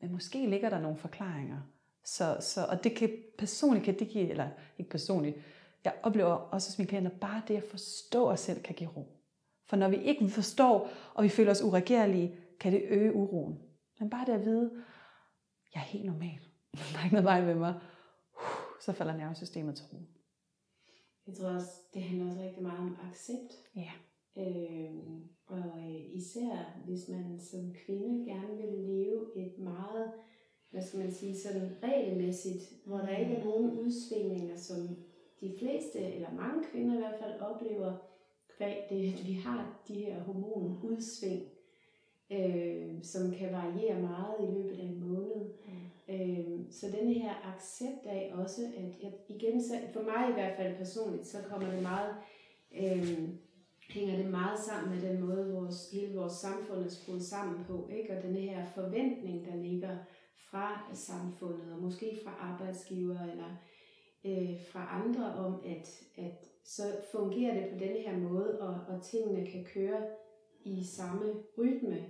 Men 0.00 0.12
måske 0.12 0.46
ligger 0.46 0.70
der 0.70 0.80
nogle 0.80 0.96
forklaringer. 0.96 1.58
Så, 2.04 2.36
så, 2.40 2.66
og 2.68 2.84
det 2.84 2.96
kan 2.96 3.10
personligt 3.38 3.84
kan 3.84 3.98
det 3.98 4.08
give, 4.08 4.30
eller 4.30 4.48
ikke 4.78 4.90
personligt, 4.90 5.36
jeg 5.84 5.92
oplever 6.02 6.32
også 6.32 6.70
hos 6.70 6.78
mine 6.78 6.88
klienter, 6.88 7.10
bare 7.20 7.42
det 7.48 7.56
at 7.56 7.64
forstå 7.70 8.30
os 8.30 8.40
selv 8.40 8.62
kan 8.62 8.74
give 8.74 8.90
ro. 8.96 9.06
For 9.68 9.76
når 9.76 9.88
vi 9.88 9.96
ikke 9.96 10.28
forstår, 10.28 10.88
og 11.14 11.24
vi 11.24 11.28
føler 11.28 11.50
os 11.50 11.62
uregerlige, 11.62 12.34
kan 12.62 12.72
det 12.72 12.82
øge 12.88 13.14
uroen. 13.14 13.58
Men 14.00 14.10
bare 14.10 14.26
det 14.26 14.32
at 14.32 14.44
vide, 14.44 14.70
jeg 15.74 15.80
er 15.80 15.84
helt 15.84 16.04
normal. 16.04 16.40
Der 16.92 16.98
er 16.98 17.04
ikke 17.04 17.14
noget 17.14 17.24
vej 17.32 17.44
med 17.44 17.54
mig. 17.54 17.74
Så 18.80 18.92
falder 18.92 19.16
nervesystemet 19.16 19.76
til 19.76 19.86
ro. 19.92 19.98
Jeg 21.26 21.34
tror 21.34 21.48
også, 21.48 21.72
det 21.94 22.02
handler 22.02 22.26
også 22.26 22.40
rigtig 22.40 22.62
meget 22.62 22.78
om 22.78 22.96
accept. 23.08 23.52
Ja. 23.76 23.92
Øhm, 24.36 25.22
og 25.46 25.68
øh, 25.78 26.16
især 26.20 26.82
hvis 26.86 27.08
man 27.08 27.40
som 27.40 27.74
kvinde 27.86 28.30
gerne 28.30 28.56
vil 28.56 28.72
leve 28.78 29.46
et 29.46 29.58
meget, 29.58 30.12
hvad 30.70 30.82
skal 30.82 31.00
man 31.00 31.12
sige, 31.12 31.38
sådan 31.38 31.76
regelmæssigt, 31.82 32.62
hvor 32.86 32.98
der 32.98 33.16
ikke 33.16 33.34
er 33.34 33.44
nogen 33.44 33.70
udsvingninger, 33.70 34.56
som 34.56 34.76
de 35.40 35.54
fleste, 35.58 35.98
eller 35.98 36.34
mange 36.34 36.64
kvinder 36.72 36.94
i 36.94 36.98
hvert 36.98 37.20
fald, 37.20 37.40
oplever, 37.40 37.96
kvæg 38.56 38.76
det, 38.90 39.12
at 39.12 39.26
vi 39.26 39.32
har 39.32 39.82
de 39.88 39.94
her 39.94 40.22
hormonudsving, 40.22 41.51
øh, 42.32 43.02
som 43.02 43.30
kan 43.30 43.52
variere 43.52 44.00
meget 44.00 44.34
i 44.40 44.52
løbet 44.52 44.78
af 44.78 44.84
en 44.84 45.00
måned. 45.00 45.36
Mm. 45.66 46.14
Øh, 46.14 46.60
så 46.70 46.86
denne 46.86 47.12
her 47.14 47.54
accept 47.54 48.06
af 48.06 48.32
også, 48.34 48.62
at 48.76 49.02
jeg, 49.02 49.12
igen, 49.28 49.62
så 49.62 49.74
for 49.92 50.02
mig 50.02 50.30
i 50.30 50.32
hvert 50.32 50.56
fald 50.56 50.76
personligt, 50.76 51.26
så 51.26 51.38
kommer 51.50 51.70
det 51.70 51.82
meget, 51.82 52.14
øh, 52.74 53.28
hænger 53.88 54.16
det 54.16 54.30
meget 54.30 54.58
sammen 54.58 54.94
med 54.94 55.10
den 55.10 55.20
måde, 55.20 55.52
vores, 55.52 55.90
hele 55.92 56.16
vores 56.16 56.32
samfund 56.32 56.84
er 56.84 56.88
skruet 56.88 57.22
sammen 57.22 57.64
på, 57.64 57.88
ikke? 57.92 58.16
og 58.16 58.22
den 58.22 58.36
her 58.36 58.66
forventning, 58.74 59.46
der 59.46 59.56
ligger 59.56 59.96
fra 60.36 60.90
samfundet, 60.92 61.72
og 61.72 61.82
måske 61.82 62.18
fra 62.24 62.30
arbejdsgiver, 62.40 63.20
eller 63.20 63.56
øh, 64.24 64.56
fra 64.72 65.02
andre 65.02 65.34
om, 65.34 65.62
at, 65.66 66.04
at 66.16 66.44
så 66.64 66.82
fungerer 67.12 67.54
det 67.54 67.70
på 67.72 67.78
denne 67.78 67.98
her 68.00 68.18
måde, 68.18 68.60
og, 68.60 68.80
og 68.88 69.02
tingene 69.02 69.46
kan 69.46 69.64
køre 69.74 70.00
i 70.64 70.84
samme 70.84 71.34
rytme. 71.58 72.06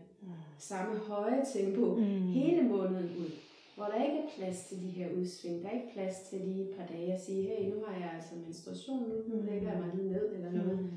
Samme 0.58 0.98
høje 0.98 1.44
tempo, 1.54 1.94
mm. 1.94 2.28
hele 2.28 2.62
måneden 2.62 3.16
ud. 3.18 3.30
Hvor 3.76 3.85
der 3.85 4.04
ikke 4.04 4.18
er 4.18 4.28
plads 4.37 4.64
til 4.64 4.82
de 4.82 4.88
her 4.88 5.12
udsving. 5.12 5.62
Der 5.62 5.68
er 5.68 5.74
ikke 5.74 5.92
plads 5.92 6.16
til 6.30 6.40
lige 6.40 6.70
et 6.70 6.76
par 6.76 6.87
dage 6.87 7.12
at 7.12 7.20
sige, 7.20 7.42
hey, 7.42 7.70
nu 7.70 7.85
har 7.87 7.94
jeg 8.00 8.12
altså 8.16 8.35
menstruation, 8.35 9.08
nu, 9.08 9.37
nu 9.37 9.42
lægger 9.42 9.72
jeg 9.72 9.80
mig 9.80 9.94
lige 9.94 10.12
ned, 10.12 10.35
eller 10.35 10.50
noget. 10.50 10.78
Mm. 10.78 10.90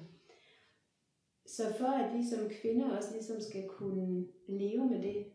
Så 1.45 1.63
for 1.77 1.87
at 1.87 2.17
vi 2.17 2.29
som 2.29 2.49
kvinder 2.61 2.97
også 2.97 3.09
ligesom 3.13 3.41
skal 3.41 3.67
kunne 3.67 4.25
leve 4.47 4.85
med 4.85 5.01
det, 5.01 5.25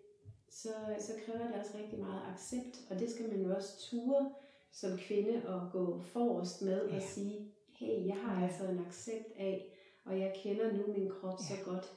så, 0.50 0.68
så 0.98 1.12
kræver 1.24 1.46
det 1.46 1.60
også 1.60 1.78
rigtig 1.78 1.98
meget 1.98 2.22
accept, 2.32 2.76
og 2.90 2.98
det 2.98 3.10
skal 3.10 3.28
man 3.28 3.42
jo 3.42 3.54
også 3.56 3.90
ture 3.90 4.30
som 4.72 4.98
kvinde 4.98 5.36
at 5.36 5.72
gå 5.72 6.00
forrest 6.00 6.62
med 6.62 6.88
ja. 6.88 6.96
og 6.96 7.02
sige, 7.02 7.52
hey, 7.78 8.06
jeg 8.06 8.16
har 8.16 8.40
ja. 8.40 8.46
altså 8.46 8.64
en 8.64 8.78
accept 8.86 9.28
af, 9.36 9.66
og 10.04 10.20
jeg 10.20 10.34
kender 10.42 10.72
nu 10.72 10.92
min 10.92 11.10
krop 11.10 11.38
ja. 11.40 11.44
så 11.44 11.54
godt, 11.64 11.92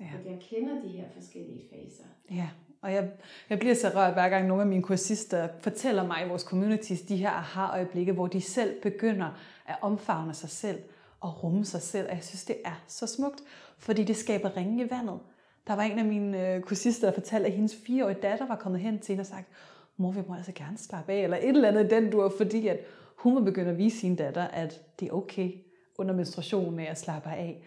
ja. 0.00 0.04
at 0.04 0.30
jeg 0.30 0.38
kender 0.50 0.82
de 0.82 0.88
her 0.88 1.04
forskellige 1.14 1.62
faser. 1.70 2.04
Ja, 2.30 2.48
og 2.82 2.92
jeg, 2.92 3.10
jeg 3.50 3.58
bliver 3.58 3.74
så 3.74 3.88
rørt 3.94 4.12
hver 4.12 4.28
gang 4.28 4.46
nogle 4.46 4.62
af 4.62 4.68
mine 4.68 4.82
kursister 4.82 5.48
fortæller 5.60 6.06
mig 6.06 6.26
i 6.26 6.28
vores 6.28 6.42
communities 6.42 7.00
de 7.00 7.16
her 7.16 7.30
aha-øjeblikke, 7.30 8.12
hvor 8.12 8.26
de 8.26 8.40
selv 8.40 8.82
begynder 8.82 9.38
at 9.66 9.76
omfavne 9.82 10.34
sig 10.34 10.50
selv 10.50 10.78
og 11.20 11.44
rumme 11.44 11.64
sig 11.64 11.82
selv. 11.82 12.08
Og 12.08 12.14
jeg 12.14 12.24
synes, 12.24 12.44
det 12.44 12.56
er 12.64 12.82
så 12.86 13.06
smukt, 13.06 13.40
fordi 13.78 14.04
det 14.04 14.16
skaber 14.16 14.56
ringe 14.56 14.84
i 14.84 14.90
vandet. 14.90 15.18
Der 15.66 15.74
var 15.74 15.82
en 15.82 15.98
af 15.98 16.04
mine 16.04 16.54
øh, 16.54 16.62
kursister, 16.62 17.06
der 17.06 17.14
fortalte, 17.14 17.46
at 17.46 17.52
hendes 17.52 17.76
fireårige 17.86 18.20
datter 18.22 18.46
var 18.46 18.56
kommet 18.56 18.80
hen 18.80 18.98
til 18.98 19.12
hende 19.12 19.22
og 19.22 19.26
sagt, 19.26 19.48
mor, 19.96 20.10
vi 20.10 20.20
må 20.28 20.34
altså 20.34 20.52
gerne 20.52 20.78
slappe 20.78 21.12
af, 21.12 21.22
eller 21.22 21.36
et 21.36 21.48
eller 21.48 21.68
andet 21.68 21.90
den 21.90 22.10
dur, 22.10 22.32
fordi 22.36 22.68
at 22.68 22.78
hun 23.16 23.34
var 23.34 23.40
begyndt 23.40 23.68
at 23.68 23.78
vise 23.78 23.98
sin 23.98 24.16
datter, 24.16 24.42
at 24.42 25.00
det 25.00 25.08
er 25.08 25.12
okay 25.12 25.52
under 25.98 26.14
menstruationen 26.14 26.80
at 26.80 26.98
slappe 26.98 27.30
af. 27.30 27.64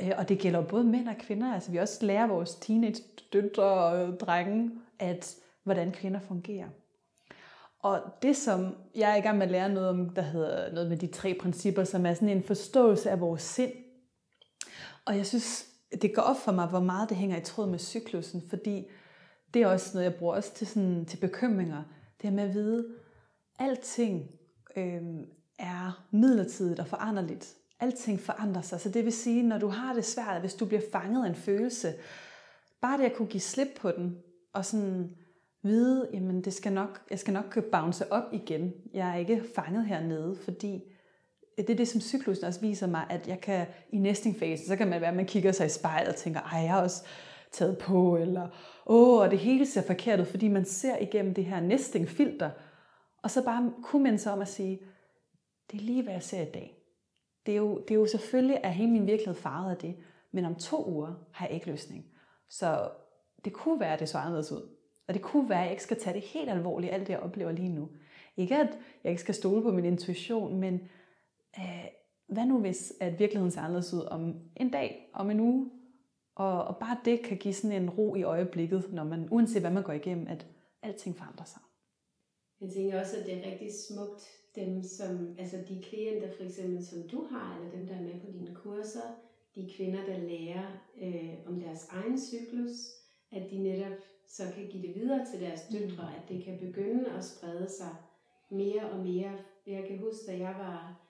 Øh, 0.00 0.10
og 0.18 0.28
det 0.28 0.38
gælder 0.38 0.62
både 0.62 0.84
mænd 0.84 1.08
og 1.08 1.16
kvinder. 1.18 1.54
Altså 1.54 1.70
vi 1.70 1.76
også 1.76 2.06
lærer 2.06 2.26
vores 2.26 2.54
teenage 2.54 3.02
døtre 3.32 3.64
og 3.64 4.08
øh, 4.08 4.18
drenge, 4.18 4.70
at 4.98 5.36
hvordan 5.64 5.92
kvinder 5.92 6.20
fungerer. 6.20 6.68
Og 7.78 8.02
det, 8.22 8.36
som 8.36 8.76
jeg 8.94 9.12
er 9.12 9.16
i 9.16 9.20
gang 9.20 9.38
med 9.38 9.46
at 9.46 9.52
lære 9.52 9.68
noget 9.68 9.88
om, 9.88 10.10
der 10.10 10.22
hedder 10.22 10.72
noget 10.72 10.88
med 10.88 10.96
de 10.96 11.06
tre 11.06 11.34
principper, 11.40 11.84
som 11.84 12.06
er 12.06 12.14
sådan 12.14 12.28
en 12.28 12.42
forståelse 12.42 13.10
af 13.10 13.20
vores 13.20 13.42
sind. 13.42 13.72
Og 15.04 15.16
jeg 15.16 15.26
synes, 15.26 15.66
det 16.02 16.14
går 16.14 16.22
op 16.22 16.36
for 16.36 16.52
mig, 16.52 16.66
hvor 16.66 16.80
meget 16.80 17.08
det 17.08 17.16
hænger 17.16 17.36
i 17.36 17.44
tråd 17.44 17.66
med 17.66 17.78
cyklusen, 17.78 18.42
fordi 18.50 18.86
det 19.54 19.62
er 19.62 19.66
også 19.66 19.90
noget, 19.94 20.04
jeg 20.04 20.18
bruger 20.18 20.34
også 20.34 20.54
til, 20.54 20.66
sådan, 20.66 21.04
til 21.04 21.16
bekymringer. 21.16 21.82
Det 22.20 22.30
her 22.30 22.36
med 22.36 22.44
at 22.44 22.54
vide, 22.54 22.86
alting 23.58 24.30
øh, 24.76 25.02
er 25.58 26.06
midlertidigt 26.10 26.80
og 26.80 26.86
foranderligt. 26.86 27.54
Alting 27.82 28.20
forandrer 28.20 28.62
sig. 28.62 28.80
Så 28.80 28.88
det 28.88 29.04
vil 29.04 29.12
sige, 29.12 29.42
når 29.42 29.58
du 29.58 29.68
har 29.68 29.94
det 29.94 30.04
svært, 30.04 30.40
hvis 30.40 30.54
du 30.54 30.66
bliver 30.66 30.82
fanget 30.92 31.24
af 31.24 31.28
en 31.28 31.34
følelse, 31.34 31.94
bare 32.80 32.98
det 32.98 33.04
at 33.04 33.14
kunne 33.14 33.28
give 33.28 33.40
slip 33.40 33.68
på 33.80 33.90
den, 33.90 34.18
og 34.52 34.64
sådan 34.64 35.10
vide, 35.62 36.08
jamen 36.12 36.44
det 36.44 36.54
skal 36.54 36.72
nok, 36.72 37.00
jeg 37.10 37.18
skal 37.18 37.34
nok 37.34 37.58
bounce 37.72 38.12
op 38.12 38.32
igen. 38.32 38.72
Jeg 38.94 39.10
er 39.10 39.16
ikke 39.16 39.42
fanget 39.54 39.86
hernede, 39.86 40.36
fordi 40.44 40.82
det 41.56 41.70
er 41.70 41.74
det, 41.74 41.88
som 41.88 42.00
cyklusen 42.00 42.44
også 42.44 42.60
viser 42.60 42.86
mig, 42.86 43.06
at 43.10 43.28
jeg 43.28 43.40
kan 43.40 43.66
i 43.92 43.98
næste 43.98 44.34
fase, 44.38 44.66
så 44.66 44.76
kan 44.76 44.88
man 44.88 45.00
være, 45.00 45.10
at 45.10 45.16
man 45.16 45.26
kigger 45.26 45.52
sig 45.52 45.66
i 45.66 45.68
spejlet 45.68 46.08
og 46.08 46.16
tænker, 46.16 46.40
ej, 46.40 46.58
jeg 46.58 46.70
har 46.70 46.82
også 46.82 47.04
taget 47.52 47.78
på, 47.78 48.16
eller 48.16 48.48
åh, 48.86 49.20
og 49.20 49.30
det 49.30 49.38
hele 49.38 49.66
ser 49.66 49.82
forkert 49.82 50.20
ud, 50.20 50.24
fordi 50.24 50.48
man 50.48 50.64
ser 50.64 50.98
igennem 50.98 51.34
det 51.34 51.44
her 51.44 51.60
nesting 51.60 52.08
filter, 52.08 52.50
og 53.22 53.30
så 53.30 53.44
bare 53.44 53.72
kunne 53.82 54.02
man 54.02 54.18
så 54.18 54.30
om 54.30 54.40
at 54.40 54.48
sige, 54.48 54.80
det 55.70 55.80
er 55.80 55.84
lige, 55.84 56.02
hvad 56.02 56.12
jeg 56.12 56.22
ser 56.22 56.42
i 56.42 56.50
dag. 56.54 56.81
Det 57.46 57.52
er 57.52 57.58
jo, 57.58 57.78
det 57.78 57.90
er 57.90 57.98
jo 57.98 58.06
selvfølgelig, 58.06 58.64
at 58.64 58.74
hele 58.74 58.90
min 58.90 59.06
virkelighed 59.06 59.34
farvet 59.34 59.70
af 59.70 59.76
det, 59.76 59.96
men 60.32 60.44
om 60.44 60.54
to 60.54 60.90
uger 60.90 61.14
har 61.32 61.46
jeg 61.46 61.54
ikke 61.54 61.66
løsning. 61.66 62.06
Så 62.48 62.90
det 63.44 63.52
kunne 63.52 63.80
være, 63.80 63.92
at 63.92 64.00
det 64.00 64.08
så 64.08 64.18
anderledes 64.18 64.52
ud. 64.52 64.68
Og 65.08 65.14
det 65.14 65.22
kunne 65.22 65.48
være, 65.48 65.58
at 65.58 65.64
jeg 65.64 65.70
ikke 65.70 65.82
skal 65.82 66.00
tage 66.00 66.14
det 66.14 66.22
helt 66.22 66.50
alvorligt, 66.50 66.92
alt 66.92 67.06
det, 67.06 67.12
jeg 67.12 67.20
oplever 67.20 67.52
lige 67.52 67.68
nu. 67.68 67.88
Ikke 68.36 68.56
at 68.56 68.78
jeg 69.04 69.10
ikke 69.10 69.22
skal 69.22 69.34
stole 69.34 69.62
på 69.62 69.72
min 69.72 69.84
intuition, 69.84 70.60
men 70.60 70.74
øh, 71.58 71.84
hvad 72.26 72.46
nu 72.46 72.60
hvis, 72.60 72.92
at 73.00 73.18
virkeligheden 73.18 73.50
ser 73.50 73.60
anderledes 73.60 73.94
ud 73.94 74.00
om 74.00 74.34
en 74.56 74.70
dag, 74.70 75.10
om 75.14 75.30
en 75.30 75.40
uge? 75.40 75.70
Og, 76.34 76.64
og 76.64 76.76
bare 76.76 76.98
det 77.04 77.22
kan 77.22 77.36
give 77.36 77.54
sådan 77.54 77.82
en 77.82 77.90
ro 77.90 78.14
i 78.14 78.22
øjeblikket, 78.22 78.92
når 78.92 79.04
man, 79.04 79.28
uanset 79.30 79.62
hvad 79.62 79.70
man 79.70 79.82
går 79.82 79.92
igennem, 79.92 80.26
at 80.26 80.46
alting 80.82 81.16
forandrer 81.16 81.44
sig. 81.44 81.60
Jeg 82.60 82.70
tænker 82.70 83.00
også, 83.00 83.16
at 83.16 83.26
det 83.26 83.38
er 83.38 83.50
rigtig 83.50 83.70
smukt, 83.88 84.22
dem 84.54 84.82
som, 84.82 85.34
altså 85.38 85.56
de 85.68 85.82
klienter 85.82 86.32
for 86.36 86.44
eksempel, 86.44 86.86
som 86.86 87.08
du 87.08 87.24
har, 87.30 87.58
eller 87.58 87.78
dem, 87.78 87.86
der 87.86 87.94
er 87.94 88.02
med 88.02 88.20
på 88.20 88.32
dine 88.32 88.54
kurser, 88.54 89.22
de 89.54 89.70
kvinder, 89.76 90.06
der 90.06 90.18
lærer 90.18 90.66
øh, 91.02 91.34
om 91.46 91.60
deres 91.60 91.88
egen 91.88 92.20
cyklus, 92.20 92.70
at 93.30 93.50
de 93.50 93.58
netop 93.58 93.98
så 94.26 94.42
kan 94.54 94.66
give 94.66 94.86
det 94.86 94.94
videre 94.94 95.26
til 95.30 95.40
deres 95.40 95.60
mm. 95.70 95.76
døtre, 95.76 96.16
at 96.16 96.28
det 96.28 96.44
kan 96.44 96.58
begynde 96.58 97.10
at 97.10 97.24
sprede 97.24 97.68
sig 97.68 97.96
mere 98.50 98.90
og 98.90 98.98
mere. 98.98 99.38
Jeg 99.66 99.84
kan 99.88 99.98
huske, 99.98 100.26
da 100.26 100.38
jeg 100.38 100.54
var, 100.58 101.00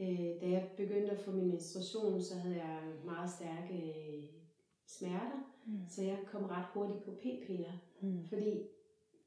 øh, 0.00 0.40
da 0.40 0.50
jeg 0.50 0.70
begyndte 0.76 1.10
at 1.10 1.20
få 1.20 1.30
min 1.30 1.48
menstruation, 1.48 2.22
så 2.22 2.34
havde 2.34 2.56
jeg 2.56 2.82
meget 3.04 3.30
stærke 3.30 3.74
øh, 3.74 4.24
smerter, 4.86 5.52
mm. 5.66 5.78
så 5.88 6.02
jeg 6.02 6.18
kom 6.26 6.44
ret 6.44 6.66
hurtigt 6.74 7.04
på 7.04 7.10
p-piller, 7.10 7.72
mm. 8.00 8.24
fordi 8.28 8.62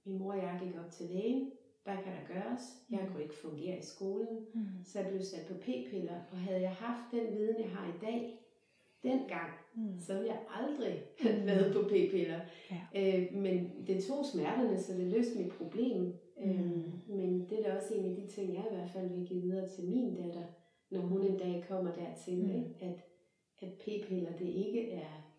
min 0.05 0.17
mor 0.17 0.31
og 0.31 0.37
jeg 0.37 0.59
gik 0.63 0.75
op 0.85 0.91
til 0.91 1.05
lægen, 1.05 1.51
hvad 1.85 1.97
kan 2.03 2.13
der 2.17 2.33
gøres? 2.33 2.63
Jeg 2.91 2.99
mm. 3.01 3.11
kunne 3.11 3.23
ikke 3.23 3.35
fungere 3.35 3.77
i 3.77 3.81
skolen, 3.81 4.45
mm. 4.53 4.67
så 4.83 4.99
jeg 4.99 5.09
blev 5.09 5.21
sat 5.21 5.45
på 5.47 5.53
p-piller, 5.53 6.19
og 6.31 6.37
havde 6.37 6.61
jeg 6.61 6.71
haft 6.71 7.11
den 7.11 7.37
viden, 7.37 7.59
jeg 7.59 7.69
har 7.69 7.87
i 7.87 7.97
dag, 8.05 8.39
dengang, 9.03 9.51
mm. 9.75 9.99
så 9.99 10.13
ville 10.13 10.27
jeg 10.27 10.39
aldrig 10.61 11.03
have 11.19 11.39
mm. 11.39 11.45
været 11.45 11.73
på 11.73 11.81
p-piller. 11.81 12.39
Ja. 12.71 12.81
Øh, 12.95 13.33
men 13.33 13.71
det 13.87 14.03
tog 14.03 14.25
smerterne, 14.25 14.79
så 14.79 14.93
det 14.93 15.07
løste 15.07 15.39
mit 15.39 15.51
problem. 15.51 16.13
Øh, 16.43 16.65
mm. 16.65 16.83
Øh, 17.09 17.17
men 17.17 17.49
det 17.49 17.59
er 17.59 17.63
da 17.63 17.77
også 17.77 17.93
en 17.93 18.09
af 18.09 18.15
de 18.15 18.27
ting, 18.27 18.53
jeg 18.53 18.65
i 18.71 18.75
hvert 18.75 18.89
fald 18.89 19.09
vil 19.09 19.27
give 19.27 19.41
videre 19.41 19.69
til 19.69 19.89
min 19.89 20.15
datter, 20.15 20.43
når 20.91 21.01
hun 21.01 21.21
en 21.21 21.37
dag 21.37 21.65
kommer 21.67 21.91
dertil, 21.93 22.43
mm. 22.43 22.73
at, 22.79 22.99
at 23.61 23.73
p-piller 23.73 24.31
det 24.37 24.47
ikke 24.47 24.91
er, 24.91 25.31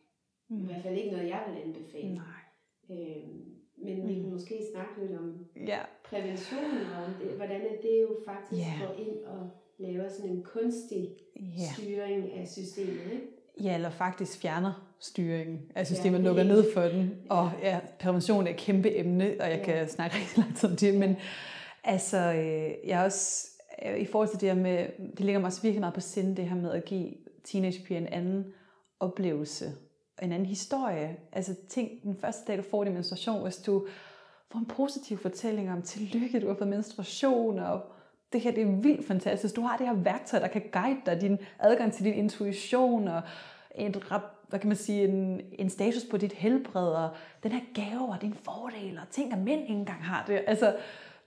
mm. 0.49 0.63
i 0.63 0.67
hvert 0.67 0.83
fald 0.83 0.99
ikke 0.99 1.11
noget, 1.11 1.29
jeg 1.29 1.45
vil 1.49 1.63
anbefale. 1.63 2.15
Nej. 2.15 2.43
Øh, 2.91 3.29
men 3.77 4.03
mm. 4.03 4.09
vi 4.09 4.15
kan 4.15 4.31
måske 4.31 4.63
snakke 4.73 5.01
lidt 5.01 5.19
om 5.19 5.47
ja. 5.57 5.81
Prævention, 6.11 6.77
og 6.97 7.07
det, 7.21 7.37
hvordan 7.37 7.61
det 7.61 8.01
jo 8.03 8.17
faktisk 8.27 8.63
yeah. 8.63 8.81
går 8.81 8.95
ind 8.95 9.25
og 9.27 9.51
laver 9.79 10.09
sådan 10.09 10.31
en 10.31 10.43
kunstig 10.43 11.09
yeah. 11.37 11.75
styring 11.75 12.33
af 12.33 12.49
systemet. 12.49 13.13
Ikke? 13.13 13.27
Ja, 13.61 13.75
eller 13.75 13.91
faktisk 13.91 14.39
fjerner 14.39 14.93
styringen 15.01 15.61
af 15.75 15.87
systemet, 15.87 16.19
ja, 16.19 16.25
lukker 16.25 16.45
ned 16.45 16.73
for 16.75 16.81
den. 16.81 17.15
Og 17.31 17.51
ja, 17.63 17.81
prævention 18.01 18.47
er 18.47 18.51
et 18.51 18.57
kæmpe 18.57 18.99
emne, 18.99 19.37
og 19.41 19.51
jeg 19.51 19.59
ja. 19.59 19.65
kan 19.65 19.89
snakke 19.89 20.17
rigtig 20.17 20.39
langt 20.45 20.65
om 20.65 20.77
det, 20.77 20.95
men 20.95 21.17
altså, 21.85 22.19
øh, 22.19 22.89
jeg 22.89 23.01
er 23.01 23.05
også, 23.05 23.49
øh, 23.87 23.99
i 23.99 24.05
forhold 24.05 24.29
til 24.29 24.41
det 24.41 24.49
her 24.49 24.63
med, 24.63 24.87
det 25.17 25.21
ligger 25.21 25.41
mig 25.41 25.47
også 25.47 25.63
virkelig 25.63 25.81
meget 25.81 25.95
på 25.95 26.01
sinde, 26.01 26.37
det 26.37 26.49
her 26.49 26.57
med 26.57 26.71
at 26.71 26.85
give 26.85 27.13
teenagepiger 27.45 28.01
en 28.01 28.07
anden 28.07 28.45
oplevelse, 29.01 29.73
en 30.23 30.33
anden 30.33 30.47
historie. 30.47 31.17
Altså 31.33 31.55
tænk 31.69 32.03
den 32.03 32.17
første 32.21 32.53
dag, 32.53 32.59
du 32.59 32.63
får 32.71 32.85
din 32.85 32.95
menstruation, 32.95 33.43
hvis 33.43 33.57
du 33.57 33.87
får 34.53 34.59
en 34.59 34.67
positiv 34.67 35.19
fortælling 35.19 35.73
om, 35.73 35.83
tillykke, 35.83 36.41
du 36.41 36.49
har 36.49 36.55
fået 36.55 36.69
menstruation, 36.69 37.59
og 37.59 37.81
det 38.33 38.41
her 38.41 38.51
det 38.51 38.63
er 38.63 38.81
vildt 38.81 39.07
fantastisk. 39.07 39.57
Du 39.57 39.61
har 39.61 39.77
det 39.77 39.87
her 39.87 39.95
værktøj, 39.95 40.39
der 40.39 40.49
kan 40.49 40.63
guide 40.73 41.01
dig, 41.07 41.21
din 41.21 41.39
adgang 41.59 41.93
til 41.93 42.05
din 42.05 42.15
intuition 42.15 43.09
og 43.09 43.23
en, 43.75 43.95
hvad 44.49 44.59
kan 44.59 44.69
man 44.69 44.77
sige, 44.77 45.05
en, 45.05 45.41
en 45.53 45.71
status 45.71 46.05
på 46.11 46.17
dit 46.17 46.33
helbred 46.33 46.89
og 46.89 47.11
den 47.43 47.53
her 47.53 47.61
gave 47.75 48.09
og 48.09 48.23
dine 48.23 48.35
fordele 48.35 49.01
og 49.01 49.09
ting, 49.11 49.33
at 49.33 49.39
mænd 49.39 49.61
ikke 49.61 49.75
engang 49.75 50.05
har 50.05 50.25
det. 50.27 50.43
Altså, 50.47 50.77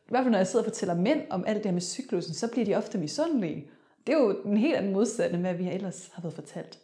i 0.07 0.09
hvert 0.09 0.23
fald 0.23 0.31
når 0.31 0.37
jeg 0.37 0.47
sidder 0.47 0.65
og 0.65 0.71
fortæller 0.71 0.95
mænd 0.95 1.21
om 1.29 1.43
alt 1.47 1.57
det 1.57 1.65
her 1.65 1.71
med 1.71 1.81
cyklusen, 1.81 2.33
så 2.33 2.51
bliver 2.51 2.65
de 2.65 2.75
ofte 2.75 2.97
misundelige. 2.97 3.67
Det 4.07 4.15
er 4.15 4.19
jo 4.19 4.41
en 4.45 4.57
helt 4.57 4.75
anden 4.75 4.93
modsætning, 4.93 5.43
hvad 5.43 5.53
vi 5.53 5.69
ellers 5.69 6.11
har 6.13 6.21
været 6.21 6.35
fortalt. 6.35 6.79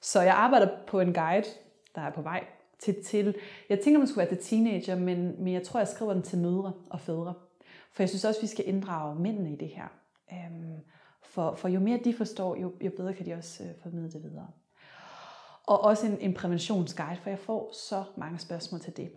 Så 0.00 0.20
jeg 0.20 0.34
arbejder 0.34 0.68
på 0.86 1.00
en 1.00 1.14
guide, 1.14 1.46
der 1.94 2.00
er 2.00 2.10
på 2.10 2.22
vej 2.22 2.44
til, 2.82 3.04
til 3.04 3.34
jeg 3.68 3.80
tænker, 3.80 3.98
man 3.98 4.08
skulle 4.08 4.26
være 4.26 4.36
til 4.36 4.44
teenager, 4.44 4.96
men, 4.96 5.44
men 5.44 5.52
jeg 5.52 5.62
tror, 5.62 5.80
jeg 5.80 5.88
skriver 5.88 6.12
den 6.12 6.22
til 6.22 6.38
mødre 6.38 6.72
og 6.90 7.00
fædre. 7.00 7.34
For 7.92 8.02
jeg 8.02 8.08
synes 8.08 8.24
også, 8.24 8.40
vi 8.40 8.46
skal 8.46 8.68
inddrage 8.68 9.20
mændene 9.20 9.52
i 9.52 9.56
det 9.56 9.68
her. 9.68 9.88
Øhm, 10.32 10.80
for, 11.22 11.54
for 11.54 11.68
jo 11.68 11.80
mere 11.80 12.00
de 12.04 12.14
forstår, 12.14 12.56
jo, 12.56 12.72
jo 12.80 12.90
bedre 12.96 13.14
kan 13.14 13.26
de 13.26 13.34
også 13.34 13.64
øh, 13.64 13.70
formidle 13.82 14.12
det 14.12 14.22
videre. 14.22 14.48
Og 15.66 15.84
også 15.84 16.06
en, 16.06 16.18
en 16.20 16.34
præventionsguide, 16.34 17.20
for 17.22 17.30
jeg 17.30 17.38
får 17.38 17.70
så 17.72 18.04
mange 18.16 18.38
spørgsmål 18.38 18.80
til 18.80 18.96
det. 18.96 19.10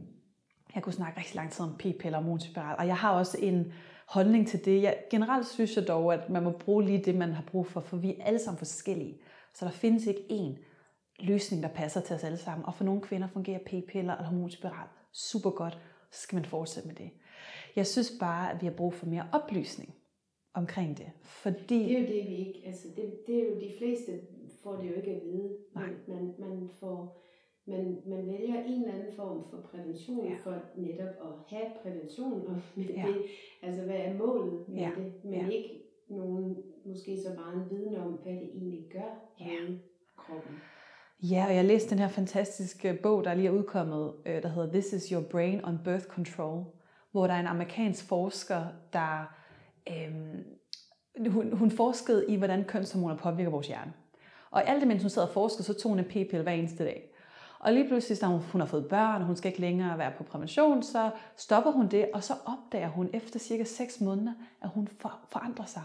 Jeg 0.76 0.84
kunne 0.84 0.94
snakke 0.94 1.20
rigtig 1.20 1.36
lang 1.36 1.52
tid 1.52 1.66
om 1.66 1.76
p-piller 1.80 2.18
og 2.18 2.24
monospiral, 2.24 2.76
og 2.80 2.88
jeg 2.88 2.98
har 2.98 3.12
også 3.12 3.38
en 3.42 3.74
holdning 4.06 4.48
til 4.48 4.66
det. 4.66 4.82
Jeg, 4.82 4.98
generelt 5.12 5.48
synes 5.48 5.76
jeg 5.76 5.88
dog, 5.88 6.14
at 6.14 6.30
man 6.30 6.44
må 6.44 6.52
bruge 6.52 6.84
lige 6.84 7.04
det, 7.04 7.16
man 7.16 7.34
har 7.34 7.44
brug 7.48 7.68
for, 7.68 7.82
for 7.82 7.98
vi 7.98 8.10
er 8.10 8.24
alle 8.26 8.40
sammen 8.40 8.58
forskellige. 8.58 9.18
Så 9.54 9.66
der 9.66 9.72
findes 9.72 10.06
ikke 10.06 10.22
én 10.32 10.73
løsning, 11.24 11.64
der 11.64 11.70
passer 11.70 12.02
til 12.02 12.16
os 12.16 12.24
alle 12.24 12.38
sammen. 12.38 12.66
Og 12.66 12.76
for 12.76 12.84
nogle 12.84 13.02
kvinder 13.02 13.28
fungerer 13.28 13.60
p-piller 13.60 14.14
eller 14.14 14.30
hormonspiral 14.30 14.88
super 15.12 15.50
godt, 15.50 15.78
så 16.12 16.22
skal 16.22 16.36
man 16.36 16.46
fortsætte 16.46 16.88
med 16.88 16.96
det. 16.96 17.10
Jeg 17.76 17.88
synes 17.88 18.14
bare, 18.20 18.52
at 18.52 18.62
vi 18.62 18.66
har 18.66 18.74
brug 18.74 18.94
for 18.94 19.06
mere 19.06 19.28
oplysning 19.32 19.96
omkring 20.54 20.98
det. 20.98 21.12
Fordi... 21.22 21.80
Det 21.80 21.92
er 21.92 22.00
jo 22.00 22.08
det, 22.08 22.30
vi 22.30 22.36
ikke... 22.36 22.62
Altså, 22.66 22.88
det, 22.96 23.14
det 23.28 23.36
er 23.36 23.50
jo 23.50 23.56
de 23.56 23.72
fleste 23.78 24.12
får 24.64 24.76
det 24.76 24.90
jo 24.90 24.96
ikke 24.96 25.12
at 25.12 25.24
vide. 25.24 25.58
Nej. 25.76 25.90
Man, 26.08 26.36
man, 26.40 26.70
får, 26.80 27.24
man, 27.66 28.02
man 28.06 28.28
vælger 28.28 28.64
en 28.64 28.82
eller 28.82 28.94
anden 28.94 29.14
form 29.16 29.44
for 29.50 29.62
prævention 29.62 30.28
ja. 30.28 30.36
for 30.44 30.56
netop 30.76 31.16
at 31.28 31.58
have 31.58 31.72
prævention. 31.82 32.48
Og 32.48 32.56
med 32.76 32.86
ja. 32.86 33.06
det, 33.08 33.22
altså, 33.62 33.84
hvad 33.84 33.96
er 33.96 34.14
målet 34.14 34.70
med 34.70 34.82
ja. 34.82 34.92
det? 34.98 35.14
Men 35.24 35.34
ja. 35.34 35.50
ikke 35.50 35.82
nogen 36.10 36.64
måske 36.86 37.22
så 37.22 37.34
meget 37.34 37.56
en 37.56 37.70
viden 37.70 37.96
om, 37.96 38.12
hvad 38.12 38.34
det 38.34 38.50
egentlig 38.54 38.88
gør 38.92 39.30
ja. 39.40 39.46
med 39.46 39.78
kroppen. 40.18 40.56
Ja, 41.30 41.46
og 41.46 41.56
jeg 41.56 41.66
læste 41.66 41.90
den 41.90 42.00
her 42.00 42.08
fantastiske 42.08 43.00
bog, 43.04 43.24
der 43.24 43.34
lige 43.34 43.48
er 43.48 43.52
udkommet, 43.52 44.14
øh, 44.26 44.44
der 44.44 44.50
hedder 44.50 44.72
This 44.72 44.94
is 44.94 45.10
Your 45.10 45.22
Brain 45.22 45.66
on 45.66 45.80
Birth 45.84 46.06
Control, 46.06 46.66
hvor 47.12 47.28
der 47.28 47.34
er 47.34 47.40
en 47.40 47.48
amerikansk 47.48 48.08
forsker, 48.08 48.66
der 48.94 49.36
øhm, 49.90 50.44
hun, 51.30 51.58
hun 51.58 51.72
forskede 51.72 52.26
i, 52.30 52.36
hvordan 52.36 52.64
kønshormoner 52.64 53.18
påvirker 53.18 53.52
vores 53.52 53.68
hjerne. 53.68 53.94
Og 54.52 54.70
alt 54.70 54.80
det, 54.80 54.88
mens 54.88 55.02
hun 55.02 55.10
sad 55.10 55.24
og 55.24 55.30
forskede, 55.30 55.64
så 55.64 55.74
tog 55.74 55.90
hun 55.90 56.00
en 56.00 56.06
p-pille 56.06 56.42
hver 56.42 56.52
eneste 56.52 56.84
dag. 56.84 57.10
Og 57.60 57.74
lige 57.74 57.88
pludselig, 57.88 58.22
da 58.22 58.26
hun, 58.26 58.42
hun 58.42 58.62
har 58.62 58.68
fået 58.68 58.88
børn, 58.90 59.22
og 59.22 59.28
hun 59.28 59.36
skal 59.36 59.50
ikke 59.50 59.62
længere 59.62 59.98
være 59.98 60.12
på 60.18 60.24
prævention, 60.24 60.84
så 60.84 61.12
stopper 61.38 61.72
hun 61.72 61.88
det, 61.88 62.10
og 62.14 62.24
så 62.24 62.34
opdager 62.46 62.90
hun 62.90 63.10
efter 63.14 63.40
cirka 63.40 63.64
6 63.64 64.02
måneder, 64.02 64.34
at 64.62 64.70
hun 64.70 64.88
for, 64.88 65.20
forandrer 65.30 65.66
sig. 65.66 65.84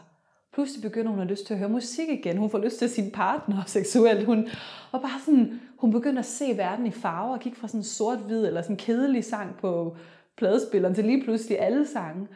Pludselig 0.59 0.83
begynder 0.83 1.11
hun 1.11 1.21
at 1.21 1.27
lyst 1.27 1.47
til 1.47 1.55
at 1.55 1.59
høre 1.59 1.69
musik 1.69 2.09
igen. 2.09 2.37
Hun 2.37 2.51
får 2.51 2.59
lyst 2.59 2.79
til 2.79 2.91
sin 2.91 3.11
partner 3.11 3.65
seksuelt. 3.67 4.27
Hun, 4.27 4.49
og 4.93 5.01
bare 5.01 5.21
sådan, 5.25 5.61
hun 5.79 5.91
begynder 5.93 6.19
at 6.19 6.27
se 6.27 6.57
verden 6.57 6.87
i 6.87 6.91
farver 6.91 7.35
og 7.35 7.41
kigge 7.41 7.59
fra 7.59 7.69
sådan 7.69 7.85
sort-hvid 7.85 8.47
eller 8.47 8.63
sådan 8.63 8.75
en 8.75 8.79
kedelig 8.79 9.25
sang 9.25 9.57
på 9.57 9.97
pladespilleren 10.37 10.95
til 10.95 11.05
lige 11.05 11.25
pludselig 11.25 11.61
alle 11.61 11.87
sange. 11.87 12.29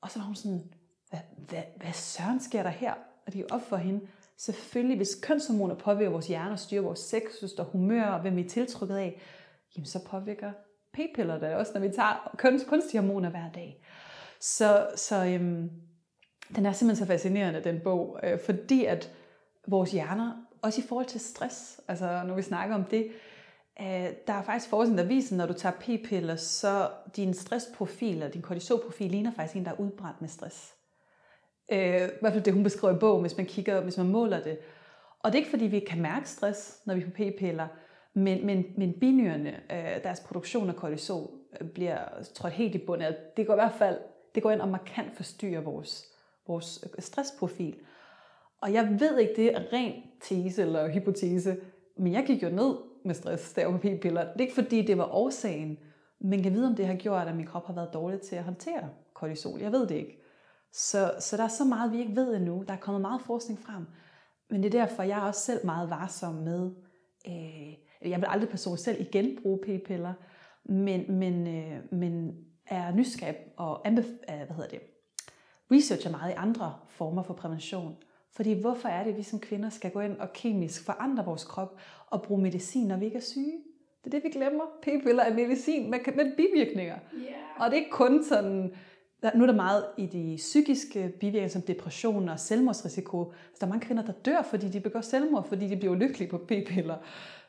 Og 0.00 0.10
så 0.10 0.18
var 0.18 0.26
hun 0.26 0.34
sådan, 0.34 0.62
hvad, 1.10 1.20
hvad, 1.48 1.62
hvad 1.76 1.92
søren 1.92 2.40
sker 2.40 2.62
der 2.62 2.70
her? 2.70 2.92
Og 3.26 3.32
det 3.32 3.34
er 3.34 3.40
jo 3.40 3.46
op 3.50 3.68
for 3.68 3.76
hende. 3.76 4.00
Selvfølgelig, 4.38 4.96
hvis 4.96 5.14
kønshormoner 5.22 5.74
påvirker 5.74 6.10
vores 6.10 6.26
hjerne 6.26 6.52
og 6.52 6.58
styrer 6.58 6.82
vores 6.82 6.98
sex, 6.98 7.22
og 7.58 7.64
humør 7.64 8.04
og 8.04 8.20
hvem 8.20 8.36
vi 8.36 8.44
er 8.44 8.48
tiltrykket 8.48 8.96
af, 8.96 9.20
jamen 9.76 9.86
så 9.86 10.04
påvirker 10.04 10.52
p-piller 10.92 11.38
det 11.38 11.54
også, 11.54 11.72
når 11.74 11.80
vi 11.80 11.88
tager 11.88 12.64
kunstige 12.68 13.00
hormoner 13.00 13.30
hver 13.30 13.50
dag. 13.54 13.84
Så, 14.40 14.86
så 14.96 15.24
øhm, 15.24 15.70
den 16.56 16.66
er 16.66 16.72
simpelthen 16.72 17.06
så 17.06 17.12
fascinerende, 17.12 17.64
den 17.64 17.80
bog, 17.80 18.20
øh, 18.22 18.38
fordi 18.44 18.84
at 18.84 19.10
vores 19.66 19.92
hjerner 19.92 20.32
også 20.62 20.80
i 20.80 20.84
forhold 20.88 21.06
til 21.06 21.20
stress, 21.20 21.80
altså 21.88 22.22
når 22.26 22.34
vi 22.34 22.42
snakker 22.42 22.74
om 22.74 22.84
det, 22.84 23.08
øh, 23.80 24.08
der 24.26 24.32
er 24.32 24.42
faktisk 24.42 24.70
forskning, 24.70 24.98
der 24.98 25.04
viser, 25.04 25.34
at 25.34 25.38
når 25.38 25.46
du 25.46 25.52
tager 25.52 25.74
p-piller, 25.80 26.36
så 26.36 26.88
din 27.16 27.34
stressprofil, 27.34 28.12
eller 28.12 28.28
din 28.28 28.42
kortisolprofil, 28.42 29.10
ligner 29.10 29.32
faktisk 29.32 29.56
en, 29.56 29.64
der 29.64 29.70
er 29.70 29.80
udbrændt 29.80 30.20
med 30.20 30.28
stress. 30.28 30.74
Øh, 31.72 31.78
I 31.78 32.10
hvert 32.20 32.32
fald 32.32 32.44
det, 32.44 32.52
hun 32.52 32.62
beskriver 32.62 32.96
i 32.96 32.98
bogen, 32.98 33.20
hvis 33.20 33.36
man 33.36 33.46
kigger, 33.46 33.80
hvis 33.80 33.98
man 33.98 34.08
måler 34.08 34.42
det. 34.42 34.58
Og 35.20 35.32
det 35.32 35.38
er 35.38 35.40
ikke, 35.40 35.50
fordi 35.50 35.66
vi 35.66 35.80
kan 35.80 36.02
mærke 36.02 36.28
stress, 36.28 36.80
når 36.86 36.94
vi 36.94 37.00
er 37.00 37.04
på 37.04 37.10
p-piller, 37.10 37.66
men, 38.14 38.46
men, 38.46 38.64
men 38.76 38.92
binyrerne, 39.00 39.60
øh, 39.70 40.02
deres 40.04 40.20
produktion 40.20 40.68
af 40.68 40.76
kortisol, 40.76 41.30
øh, 41.60 41.68
bliver 41.68 41.98
trådt 42.34 42.52
helt 42.52 42.74
i 42.74 42.78
bundet. 42.78 43.16
Det 43.36 43.46
går 43.46 43.54
i 43.54 43.56
hvert 43.56 43.74
fald 43.78 43.98
det 44.34 44.42
går 44.42 44.50
ind 44.50 44.60
og 44.60 44.68
markant 44.68 45.16
forstyrrer 45.16 45.60
vores, 45.60 46.11
vores 46.46 46.84
øh, 46.84 47.02
stressprofil. 47.02 47.76
Og 48.60 48.72
jeg 48.72 48.96
ved 49.00 49.18
ikke, 49.18 49.32
det 49.36 49.54
er 49.54 49.72
ren 49.72 49.92
tese 50.20 50.62
eller 50.62 50.92
hypotese, 50.92 51.56
men 51.98 52.12
jeg 52.12 52.24
gik 52.26 52.42
jo 52.42 52.48
ned 52.48 52.74
med 53.04 53.14
stress, 53.14 53.52
da 53.52 53.60
jeg 53.60 53.72
var 53.72 53.78
p-piller. 53.78 54.22
Det 54.22 54.36
er 54.36 54.40
ikke 54.40 54.54
fordi, 54.54 54.82
det 54.82 54.98
var 54.98 55.14
årsagen, 55.14 55.78
men 56.20 56.42
kan 56.42 56.52
vide, 56.52 56.66
om 56.66 56.76
det 56.76 56.86
har 56.86 56.94
gjort, 56.94 57.28
at 57.28 57.36
min 57.36 57.46
krop 57.46 57.66
har 57.66 57.74
været 57.74 57.94
dårlig 57.94 58.20
til 58.20 58.36
at 58.36 58.44
håndtere 58.44 58.88
kortisol. 59.14 59.60
Jeg 59.60 59.72
ved 59.72 59.86
det 59.86 59.94
ikke. 59.94 60.18
Så, 60.72 61.14
så 61.20 61.36
der 61.36 61.44
er 61.44 61.48
så 61.48 61.64
meget, 61.64 61.92
vi 61.92 61.98
ikke 61.98 62.16
ved 62.16 62.36
endnu. 62.36 62.64
Der 62.68 62.74
er 62.74 62.78
kommet 62.78 63.00
meget 63.00 63.22
forskning 63.22 63.60
frem. 63.60 63.86
Men 64.50 64.62
det 64.62 64.74
er 64.74 64.86
derfor, 64.86 65.02
jeg 65.02 65.18
er 65.18 65.22
også 65.22 65.40
selv 65.40 65.66
meget 65.66 65.90
varsom 65.90 66.34
med, 66.34 66.70
øh, 67.28 68.10
jeg 68.10 68.20
vil 68.20 68.26
aldrig 68.28 68.48
personligt 68.48 68.84
selv 68.84 69.00
igen 69.00 69.38
bruge 69.42 69.58
p-piller, 69.58 70.12
men, 70.64 71.18
men, 71.18 71.46
øh, 71.46 71.92
men 71.92 72.36
er 72.66 72.94
nysgerrig 72.94 73.36
og 73.56 73.88
anbef- 73.88 74.32
øh, 74.32 74.46
hvad 74.46 74.56
hedder 74.56 74.70
det, 74.70 74.80
researcher 75.70 76.10
meget 76.10 76.30
i 76.30 76.34
andre 76.36 76.74
former 76.88 77.22
for 77.22 77.34
prævention. 77.34 77.96
Fordi 78.32 78.60
hvorfor 78.60 78.88
er 78.88 79.04
det, 79.04 79.10
at 79.10 79.16
vi 79.16 79.22
som 79.22 79.40
kvinder 79.40 79.70
skal 79.70 79.90
gå 79.90 80.00
ind 80.00 80.16
og 80.16 80.32
kemisk 80.32 80.84
forandre 80.84 81.24
vores 81.24 81.44
krop 81.44 81.80
og 82.06 82.22
bruge 82.22 82.42
medicin, 82.42 82.86
når 82.86 82.96
vi 82.96 83.04
ikke 83.04 83.16
er 83.16 83.22
syge? 83.22 83.58
Det 84.04 84.14
er 84.14 84.20
det, 84.20 84.24
vi 84.24 84.38
glemmer. 84.38 84.64
P-piller 84.82 85.22
er 85.22 85.34
medicin 85.34 85.90
med, 85.90 85.98
med 86.16 86.36
bivirkninger. 86.36 86.96
Yeah. 87.14 87.32
Og 87.58 87.70
det 87.70 87.76
er 87.76 87.80
ikke 87.80 87.90
kun 87.90 88.24
sådan, 88.24 88.74
nu 89.34 89.42
er 89.42 89.46
der 89.46 89.54
meget 89.54 89.84
i 89.98 90.06
de 90.06 90.34
psykiske 90.36 91.08
bivirkninger, 91.20 91.48
som 91.48 91.62
depression 91.62 92.28
og 92.28 92.40
selvmordsrisiko. 92.40 93.32
Så 93.54 93.56
der 93.60 93.66
er 93.66 93.70
mange 93.70 93.86
kvinder, 93.86 94.04
der 94.04 94.12
dør, 94.12 94.42
fordi 94.42 94.68
de 94.68 94.80
begår 94.80 95.00
selvmord, 95.00 95.48
fordi 95.48 95.68
de 95.68 95.76
bliver 95.76 95.92
ulykkelige 95.92 96.30
på 96.30 96.38
p-piller. 96.38 96.96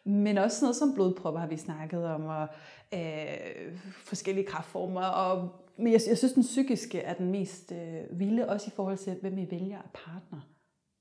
Men 0.04 0.38
også 0.38 0.66
noget 0.66 0.76
som 0.76 0.94
blodpropper 0.94 1.40
har 1.40 1.48
vi 1.48 1.58
snakket 1.58 2.06
om, 2.06 2.26
og 2.26 2.48
øh, 2.94 3.78
forskellige 4.04 4.46
kraftformer. 4.46 5.02
Og, 5.02 5.50
men 5.78 5.94
jeg, 5.94 6.02
jeg 6.10 6.18
synes, 6.18 6.34
den 6.34 6.44
psykiske 6.44 7.00
er 7.00 7.14
den 7.14 7.32
mest 7.32 7.72
øh, 7.72 8.20
vilde, 8.20 8.50
også 8.50 8.68
i 8.68 8.76
forhold 8.76 8.98
til, 8.98 9.18
hvem 9.22 9.36
vi 9.36 9.48
vælger 9.52 9.78
af 9.78 9.90
partner. 9.94 10.50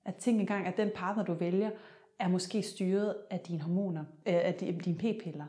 At 0.04 0.14
tænke 0.14 0.40
engang, 0.40 0.66
at 0.66 0.76
den 0.76 0.90
partner, 0.94 1.24
du 1.24 1.34
vælger, 1.34 1.70
er 2.18 2.28
måske 2.28 2.62
styret 2.62 3.16
af 3.30 3.40
dine 3.40 3.60
hormoner, 3.60 4.00
øh, 4.00 4.34
af 4.34 4.54
dine 4.54 4.98
p-piller. 4.98 5.46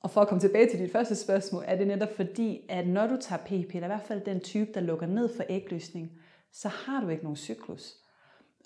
Og 0.00 0.10
for 0.10 0.20
at 0.20 0.28
komme 0.28 0.40
tilbage 0.40 0.70
til 0.70 0.78
dit 0.78 0.92
første 0.92 1.14
spørgsmål, 1.14 1.64
er 1.66 1.76
det 1.76 1.86
netop 1.86 2.16
fordi, 2.16 2.66
at 2.68 2.86
når 2.88 3.06
du 3.06 3.16
tager 3.20 3.42
p-piller, 3.42 3.84
i 3.84 3.86
hvert 3.86 4.02
fald 4.02 4.20
den 4.20 4.40
type, 4.40 4.72
der 4.74 4.80
lukker 4.80 5.06
ned 5.06 5.36
for 5.36 5.44
ægløsning, 5.48 6.12
så 6.52 6.68
har 6.68 7.00
du 7.00 7.08
ikke 7.08 7.22
nogen 7.22 7.36
cyklus. 7.36 7.94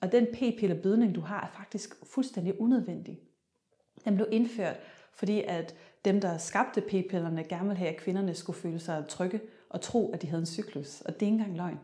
Og 0.03 0.13
den 0.13 0.27
p-pillerbydning, 0.27 1.15
du 1.15 1.21
har, 1.21 1.41
er 1.41 1.57
faktisk 1.57 1.95
fuldstændig 2.07 2.61
unødvendig. 2.61 3.21
Den 4.05 4.15
blev 4.15 4.27
indført, 4.31 4.77
fordi 5.13 5.43
at 5.43 5.75
dem, 6.05 6.21
der 6.21 6.39
skabte 6.39 6.81
p-pillerne, 6.81 7.45
gerne 7.45 7.65
ville 7.65 7.79
have, 7.79 7.91
at 7.91 7.97
kvinderne 7.97 8.35
skulle 8.35 8.59
føle 8.59 8.79
sig 8.79 9.05
trygge 9.09 9.41
og 9.71 9.81
tro, 9.81 10.13
at 10.13 10.23
de 10.23 10.27
havde 10.27 10.41
en 10.41 10.47
cyklus. 10.47 11.01
Og 11.01 11.15
det 11.15 11.23
er 11.23 11.27
ikke 11.27 11.39
engang 11.39 11.57
løgn. 11.57 11.79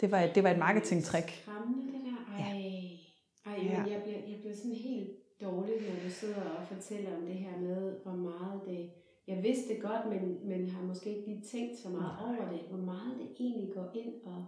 Det 0.00 0.10
var, 0.10 0.26
det 0.34 0.42
var 0.44 0.50
et 0.50 0.58
marketingtrik. 0.58 1.28
Skræmmende 1.42 1.92
det 1.92 2.00
der. 2.04 2.34
Ej, 2.34 2.38
ja. 2.38 3.50
Ej 3.50 3.58
men 3.58 3.92
jeg, 3.92 4.02
bliver, 4.02 4.18
jeg 4.28 4.38
bliver 4.40 4.56
sådan 4.56 4.72
helt 4.72 5.10
dårlig, 5.42 5.74
når 5.88 5.96
du 6.04 6.10
sidder 6.10 6.42
og 6.58 6.66
fortæller 6.66 7.16
om 7.16 7.26
det 7.26 7.34
her 7.34 7.58
med, 7.60 7.92
hvor 8.02 8.12
meget 8.12 8.60
det... 8.66 8.90
Jeg 9.26 9.42
vidste 9.42 9.74
det 9.74 9.82
godt, 9.82 10.06
men, 10.08 10.48
men 10.48 10.68
har 10.68 10.82
måske 10.82 11.16
ikke 11.16 11.28
lige 11.28 11.42
tænkt 11.42 11.78
så 11.78 11.88
meget 11.88 12.12
Nej. 12.20 12.28
over 12.28 12.52
det. 12.52 12.60
Hvor 12.70 12.78
meget 12.78 13.18
det 13.18 13.28
egentlig 13.40 13.74
går 13.74 13.90
ind 13.94 14.14
og 14.24 14.44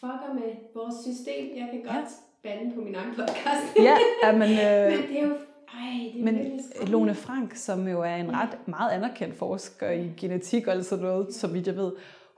fucker 0.00 0.32
med 0.34 0.50
vores 0.74 0.94
system. 1.08 1.56
Jeg 1.56 1.68
kan 1.72 1.82
godt 1.82 2.10
ja. 2.12 2.42
bande 2.42 2.74
på 2.74 2.80
min 2.80 2.94
egen 2.94 3.14
podcast. 3.14 3.66
ja, 3.88 3.96
men, 4.42 4.50
øh, 4.66 4.84
men 4.92 5.08
det 5.08 5.18
er 5.18 5.28
jo 5.28 5.36
ej, 5.74 6.12
det 6.14 6.24
Men 6.24 6.60
Lone 6.86 7.14
Frank, 7.14 7.54
som 7.54 7.88
jo 7.88 8.00
er 8.00 8.14
en 8.14 8.32
ret 8.32 8.68
meget 8.68 8.90
anerkendt 8.90 9.34
forsker 9.34 9.90
i 9.90 10.10
genetik 10.16 10.66
og 10.66 10.84
sådan 10.84 11.04
noget, 11.04 11.34
så 11.34 11.46
vidt 11.46 11.66
jeg 11.66 11.76
ved, 11.76 11.92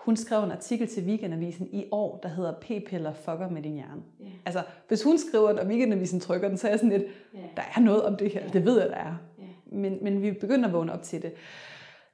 hun 0.04 0.16
skrev 0.16 0.44
en 0.44 0.50
artikel 0.50 0.88
til 0.88 1.04
Weekendavisen 1.04 1.68
i 1.72 1.84
år, 1.90 2.20
der 2.22 2.28
hedder 2.28 2.52
P-piller 2.52 3.12
fucker 3.12 3.48
med 3.50 3.62
din 3.62 3.74
hjerne. 3.74 4.02
Yeah. 4.22 4.32
Altså, 4.44 4.62
hvis 4.88 5.02
hun 5.02 5.18
skriver 5.18 5.48
den, 5.48 5.58
og 5.58 5.66
Weekendavisen 5.66 6.20
trykker 6.20 6.48
den, 6.48 6.56
så 6.56 6.66
er 6.66 6.72
jeg 6.72 6.78
sådan 6.78 6.98
lidt, 6.98 7.04
yeah. 7.36 7.44
der 7.56 7.62
er 7.76 7.80
noget 7.80 8.02
om 8.02 8.16
det 8.16 8.30
her. 8.30 8.42
Yeah. 8.42 8.52
Det 8.52 8.64
ved 8.64 8.80
jeg, 8.80 8.88
der 8.88 8.96
er. 8.96 9.14
Yeah. 9.40 9.50
Men, 9.82 9.98
men 10.02 10.22
vi 10.22 10.32
begynder 10.32 10.68
at 10.68 10.72
vågne 10.72 10.92
op 10.92 11.02
til 11.02 11.22
det. 11.22 11.32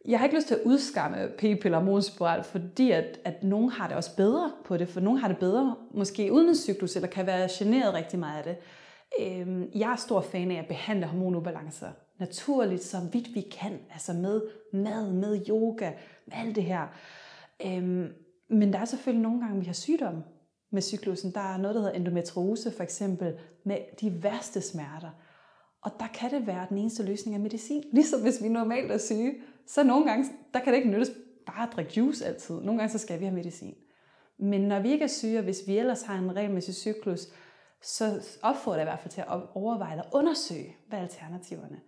Jeg 0.08 0.18
har 0.18 0.26
ikke 0.26 0.36
lyst 0.36 0.46
til 0.46 0.54
at 0.54 0.60
udskamme 0.64 1.28
p-piller 1.38 2.04
og 2.20 2.44
fordi 2.44 2.90
at, 2.90 3.20
at 3.24 3.44
nogen 3.44 3.70
har 3.70 3.88
det 3.88 3.96
også 3.96 4.16
bedre 4.16 4.52
på 4.64 4.76
det, 4.76 4.88
for 4.88 5.00
nogen 5.00 5.18
har 5.18 5.28
det 5.28 5.38
bedre, 5.38 5.74
måske 5.94 6.32
uden 6.32 6.48
en 6.48 6.54
cyklus, 6.54 6.96
eller 6.96 7.08
kan 7.08 7.26
være 7.26 7.48
generet 7.58 7.94
rigtig 7.94 8.18
meget 8.18 8.38
af 8.38 8.44
det. 8.44 8.56
Øhm, 9.20 9.70
jeg 9.74 9.92
er 9.92 9.96
stor 9.96 10.20
fan 10.20 10.50
af 10.50 10.58
at 10.58 10.68
behandle 10.68 11.06
hormonubalancer 11.06 11.90
naturligt, 12.20 12.82
så 12.82 12.96
vidt 13.12 13.34
vi 13.34 13.40
kan. 13.40 13.78
Altså 13.92 14.12
med 14.12 14.42
mad, 14.72 15.12
med 15.12 15.48
yoga, 15.48 15.90
med 16.26 16.34
alt 16.36 16.56
det 16.56 16.64
her. 16.64 16.86
Øhm, 17.66 18.08
men 18.48 18.72
der 18.72 18.78
er 18.78 18.84
selvfølgelig 18.84 19.22
nogle 19.22 19.40
gange, 19.40 19.60
vi 19.60 19.66
har 19.66 19.72
sygdomme 19.72 20.22
med 20.72 20.82
cyklusen. 20.82 21.34
Der 21.34 21.40
er 21.40 21.56
noget, 21.56 21.74
der 21.74 21.80
hedder 21.80 21.94
endometriose 21.94 22.70
for 22.70 22.82
eksempel, 22.82 23.38
med 23.64 23.78
de 24.00 24.22
værste 24.22 24.60
smerter. 24.60 25.10
Og 25.82 25.90
der 26.00 26.06
kan 26.14 26.30
det 26.30 26.46
være, 26.46 26.66
den 26.68 26.78
eneste 26.78 27.02
løsning 27.02 27.36
er 27.36 27.40
medicin. 27.40 27.84
Ligesom 27.92 28.22
hvis 28.22 28.42
vi 28.42 28.48
normalt 28.48 28.92
er 28.92 28.98
syge, 28.98 29.34
så 29.66 29.82
nogle 29.82 30.04
gange, 30.10 30.26
der 30.54 30.60
kan 30.60 30.72
det 30.72 30.78
ikke 30.78 30.90
nyttes 30.90 31.10
bare 31.46 31.68
at 31.68 31.72
drikke 31.76 31.92
juice 31.96 32.26
altid. 32.26 32.54
Nogle 32.54 32.78
gange 32.78 32.92
så 32.92 32.98
skal 32.98 33.20
vi 33.20 33.24
have 33.24 33.34
medicin. 33.34 33.74
Men 34.38 34.60
når 34.60 34.80
vi 34.80 34.92
ikke 34.92 35.04
er 35.04 35.08
syge, 35.08 35.38
og 35.38 35.44
hvis 35.44 35.62
vi 35.66 35.78
ellers 35.78 36.02
har 36.02 36.18
en 36.18 36.36
regelmæssig 36.36 36.74
cyklus, 36.74 37.28
så 37.82 38.38
opfordrer 38.42 38.78
jeg 38.78 38.86
i 38.86 38.90
hvert 38.90 39.00
fald 39.00 39.12
til 39.12 39.20
at 39.20 39.26
overveje 39.54 39.92
eller 39.92 40.04
undersøge, 40.14 40.76
hvad 40.88 40.98
er 40.98 41.02
alternativerne. 41.02 41.80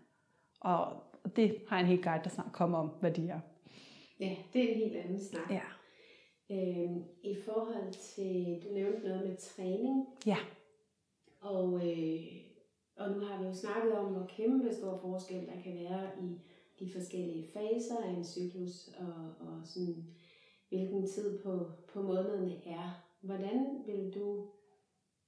Og 0.60 1.02
det 1.36 1.56
har 1.68 1.80
en 1.80 1.86
helt 1.86 2.04
guide, 2.04 2.24
der 2.24 2.30
snart 2.30 2.52
kommer 2.52 2.78
om, 2.78 2.88
hvad 3.00 3.10
de 3.10 3.28
er. 3.28 3.40
Ja, 4.20 4.36
det 4.52 4.64
er 4.64 4.68
en 4.72 4.78
helt 4.78 4.96
anden 4.96 5.20
snak. 5.20 5.50
Ja. 5.50 5.62
Øhm, 6.50 7.04
I 7.22 7.36
forhold 7.44 7.92
til, 7.92 8.62
du 8.64 8.74
nævnte 8.74 9.08
noget 9.08 9.28
med 9.28 9.36
træning. 9.36 10.06
Ja. 10.26 10.36
Og, 11.40 11.74
øh, 11.74 12.22
og 12.96 13.10
nu 13.10 13.20
har 13.20 13.38
vi 13.40 13.46
jo 13.46 13.54
snakket 13.54 13.92
om, 13.92 14.12
hvor 14.12 14.26
kæmpe 14.26 14.74
stor 14.74 14.98
forskel 14.98 15.46
der 15.46 15.62
kan 15.62 15.74
være 15.74 16.10
i 16.22 16.40
de 16.80 16.92
forskellige 16.92 17.48
faser 17.52 17.96
af 18.04 18.10
en 18.10 18.24
cyklus, 18.24 18.88
og, 18.98 19.46
og 19.46 19.60
sådan, 19.64 20.04
hvilken 20.68 21.06
tid 21.06 21.42
på, 21.42 21.70
på 21.92 22.02
måneden 22.02 22.52
er. 22.66 23.04
Hvordan 23.20 23.82
vil 23.86 24.12
du 24.14 24.46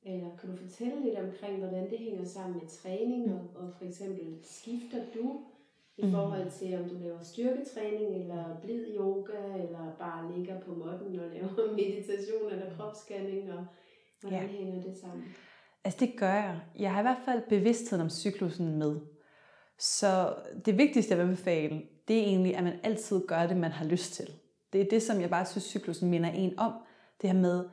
eller 0.04 0.36
kan 0.40 0.50
du 0.50 0.56
fortælle 0.56 1.04
lidt 1.04 1.18
omkring, 1.18 1.58
hvordan 1.58 1.90
det 1.90 1.98
hænger 1.98 2.24
sammen 2.24 2.58
med 2.58 2.68
træning, 2.68 3.32
og, 3.34 3.40
og 3.54 3.72
for 3.78 3.84
eksempel 3.84 4.38
skifter 4.42 5.02
du 5.14 5.40
i 5.96 6.04
mm. 6.04 6.12
forhold 6.12 6.50
til, 6.50 6.78
om 6.78 6.88
du 6.88 6.94
laver 6.98 7.22
styrketræning, 7.22 8.14
eller 8.22 8.60
blid 8.62 8.84
yoga, 8.96 9.62
eller 9.62 9.96
bare 9.98 10.36
ligger 10.36 10.60
på 10.60 10.74
måtten 10.74 11.20
og 11.20 11.30
laver 11.30 11.72
meditation 11.82 12.52
eller 12.52 12.76
kropsscanning, 12.76 13.52
og 13.52 13.66
hvordan 14.20 14.42
ja. 14.42 14.46
hænger 14.46 14.82
det 14.82 14.96
sammen? 14.96 15.24
Altså 15.84 16.00
det 16.00 16.14
gør 16.16 16.34
jeg. 16.34 16.60
Jeg 16.78 16.92
har 16.92 17.00
i 17.00 17.02
hvert 17.02 17.22
fald 17.24 17.42
bevidstheden 17.48 18.02
om 18.02 18.10
cyklusen 18.10 18.78
med. 18.78 19.00
Så 19.78 20.34
det 20.64 20.78
vigtigste, 20.78 21.14
jeg 21.14 21.26
vil 21.26 21.36
befale, 21.36 21.82
det 22.08 22.18
er 22.18 22.22
egentlig, 22.22 22.56
at 22.56 22.64
man 22.64 22.78
altid 22.82 23.26
gør 23.26 23.46
det, 23.46 23.56
man 23.56 23.70
har 23.70 23.84
lyst 23.84 24.12
til. 24.12 24.30
Det 24.72 24.80
er 24.80 24.88
det, 24.90 25.02
som 25.02 25.20
jeg 25.20 25.30
bare 25.30 25.46
synes, 25.46 25.64
cyklusen 25.64 26.10
minder 26.10 26.30
en 26.30 26.58
om. 26.58 26.72
Det 27.22 27.30
her 27.30 27.38
med, 27.38 27.64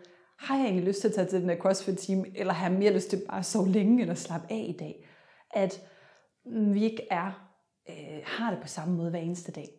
har 0.42 0.56
jeg 0.56 0.64
egentlig 0.64 0.88
lyst 0.88 1.02
til 1.02 1.08
at 1.08 1.14
tage 1.14 1.28
til 1.28 1.42
den 1.42 1.50
her 1.50 1.58
CrossFit-team, 1.58 2.26
eller 2.36 2.54
har 2.54 2.70
jeg 2.70 2.80
mere 2.80 2.94
lyst 2.94 3.10
til 3.10 3.22
bare 3.30 3.39
at 3.39 3.46
sove 3.46 3.70
længe 3.70 4.02
eller 4.02 4.16
slappe 4.16 4.48
af 4.52 4.66
i 4.70 4.78
dag? 4.80 5.08
At 5.54 5.82
mm, 6.46 6.74
vi 6.74 6.84
ikke 6.84 7.08
er, 7.12 7.50
øh, 7.89 8.20
har 8.24 8.52
det 8.52 8.62
på 8.62 8.68
samme 8.68 8.98
måde 8.98 9.10
hver 9.10 9.20
eneste 9.20 9.52
dag. 9.52 9.70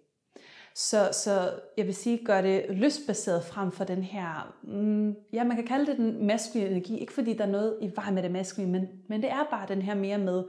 Så, 0.75 1.09
så 1.13 1.61
jeg 1.77 1.87
vil 1.87 1.95
sige, 1.95 2.25
gør 2.25 2.41
det 2.41 2.65
lystbaseret 2.71 3.45
frem 3.45 3.71
for 3.71 3.85
den 3.85 4.03
her, 4.03 4.57
mm, 4.63 5.17
ja, 5.33 5.45
man 5.45 5.57
kan 5.57 5.67
kalde 5.67 5.87
det 5.87 5.97
den 5.97 6.27
maskuline 6.27 6.71
energi, 6.71 6.99
ikke 6.99 7.13
fordi 7.13 7.33
der 7.37 7.45
er 7.45 7.51
noget 7.51 7.79
i 7.81 7.91
vej 7.97 8.11
med 8.11 8.23
det 8.23 8.31
maskuline, 8.31 8.73
men, 8.73 8.89
men 9.09 9.23
det 9.23 9.31
er 9.31 9.47
bare 9.51 9.69
den 9.69 9.83
her 9.83 9.95
mere 9.95 10.19
med 10.19 10.45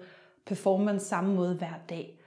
performance 0.45 1.05
samme 1.05 1.35
måde 1.35 1.55
hver 1.55 1.73
dag. 1.89 2.22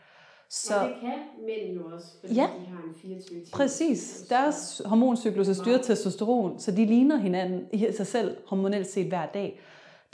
Så, 0.50 0.80
og 0.80 0.88
det 0.88 0.96
kan 1.00 1.18
mænd 1.46 1.76
jo 1.76 1.94
også, 1.94 2.06
fordi 2.20 2.34
ja, 2.34 2.48
de 2.60 2.66
har 2.66 2.82
en 2.88 2.94
24 2.94 3.40
timer. 3.40 3.46
Præcis. 3.52 4.24
Deres 4.28 4.82
hormoncyklus 4.84 5.48
er 5.48 5.52
styret 5.52 5.82
testosteron, 5.82 6.58
så 6.58 6.70
de 6.70 6.84
ligner 6.84 7.16
hinanden 7.16 7.66
i 7.72 7.86
sig 7.96 8.06
selv 8.06 8.36
hormonelt 8.46 8.86
set 8.86 9.06
hver 9.06 9.26
dag. 9.26 9.60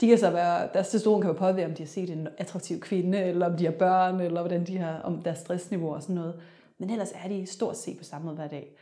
De 0.01 0.07
kan 0.07 0.17
så 0.17 0.29
være, 0.29 0.69
deres 0.73 0.87
testosteron 0.87 1.21
kan 1.21 1.29
være 1.29 1.37
påvirke, 1.37 1.69
om 1.69 1.75
de 1.75 1.83
har 1.83 1.87
set 1.87 2.09
en 2.09 2.27
attraktiv 2.37 2.79
kvinde, 2.79 3.17
eller 3.17 3.45
om 3.45 3.57
de 3.57 3.65
har 3.65 3.71
børn, 3.71 4.19
eller 4.19 4.41
hvordan 4.41 4.67
de 4.67 4.77
har, 4.77 4.99
om 4.99 5.21
deres 5.21 5.37
stressniveau 5.37 5.93
og 5.93 6.01
sådan 6.01 6.15
noget. 6.15 6.41
Men 6.79 6.89
ellers 6.89 7.11
er 7.23 7.27
de 7.27 7.45
stort 7.45 7.77
set 7.77 7.97
på 7.97 8.03
samme 8.03 8.25
måde 8.25 8.35
hver 8.35 8.47
dag. 8.47 8.77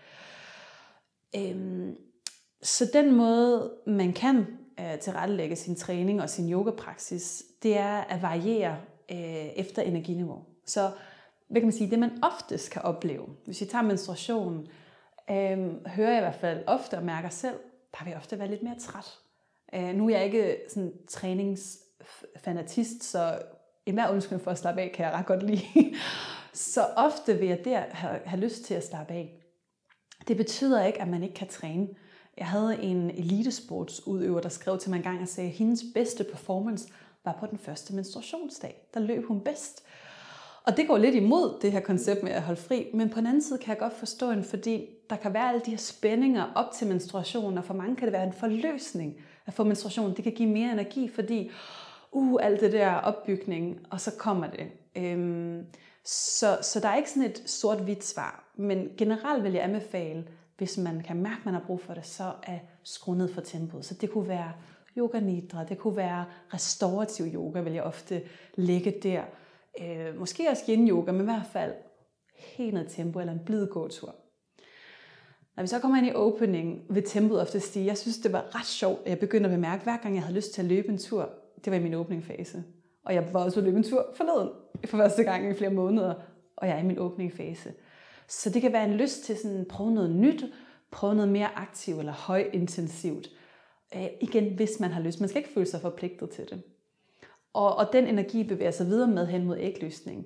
Øhm, 1.35 1.95
så 2.63 2.89
den 2.93 3.15
måde, 3.15 3.71
man 3.87 4.13
kan 4.13 4.45
øh, 4.79 4.99
tilrettelægge 4.99 5.55
sin 5.55 5.75
træning 5.75 6.21
og 6.21 6.29
sin 6.29 6.51
yogapraksis, 6.51 7.43
det 7.63 7.77
er 7.77 7.97
at 7.97 8.21
variere 8.21 8.77
øh, 9.11 9.45
efter 9.55 9.81
energiniveau. 9.81 10.43
Så 10.65 10.91
hvad 11.51 11.61
kan 11.61 11.67
man 11.67 11.77
sige, 11.77 11.89
det 11.89 11.99
man 11.99 12.23
oftest 12.23 12.71
kan 12.71 12.81
opleve, 12.81 13.25
hvis 13.45 13.61
vi 13.61 13.65
tager 13.65 13.81
menstruation, 13.81 14.67
øh, 15.29 15.87
hører 15.87 16.09
jeg 16.09 16.17
i 16.17 16.21
hvert 16.21 16.35
fald 16.35 16.63
ofte 16.67 16.97
og 16.97 17.03
mærker 17.03 17.29
selv, 17.29 17.55
der 17.91 18.03
vil 18.03 18.11
jeg 18.11 18.17
ofte 18.17 18.39
være 18.39 18.47
lidt 18.47 18.63
mere 18.63 18.79
træt. 18.79 19.17
Øh, 19.73 19.95
nu 19.95 20.09
er 20.09 20.17
jeg 20.17 20.25
ikke 20.25 20.57
sådan 20.69 20.93
træningsfanatist, 21.07 23.03
så 23.03 23.39
enhver 23.85 24.09
undskyldning 24.09 24.43
for 24.43 24.51
at 24.51 24.57
slappe 24.57 24.81
af, 24.81 24.91
kan 24.91 25.05
jeg 25.05 25.13
ret 25.13 25.25
godt 25.25 25.43
lide. 25.43 25.63
så 26.53 26.81
ofte 26.95 27.37
vil 27.37 27.47
jeg 27.47 27.65
der 27.65 27.79
have, 27.79 28.19
have 28.25 28.41
lyst 28.41 28.63
til 28.63 28.73
at 28.73 28.87
slappe 28.87 29.13
af. 29.13 29.43
Det 30.27 30.37
betyder 30.37 30.85
ikke, 30.85 31.01
at 31.01 31.07
man 31.07 31.23
ikke 31.23 31.35
kan 31.35 31.47
træne. 31.47 31.87
Jeg 32.37 32.47
havde 32.47 32.83
en 32.83 33.09
elitesportsudøver, 33.09 34.41
der 34.41 34.49
skrev 34.49 34.79
til 34.79 34.89
mig 34.89 34.97
en 34.97 35.03
gang 35.03 35.21
og 35.21 35.27
sagde, 35.27 35.49
at 35.49 35.55
hendes 35.55 35.83
bedste 35.93 36.23
performance 36.23 36.87
var 37.25 37.37
på 37.39 37.45
den 37.45 37.57
første 37.57 37.95
menstruationsdag. 37.95 38.87
Der 38.93 38.99
løb 38.99 39.25
hun 39.25 39.41
bedst. 39.41 39.83
Og 40.63 40.77
det 40.77 40.87
går 40.87 40.97
lidt 40.97 41.15
imod 41.15 41.59
det 41.61 41.71
her 41.71 41.79
koncept 41.79 42.23
med 42.23 42.31
at 42.31 42.41
holde 42.41 42.61
fri, 42.61 42.87
men 42.93 43.09
på 43.09 43.19
den 43.19 43.27
anden 43.27 43.41
side 43.41 43.59
kan 43.59 43.69
jeg 43.69 43.77
godt 43.77 43.93
forstå 43.93 44.31
en, 44.31 44.43
fordi 44.43 44.85
der 45.09 45.15
kan 45.15 45.33
være 45.33 45.49
alle 45.49 45.61
de 45.65 45.71
her 45.71 45.77
spændinger 45.77 46.51
op 46.55 46.71
til 46.71 46.87
menstruation, 46.87 47.57
og 47.57 47.63
for 47.63 47.73
mange 47.73 47.95
kan 47.95 48.05
det 48.05 48.13
være 48.13 48.23
en 48.23 48.33
forløsning 48.33 49.15
at 49.45 49.53
få 49.53 49.63
menstruation. 49.63 50.15
Det 50.15 50.23
kan 50.23 50.33
give 50.33 50.49
mere 50.49 50.71
energi, 50.71 51.09
fordi 51.15 51.51
uh, 52.11 52.39
alt 52.43 52.61
det 52.61 52.71
der 52.71 52.93
opbygning, 52.93 53.79
og 53.89 54.01
så 54.01 54.11
kommer 54.17 54.47
det. 54.47 54.67
Øhm, 54.95 55.65
så, 56.05 56.57
så 56.61 56.79
der 56.79 56.87
er 56.87 56.95
ikke 56.95 57.09
sådan 57.09 57.29
et 57.29 57.43
sort-hvidt 57.45 58.03
svar, 58.03 58.51
men 58.55 58.89
generelt 58.97 59.43
vil 59.43 59.53
jeg 59.53 59.63
anbefale, 59.63 60.27
hvis 60.57 60.77
man 60.77 61.03
kan 61.07 61.15
mærke, 61.15 61.37
at 61.39 61.45
man 61.45 61.53
har 61.53 61.63
brug 61.67 61.81
for 61.81 61.93
det, 61.93 62.05
så 62.05 62.31
at 62.43 62.59
skrue 62.83 63.17
ned 63.17 63.33
for 63.33 63.41
tempoet. 63.41 63.85
Så 63.85 63.93
det 63.93 64.11
kunne 64.11 64.27
være 64.27 64.51
yoga 64.97 65.19
nidra, 65.19 65.63
det 65.63 65.77
kunne 65.77 65.95
være 65.95 66.25
restaurativ 66.53 67.25
yoga, 67.33 67.61
vil 67.61 67.73
jeg 67.73 67.83
ofte 67.83 68.21
lægge 68.55 68.91
der. 69.03 69.21
Øh, 69.81 70.19
måske 70.19 70.49
også 70.49 70.63
yin 70.69 70.89
yoga, 70.89 71.11
men 71.11 71.21
i 71.21 71.23
hvert 71.23 71.49
fald 71.53 71.73
helt 72.37 72.73
ned 72.73 72.89
tempo 72.89 73.19
eller 73.19 73.33
en 73.33 73.45
blid 73.45 73.67
gåtur. 73.67 74.15
Når 75.55 75.63
vi 75.63 75.67
så 75.67 75.79
kommer 75.79 75.97
ind 75.97 76.07
i 76.07 76.13
opening, 76.15 76.81
vil 76.89 77.03
tempoet 77.03 77.41
ofte 77.41 77.59
stige. 77.59 77.85
Jeg 77.85 77.97
synes, 77.97 78.17
det 78.17 78.33
var 78.33 78.55
ret 78.59 78.65
sjovt, 78.65 78.99
at 79.05 79.09
jeg 79.09 79.19
begyndte 79.19 79.49
at 79.49 79.55
bemærke, 79.55 79.83
hver 79.83 79.97
gang 79.97 80.15
jeg 80.15 80.23
havde 80.23 80.35
lyst 80.35 80.53
til 80.53 80.61
at 80.61 80.67
løbe 80.67 80.87
en 80.87 80.97
tur, 80.97 81.29
det 81.65 81.71
var 81.71 81.77
i 81.77 81.83
min 81.83 81.93
åbningfase. 81.93 82.63
Og 83.05 83.13
jeg 83.13 83.33
var 83.33 83.43
også 83.43 83.59
at 83.59 83.63
løbe 83.63 83.77
en 83.77 83.83
tur 83.83 84.05
forleden, 84.15 84.49
for 84.85 84.97
første 84.97 85.23
gang 85.23 85.51
i 85.51 85.53
flere 85.53 85.73
måneder, 85.73 86.13
og 86.57 86.67
jeg 86.67 86.75
er 86.75 86.79
i 86.79 86.85
min 86.85 86.99
åbningfase. 86.99 87.73
Så 88.27 88.49
det 88.49 88.61
kan 88.61 88.73
være 88.73 88.85
en 88.85 88.93
lyst 88.93 89.23
til 89.23 89.37
sådan, 89.37 89.61
at 89.61 89.67
prøve 89.67 89.91
noget 89.91 90.15
nyt, 90.15 90.43
prøve 90.91 91.15
noget 91.15 91.31
mere 91.31 91.55
aktivt 91.55 91.99
eller 91.99 92.13
højintensivt. 92.13 93.29
Øh, 93.95 94.07
igen, 94.21 94.55
hvis 94.55 94.79
man 94.79 94.91
har 94.91 95.01
lyst. 95.01 95.19
Man 95.19 95.29
skal 95.29 95.39
ikke 95.39 95.53
føle 95.53 95.65
sig 95.65 95.81
forpligtet 95.81 96.29
til 96.29 96.49
det. 96.49 96.63
Og, 97.53 97.75
og 97.75 97.93
den 97.93 98.07
energi 98.07 98.43
bevæger 98.43 98.71
sig 98.71 98.85
videre 98.85 99.11
med 99.11 99.27
hen 99.27 99.45
mod 99.45 99.57
ægløsning. 99.59 100.25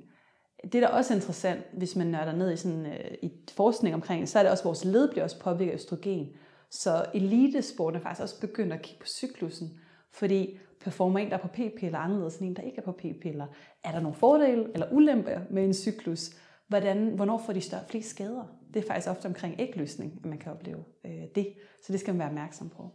Det, 0.64 0.82
der 0.82 0.88
også 0.88 1.14
er 1.14 1.18
interessant, 1.18 1.62
hvis 1.74 1.96
man 1.96 2.08
nørder 2.08 2.36
ned 2.36 2.52
i, 2.52 2.56
sådan, 2.56 2.86
øh, 2.86 3.12
i 3.22 3.32
forskning 3.52 3.96
omkring 3.96 4.30
så 4.30 4.40
er 4.40 4.44
det 4.44 4.52
også, 4.52 4.62
at 4.62 4.66
vores 4.66 4.86
led 4.86 5.10
bliver 5.10 5.24
også 5.24 5.40
påvirket 5.40 5.72
af 5.72 5.76
østrogen. 5.76 6.28
Så 6.70 7.06
elitesporten 7.14 8.00
er 8.00 8.04
faktisk 8.04 8.22
også 8.22 8.42
begyndt 8.42 8.74
at 8.74 8.82
kigge 8.82 9.02
på 9.02 9.08
cyklusen, 9.08 9.80
fordi 10.12 10.58
performer 10.82 11.20
en, 11.20 11.30
der 11.30 11.38
er 11.38 11.42
på 11.42 11.48
p-piller 11.48 11.98
anderledes 11.98 12.38
end 12.38 12.50
en, 12.50 12.56
der 12.56 12.62
ikke 12.62 12.78
er 12.78 12.86
på 12.86 12.92
p-piller? 12.92 13.48
Er 13.84 13.92
der 13.92 14.00
nogle 14.00 14.16
fordele 14.16 14.68
eller 14.74 14.92
ulemper 14.92 15.40
med 15.50 15.66
en 15.66 15.74
cyklus? 15.74 16.30
Hvordan, 16.68 17.08
hvornår 17.08 17.38
får 17.38 17.54
de 17.54 17.62
større, 17.62 17.84
flest 17.90 18.10
skader? 18.10 18.44
Det 18.74 18.84
er 18.84 18.88
faktisk 18.88 19.10
ofte 19.10 19.26
omkring 19.26 19.56
ægløsning, 19.60 20.20
at 20.24 20.26
man 20.26 20.38
kan 20.38 20.52
opleve 20.52 20.84
øh, 21.06 21.24
det. 21.36 21.54
Så 21.86 21.94
det 21.94 22.00
skal 22.00 22.14
man 22.14 22.20
være 22.20 22.28
opmærksom 22.28 22.70
på. 22.70 22.92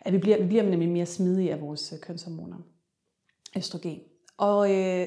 At 0.00 0.12
vi 0.12 0.18
bliver, 0.18 0.42
vi 0.42 0.46
bliver 0.46 0.62
nemlig 0.62 0.88
mere 0.88 1.06
smidige 1.06 1.52
af 1.52 1.60
vores 1.60 1.92
øh, 1.92 2.00
kønshormoner. 2.00 2.56
Østrogen. 3.56 4.00
Og 4.38 4.70
øh, 4.76 5.06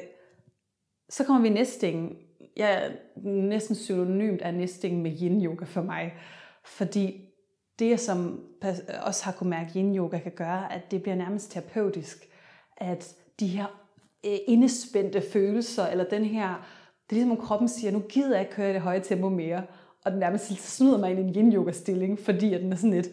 så 1.10 1.24
kommer 1.24 1.42
vi 1.42 1.50
næste 1.50 1.80
ting. 1.80 2.18
Jeg 2.58 2.86
er 2.86 2.92
næsten 3.24 3.76
synonymt 3.76 4.42
af 4.42 4.54
næstingen 4.54 5.04
med 5.04 5.22
yin 5.22 5.46
yoga 5.46 5.66
for 5.66 5.82
mig. 5.82 6.14
Fordi 6.66 7.30
det, 7.80 8.00
som 8.00 8.44
også 9.02 9.26
har 9.26 9.32
kunne 9.32 9.50
mærke, 9.50 9.72
yin 9.76 9.98
yoga 9.98 10.18
kan 10.18 10.32
gøre, 10.32 10.74
at 10.74 10.92
det 10.92 11.02
bliver 11.02 11.16
nærmest 11.16 11.52
terapeutisk. 11.52 12.30
At 12.78 13.16
de 13.40 13.48
her 13.48 13.66
øh, 14.26 14.38
indespændte 14.48 15.22
følelser, 15.22 15.88
eller 15.88 16.04
den 16.04 16.26
her, 16.26 16.48
det 17.10 17.16
er 17.16 17.16
ligesom 17.16 17.32
om 17.32 17.38
kroppen 17.46 17.70
siger, 17.70 17.92
nu 17.92 18.00
gider 18.00 18.32
jeg 18.32 18.42
ikke 18.42 18.54
køre 18.54 18.70
i 18.70 18.74
det 18.74 18.82
høje 18.82 19.00
tempo 19.00 19.30
mere. 19.30 19.64
Og 20.06 20.12
den 20.12 20.20
nærmest 20.20 20.76
snyder 20.76 20.98
mig 20.98 21.12
ind 21.12 21.20
i 21.20 21.24
en 21.24 21.36
yin 21.36 21.54
yoga 21.54 21.72
stilling, 21.72 22.20
fordi 22.20 22.54
at 22.54 22.62
den 22.62 22.72
er 22.72 22.76
sådan 22.76 22.94
lidt, 22.94 23.10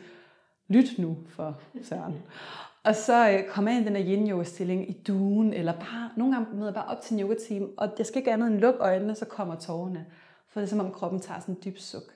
lyt 0.71 0.99
nu 0.99 1.19
for 1.29 1.61
Søren. 1.83 2.15
Og 2.85 2.97
så 2.97 3.31
øh, 3.31 3.49
kommer 3.49 3.71
jeg 3.71 3.79
ind 3.79 3.87
i 3.87 3.93
den 3.93 4.05
her 4.05 4.13
yin 4.13 4.31
yoga 4.31 4.45
stilling 4.45 4.91
i 4.91 5.03
duen, 5.07 5.53
eller 5.53 5.73
bare, 5.73 6.11
nogle 6.17 6.35
gange 6.35 6.55
møder 6.55 6.67
jeg 6.67 6.75
bare 6.75 6.97
op 6.97 7.01
til 7.01 7.15
en 7.15 7.21
yoga 7.21 7.35
team, 7.49 7.71
og 7.77 7.89
jeg 7.99 8.07
skal 8.07 8.19
ikke 8.19 8.33
andet 8.33 8.47
end 8.47 8.59
lukke 8.59 8.81
øjnene, 8.81 9.15
så 9.15 9.25
kommer 9.25 9.55
tårerne. 9.55 10.07
For 10.49 10.61
det 10.61 10.67
er 10.67 10.71
som 10.71 10.81
om 10.81 10.93
kroppen 10.93 11.21
tager 11.21 11.41
sådan 11.41 11.55
en 11.55 11.61
dyb 11.65 11.79
suk. 11.79 12.13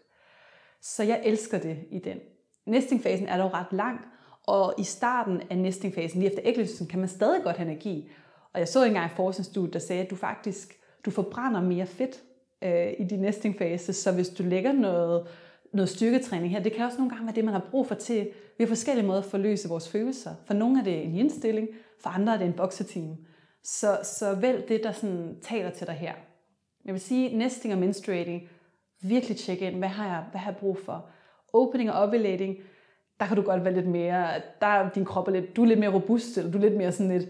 Så 0.80 1.02
jeg 1.02 1.20
elsker 1.24 1.58
det 1.58 1.78
i 1.90 1.98
den. 1.98 2.18
Næstingfasen 2.66 3.26
er 3.26 3.38
dog 3.38 3.54
ret 3.54 3.72
lang, 3.72 4.00
og 4.46 4.74
i 4.78 4.84
starten 4.84 5.42
af 5.50 5.58
næstingfasen, 5.58 6.20
lige 6.20 6.30
efter 6.30 6.42
æggeløsningen, 6.44 6.90
kan 6.90 7.00
man 7.00 7.08
stadig 7.08 7.42
godt 7.42 7.56
have 7.56 7.70
energi. 7.70 8.10
Og 8.52 8.60
jeg 8.60 8.68
så 8.68 8.84
engang 8.84 9.06
i 9.06 9.14
forskningsstudiet, 9.16 9.72
der 9.72 9.78
sagde, 9.78 10.02
at 10.02 10.10
du 10.10 10.16
faktisk 10.16 10.80
du 11.04 11.10
forbrænder 11.10 11.60
mere 11.60 11.86
fedt 11.86 12.22
øh, 12.62 12.92
i 12.98 13.04
din 13.04 13.20
næstingfase, 13.20 13.92
så 13.92 14.12
hvis 14.12 14.28
du 14.28 14.42
lægger 14.42 14.72
noget, 14.72 15.26
noget 15.74 15.88
styrketræning 15.88 16.52
her, 16.52 16.62
det 16.62 16.72
kan 16.72 16.84
også 16.84 16.98
nogle 16.98 17.10
gange 17.10 17.26
være 17.26 17.34
det, 17.34 17.44
man 17.44 17.54
har 17.54 17.66
brug 17.70 17.86
for 17.86 17.94
til. 17.94 18.28
Vi 18.58 18.64
har 18.64 18.68
forskellige 18.68 19.06
måder 19.06 19.18
at 19.18 19.24
forløse 19.24 19.68
vores 19.68 19.88
følelser. 19.88 20.30
For 20.46 20.54
nogle 20.54 20.80
er 20.80 20.84
det 20.84 21.04
en 21.04 21.14
indstilling, 21.14 21.68
for 22.00 22.10
andre 22.10 22.34
er 22.34 22.38
det 22.38 22.46
en 22.46 22.52
bokseteam. 22.52 23.16
Så, 23.62 23.98
så 24.02 24.34
vælg 24.34 24.68
det, 24.68 24.80
der 24.84 24.92
sådan 24.92 25.36
taler 25.42 25.70
til 25.70 25.86
dig 25.86 25.94
her. 25.94 26.12
Jeg 26.84 26.92
vil 26.94 27.00
sige, 27.00 27.36
nesting 27.36 27.74
og 27.74 27.80
menstruating, 27.80 28.48
virkelig 29.02 29.36
tjek 29.36 29.62
ind, 29.62 29.76
hvad 29.76 29.88
har 29.88 30.06
jeg, 30.06 30.24
hvad 30.30 30.40
har 30.40 30.50
jeg 30.50 30.58
brug 30.60 30.78
for? 30.78 31.06
Opening 31.52 31.92
og 31.92 32.02
ovulating, 32.02 32.56
der 33.20 33.26
kan 33.26 33.36
du 33.36 33.42
godt 33.42 33.64
være 33.64 33.74
lidt 33.74 33.88
mere, 33.88 34.40
der 34.60 34.66
er 34.66 34.90
din 34.90 35.04
krop 35.04 35.28
er 35.28 35.32
lidt, 35.32 35.56
du 35.56 35.62
er 35.62 35.66
lidt 35.66 35.78
mere 35.78 35.94
robust, 35.94 36.38
eller 36.38 36.50
du 36.50 36.58
er 36.58 36.62
lidt 36.62 36.76
mere 36.76 36.92
sådan 36.92 37.18
lidt, 37.18 37.28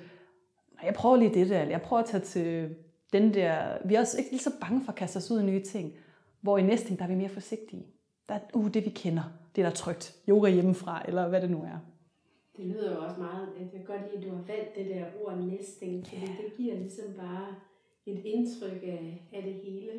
jeg 0.84 0.94
prøver 0.94 1.16
lige 1.16 1.34
det 1.34 1.50
der, 1.50 1.60
eller 1.60 1.70
jeg 1.70 1.82
prøver 1.82 2.02
at 2.02 2.08
tage 2.08 2.24
til 2.24 2.76
den 3.12 3.34
der, 3.34 3.78
vi 3.84 3.94
er 3.94 4.00
også 4.00 4.18
ikke 4.18 4.30
lige 4.30 4.42
så 4.42 4.50
bange 4.60 4.84
for 4.84 4.92
at 4.92 4.98
kaste 4.98 5.16
os 5.16 5.30
ud 5.30 5.40
i 5.40 5.44
nye 5.44 5.62
ting, 5.62 5.92
hvor 6.40 6.58
i 6.58 6.62
næsting, 6.62 6.98
der 6.98 7.04
er 7.04 7.08
vi 7.08 7.14
mere 7.14 7.28
forsigtige. 7.28 7.86
Der 8.28 8.34
er, 8.34 8.40
uh, 8.54 8.74
det 8.74 8.84
vi 8.84 8.90
kender, 8.90 9.22
det 9.56 9.64
der 9.64 9.70
er 9.70 9.74
trygt, 9.74 10.16
yoga 10.28 10.50
hjemmefra, 10.50 11.02
eller 11.08 11.28
hvad 11.28 11.40
det 11.40 11.50
nu 11.50 11.62
er. 11.62 11.78
Det 12.56 12.64
lyder 12.64 12.94
jo 12.94 13.04
også 13.04 13.20
meget, 13.20 13.48
jeg 13.60 13.70
kan 13.70 13.84
godt 13.84 14.00
lide, 14.02 14.16
at 14.16 14.30
du 14.30 14.36
har 14.36 14.42
valgt 14.42 14.76
det 14.76 14.86
der 14.86 15.04
ord 15.24 15.38
næsting, 15.38 16.06
fordi 16.06 16.16
yeah. 16.16 16.36
det 16.36 16.56
giver 16.56 16.74
ligesom 16.74 17.04
bare 17.16 17.46
et 18.06 18.22
indtryk 18.24 18.82
af, 18.82 19.28
af 19.32 19.42
det 19.42 19.54
hele. 19.54 19.90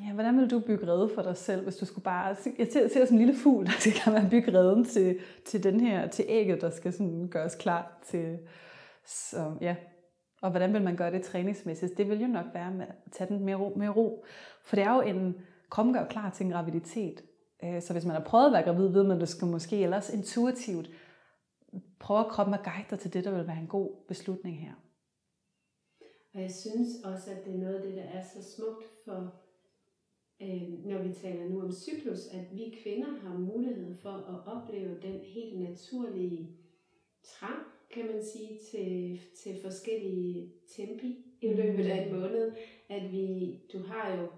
Ja, 0.00 0.12
hvordan 0.12 0.38
vil 0.38 0.50
du 0.50 0.60
bygge 0.60 0.86
redde 0.86 1.10
for 1.14 1.22
dig 1.22 1.36
selv, 1.36 1.62
hvis 1.62 1.76
du 1.76 1.84
skulle 1.84 2.04
bare... 2.04 2.36
Jeg 2.58 2.66
ser, 2.70 2.88
ser 2.88 3.04
som 3.04 3.16
en 3.16 3.18
lille 3.18 3.40
fugl, 3.42 3.66
der 3.66 3.72
skal 3.78 4.12
man 4.12 4.30
bygge 4.30 4.58
redden 4.58 4.84
til, 4.84 5.18
til 5.44 5.62
den 5.62 5.80
her, 5.80 6.08
til 6.08 6.24
ægget, 6.28 6.60
der 6.60 6.70
skal 6.70 6.92
sådan 6.92 7.28
gøres 7.30 7.54
klar 7.54 8.00
til... 8.06 8.38
Så 9.06 9.54
ja, 9.60 9.76
og 10.42 10.50
hvordan 10.50 10.72
vil 10.72 10.82
man 10.82 10.96
gøre 10.96 11.10
det 11.10 11.22
træningsmæssigt? 11.22 11.98
Det 11.98 12.08
vil 12.08 12.20
jo 12.20 12.26
nok 12.26 12.46
være 12.54 12.70
med 12.70 12.86
at 12.86 13.12
tage 13.12 13.28
den 13.28 13.44
med 13.44 13.54
ro. 13.54 13.72
Med 13.76 13.88
ro. 13.88 14.24
For 14.62 14.76
det 14.76 14.84
er 14.84 14.94
jo 14.94 15.00
en... 15.00 15.34
Kroppen 15.70 15.94
gør 15.94 16.04
klar 16.04 16.30
til 16.30 16.46
en 16.46 16.52
graviditet. 16.52 17.24
Øh, 17.64 17.82
så 17.82 17.92
hvis 17.92 18.04
man 18.04 18.16
har 18.16 18.24
prøvet 18.24 18.46
at 18.46 18.52
være 18.52 18.62
gravid, 18.62 18.88
ved 18.88 19.02
man, 19.02 19.16
at 19.16 19.20
du 19.20 19.26
skal 19.26 19.48
måske 19.48 19.82
ellers 19.82 20.10
intuitivt 20.10 20.90
prøve 21.98 22.24
kroppen 22.24 22.54
at 22.54 22.64
guide 22.64 22.86
dig 22.90 22.98
til 22.98 23.12
det, 23.12 23.24
der 23.24 23.36
vil 23.36 23.46
være 23.46 23.60
en 23.60 23.66
god 23.66 23.90
beslutning 24.08 24.60
her. 24.60 24.74
Og 26.34 26.40
jeg 26.40 26.50
synes 26.50 26.88
også, 27.04 27.30
at 27.30 27.44
det 27.44 27.54
er 27.54 27.58
noget 27.58 27.74
af 27.74 27.82
det, 27.82 27.96
der 27.96 28.02
er 28.02 28.22
så 28.22 28.54
smukt 28.56 28.84
for 29.04 29.34
øh, 30.42 30.84
når 30.84 31.02
vi 31.02 31.14
taler 31.14 31.48
nu 31.48 31.62
om 31.62 31.72
cyklus, 31.72 32.26
at 32.26 32.44
vi 32.52 32.78
kvinder 32.82 33.08
har 33.08 33.38
mulighed 33.38 33.94
for 33.94 34.10
at 34.10 34.56
opleve 34.56 35.00
den 35.02 35.20
helt 35.20 35.60
naturlige 35.60 36.56
trang, 37.22 37.62
kan 37.90 38.06
man 38.06 38.24
sige, 38.24 38.58
til, 38.70 39.20
til 39.36 39.62
forskellige 39.62 40.52
tempi 40.76 41.36
i 41.40 41.48
mm. 41.48 41.56
løbet 41.56 41.84
af 41.84 42.06
en 42.06 42.12
måned. 42.12 42.52
At 42.88 43.12
vi, 43.12 43.58
du 43.72 43.78
har 43.82 44.16
jo, 44.16 44.28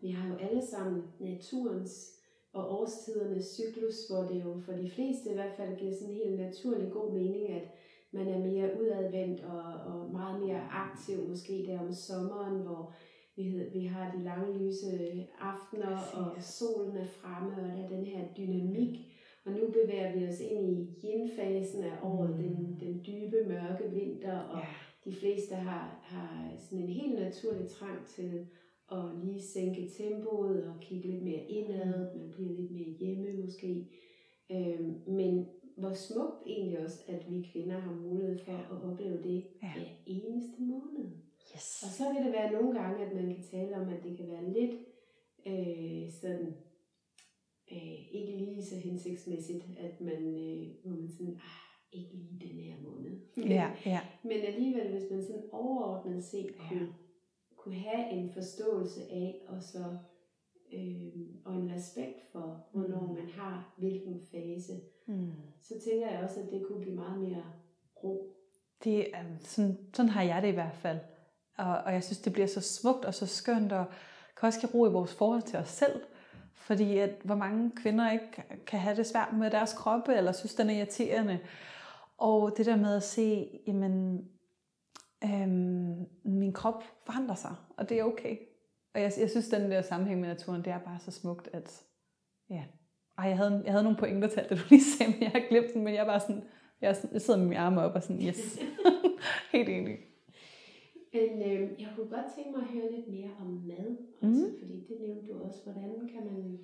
vi 0.00 0.10
har 0.10 0.28
jo 0.28 0.36
alle 0.36 0.66
sammen 0.66 1.02
naturens 1.20 2.19
og 2.52 2.80
årstidernes 2.80 3.44
cyklus, 3.44 4.08
hvor 4.08 4.22
det 4.22 4.44
jo 4.44 4.60
for 4.64 4.72
de 4.72 4.90
fleste 4.90 5.30
i 5.30 5.34
hvert 5.34 5.56
fald 5.56 5.76
giver 5.76 5.92
sådan 5.92 6.14
en 6.14 6.20
helt 6.20 6.40
naturlig 6.40 6.92
god 6.92 7.12
mening, 7.12 7.48
at 7.48 7.68
man 8.12 8.28
er 8.28 8.38
mere 8.38 8.80
udadvendt 8.80 9.40
og, 9.44 9.62
og 9.94 10.10
meget 10.12 10.40
mere 10.40 10.60
aktiv, 10.70 11.28
måske 11.28 11.64
der 11.66 11.80
om 11.80 11.92
sommeren, 11.92 12.62
hvor 12.62 12.94
vi, 13.36 13.62
vi 13.72 13.84
har 13.84 14.12
de 14.16 14.24
lange 14.24 14.58
lyse 14.58 15.26
aftener, 15.40 15.98
og 16.14 16.42
solen 16.42 16.96
er 16.96 17.06
fremme, 17.06 17.56
og 17.56 17.62
der 17.62 17.84
er 17.84 17.88
den 17.88 18.06
her 18.06 18.24
dynamik. 18.36 19.06
Og 19.44 19.52
nu 19.52 19.66
bevæger 19.66 20.18
vi 20.18 20.28
os 20.28 20.40
ind 20.40 20.70
i 20.70 20.98
yin-fasen 21.04 21.84
af 21.84 21.98
året, 22.02 22.30
mm. 22.30 22.42
den, 22.42 22.78
den 22.80 23.04
dybe, 23.06 23.48
mørke 23.48 23.90
vinter, 23.90 24.38
og 24.38 24.58
ja. 24.58 25.10
de 25.10 25.16
fleste 25.16 25.54
har, 25.54 26.00
har 26.02 26.50
sådan 26.58 26.78
en 26.78 26.88
helt 26.88 27.14
naturlig 27.14 27.68
trang 27.68 28.06
til 28.06 28.46
at 28.92 29.24
lige 29.24 29.42
sænke 29.42 29.90
tempoet 29.98 30.64
og 30.64 30.80
kigge 30.80 31.08
lidt 31.08 31.22
mere 31.24 31.44
indad, 31.44 32.14
mm. 32.14 32.20
man 32.20 32.30
bliver 32.30 32.52
lidt 32.52 32.70
mere 32.72 32.88
hjemme 33.00 33.32
måske. 33.32 33.88
Øhm, 34.52 34.94
men 35.06 35.46
hvor 35.76 35.92
smukt 35.92 36.42
egentlig 36.46 36.78
også, 36.84 37.02
at 37.08 37.30
vi 37.32 37.48
kvinder 37.52 37.78
har 37.78 37.94
mulighed 37.94 38.38
for 38.38 38.52
at 38.52 38.82
opleve 38.92 39.22
det 39.22 39.44
Ja. 39.62 39.72
hver 39.74 39.86
eneste 40.06 40.62
måned. 40.62 41.06
Yes. 41.54 41.82
Og 41.84 41.90
så 41.90 42.04
kan 42.14 42.24
det 42.24 42.32
være 42.32 42.52
nogle 42.52 42.80
gange, 42.80 43.04
at 43.06 43.14
man 43.14 43.34
kan 43.34 43.44
tale 43.50 43.76
om, 43.76 43.88
at 43.88 44.02
det 44.04 44.16
kan 44.16 44.28
være 44.28 44.52
lidt 44.52 44.74
øh, 45.46 46.10
sådan, 46.20 46.54
øh, 47.72 48.14
ikke 48.14 48.36
lige 48.36 48.64
så 48.64 48.76
hensigtsmæssigt, 48.76 49.64
at 49.78 50.00
man, 50.00 50.22
øh, 50.34 50.66
hvor 50.84 50.90
man 51.00 51.08
sådan, 51.10 51.34
ah, 51.34 51.98
ikke 51.98 52.14
lige 52.14 52.48
den 52.48 52.60
her 52.60 52.74
måned. 52.82 53.20
Ja, 53.36 53.70
ja. 53.86 54.00
Men 54.22 54.32
alligevel, 54.40 54.90
hvis 54.90 55.10
man 55.10 55.22
sådan 55.22 55.44
overordnet 55.52 56.24
set 56.24 56.56
kunne, 56.58 56.88
kunne 57.62 57.74
have 57.78 58.10
en 58.10 58.30
forståelse 58.32 59.00
af, 59.10 59.42
og 59.48 59.62
så 59.62 59.84
øh, 60.72 61.12
og 61.44 61.54
en 61.54 61.72
respekt 61.74 62.18
for, 62.32 62.66
hvornår 62.72 63.00
Mm. 63.06 63.14
man 63.14 63.28
har 63.28 63.74
hvilken 63.78 64.20
fase, 64.32 64.72
Mm. 65.06 65.32
så 65.62 65.74
tænker 65.84 66.10
jeg 66.10 66.20
også, 66.24 66.40
at 66.40 66.46
det 66.52 66.66
kunne 66.68 66.84
give 66.84 66.94
meget 66.96 67.20
mere 67.20 67.44
ro. 68.04 68.36
Det 68.84 69.16
er, 69.16 69.24
sådan, 69.40 69.78
sådan 69.94 70.08
har 70.10 70.22
jeg 70.22 70.42
det 70.42 70.48
i 70.48 70.54
hvert 70.54 70.74
fald. 70.76 70.98
Og, 71.58 71.78
og 71.78 71.92
jeg 71.92 72.04
synes, 72.04 72.18
det 72.18 72.32
bliver 72.32 72.46
så 72.46 72.60
smukt 72.60 73.04
og 73.04 73.14
så 73.14 73.26
skønt, 73.26 73.72
og 73.72 73.84
kan 74.36 74.46
også 74.46 74.60
give 74.60 74.72
ro 74.74 74.86
i 74.86 74.92
vores 74.92 75.14
forhold 75.14 75.42
til 75.42 75.58
os 75.58 75.68
selv. 75.68 76.00
Fordi 76.54 76.98
at, 76.98 77.10
hvor 77.24 77.34
mange 77.34 77.70
kvinder 77.76 78.10
ikke 78.12 78.24
kan 78.66 78.78
have 78.78 78.96
det 78.96 79.06
svært 79.06 79.32
med 79.38 79.50
deres 79.50 79.72
kroppe, 79.72 80.14
eller 80.14 80.32
synes, 80.32 80.54
den 80.54 80.70
er 80.70 80.74
irriterende. 80.74 81.38
Og 82.18 82.52
det 82.56 82.66
der 82.66 82.76
med 82.76 82.96
at 82.96 83.02
se, 83.02 83.48
jamen, 83.66 84.24
øhm, 85.24 86.06
min 86.24 86.52
krop 86.52 86.82
forandrer 87.06 87.34
sig, 87.34 87.54
og 87.76 87.88
det 87.88 87.98
er 87.98 88.04
okay. 88.04 88.36
Og 88.94 89.00
jeg, 89.00 89.12
jeg 89.20 89.30
synes, 89.30 89.48
den 89.48 89.70
der 89.70 89.82
sammenhæng 89.82 90.20
med 90.20 90.28
naturen, 90.28 90.64
det 90.64 90.72
er 90.72 90.78
bare 90.78 90.98
så 91.00 91.10
smukt, 91.10 91.48
at 91.52 91.82
ja. 92.50 92.64
Ej, 93.18 93.24
jeg 93.28 93.36
havde, 93.36 93.62
jeg 93.64 93.72
havde 93.72 93.84
nogle 93.84 93.98
pointer 93.98 94.28
til 94.28 94.42
det, 94.48 94.50
du 94.50 94.62
lige 94.70 94.82
sagde, 94.84 95.12
men 95.12 95.22
jeg 95.22 95.30
har 95.30 95.42
glemt 95.48 95.74
den, 95.74 95.84
men 95.84 95.94
jeg 95.94 96.00
er 96.00 96.06
bare 96.06 96.20
sådan, 96.20 96.42
jeg, 96.80 96.96
jeg 97.12 97.20
sidder 97.20 97.40
med 97.40 97.48
mine 97.48 97.60
arme 97.60 97.80
op 97.80 97.94
og 97.94 98.02
sådan, 98.02 98.22
yes. 98.28 98.58
Helt 99.52 99.68
enig. 99.68 99.98
Men 101.12 101.42
øh, 101.52 101.80
jeg 101.80 101.88
kunne 101.96 102.08
godt 102.10 102.26
tænke 102.34 102.50
mig 102.50 102.60
at 102.60 102.66
høre 102.68 102.92
lidt 102.92 103.08
mere 103.08 103.30
om 103.40 103.46
mad, 103.46 103.96
også, 104.22 104.50
fordi 104.60 104.74
det 104.88 104.96
nævnte 105.00 105.32
du 105.32 105.42
også. 105.42 105.60
Hvordan 105.64 106.08
kan 106.14 106.24
man 106.32 106.58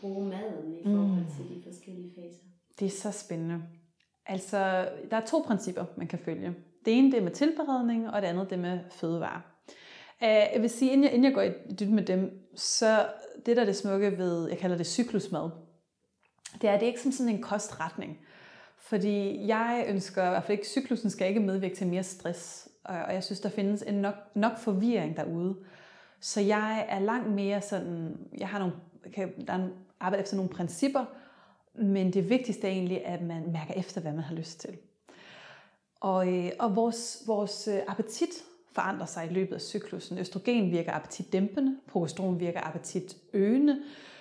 bruge 0.00 0.28
maden 0.28 0.74
i 0.74 0.82
forhold 0.84 1.20
Mm. 1.20 1.30
til 1.36 1.56
de 1.56 1.62
forskellige 1.62 2.12
faser? 2.14 2.42
Det 2.78 2.86
er 2.86 2.90
så 2.90 3.10
spændende. 3.12 3.62
Altså, 4.26 4.58
der 5.10 5.16
er 5.16 5.26
to 5.26 5.42
principper, 5.46 5.84
man 5.96 6.06
kan 6.06 6.18
følge. 6.18 6.54
Det 6.86 6.98
ene 6.98 7.10
det 7.10 7.18
er 7.18 7.22
med 7.22 7.32
tilberedning, 7.32 8.10
og 8.10 8.22
det 8.22 8.28
andet 8.28 8.50
det 8.50 8.56
er 8.56 8.60
med 8.60 8.78
fødevarer. 8.90 9.40
Øh, 10.22 10.28
jeg 10.28 10.58
vil 10.60 10.70
sige, 10.70 10.92
inden 10.92 11.04
jeg, 11.04 11.12
inden 11.12 11.24
jeg 11.24 11.34
går 11.34 11.42
i 11.42 11.52
dyt 11.80 11.90
med 11.90 12.02
dem, 12.02 12.48
så 12.56 13.06
det 13.46 13.56
der 13.56 13.62
er 13.62 13.66
det 13.66 13.76
smukke 13.76 14.18
ved, 14.18 14.48
jeg 14.48 14.58
kalder 14.58 14.76
det 14.76 14.86
cyklusmad, 14.86 15.50
det 16.62 16.70
er, 16.70 16.72
at 16.72 16.80
det 16.80 16.86
ikke 16.86 17.00
som 17.00 17.12
sådan 17.12 17.34
en 17.34 17.42
kostretning. 17.42 18.18
Fordi 18.78 19.46
jeg 19.46 19.84
ønsker, 19.88 20.26
i 20.26 20.28
hvert 20.28 20.44
fald 20.44 20.58
ikke, 20.58 20.68
cyklusen 20.68 21.10
skal 21.10 21.28
ikke 21.28 21.40
medvirke 21.40 21.74
til 21.74 21.86
mere 21.86 22.02
stress. 22.02 22.68
Og 22.84 22.96
og 22.96 23.14
jeg 23.14 23.24
synes, 23.24 23.40
der 23.40 23.48
findes 23.48 23.82
en 23.82 23.94
nok, 23.94 24.14
nok 24.34 24.58
forvirring 24.58 25.16
derude. 25.16 25.56
Så 26.20 26.40
jeg 26.40 26.86
er 26.88 26.98
langt 26.98 27.30
mere 27.30 27.60
sådan, 27.62 28.16
jeg 28.38 28.48
har 28.48 28.58
nogle, 28.58 28.74
kan, 29.14 29.46
der 29.46 29.52
er 29.52 29.56
en, 29.56 29.70
arbejder 30.00 30.22
efter 30.22 30.36
nogle 30.36 30.50
principper, 30.50 31.04
men 31.74 32.12
det 32.12 32.30
vigtigste 32.30 32.66
er 32.66 32.72
egentlig, 32.72 33.06
at 33.06 33.22
man 33.22 33.52
mærker 33.52 33.74
efter, 33.74 34.00
hvad 34.00 34.12
man 34.12 34.24
har 34.24 34.34
lyst 34.34 34.60
til. 34.60 34.78
Og, 36.06 36.28
øh, 36.34 36.50
og 36.58 36.76
vores, 36.76 37.22
vores 37.26 37.68
øh, 37.68 37.78
appetit 37.86 38.28
forandrer 38.72 39.06
sig 39.06 39.26
i 39.30 39.34
løbet 39.34 39.54
af 39.54 39.60
cyklusen. 39.60 40.18
Østrogen 40.18 40.70
virker 40.70 40.92
appetitdæmpende, 40.92 41.76
progesteron 41.88 42.40
virker 42.40 42.60
appetitøgende. 42.60 43.78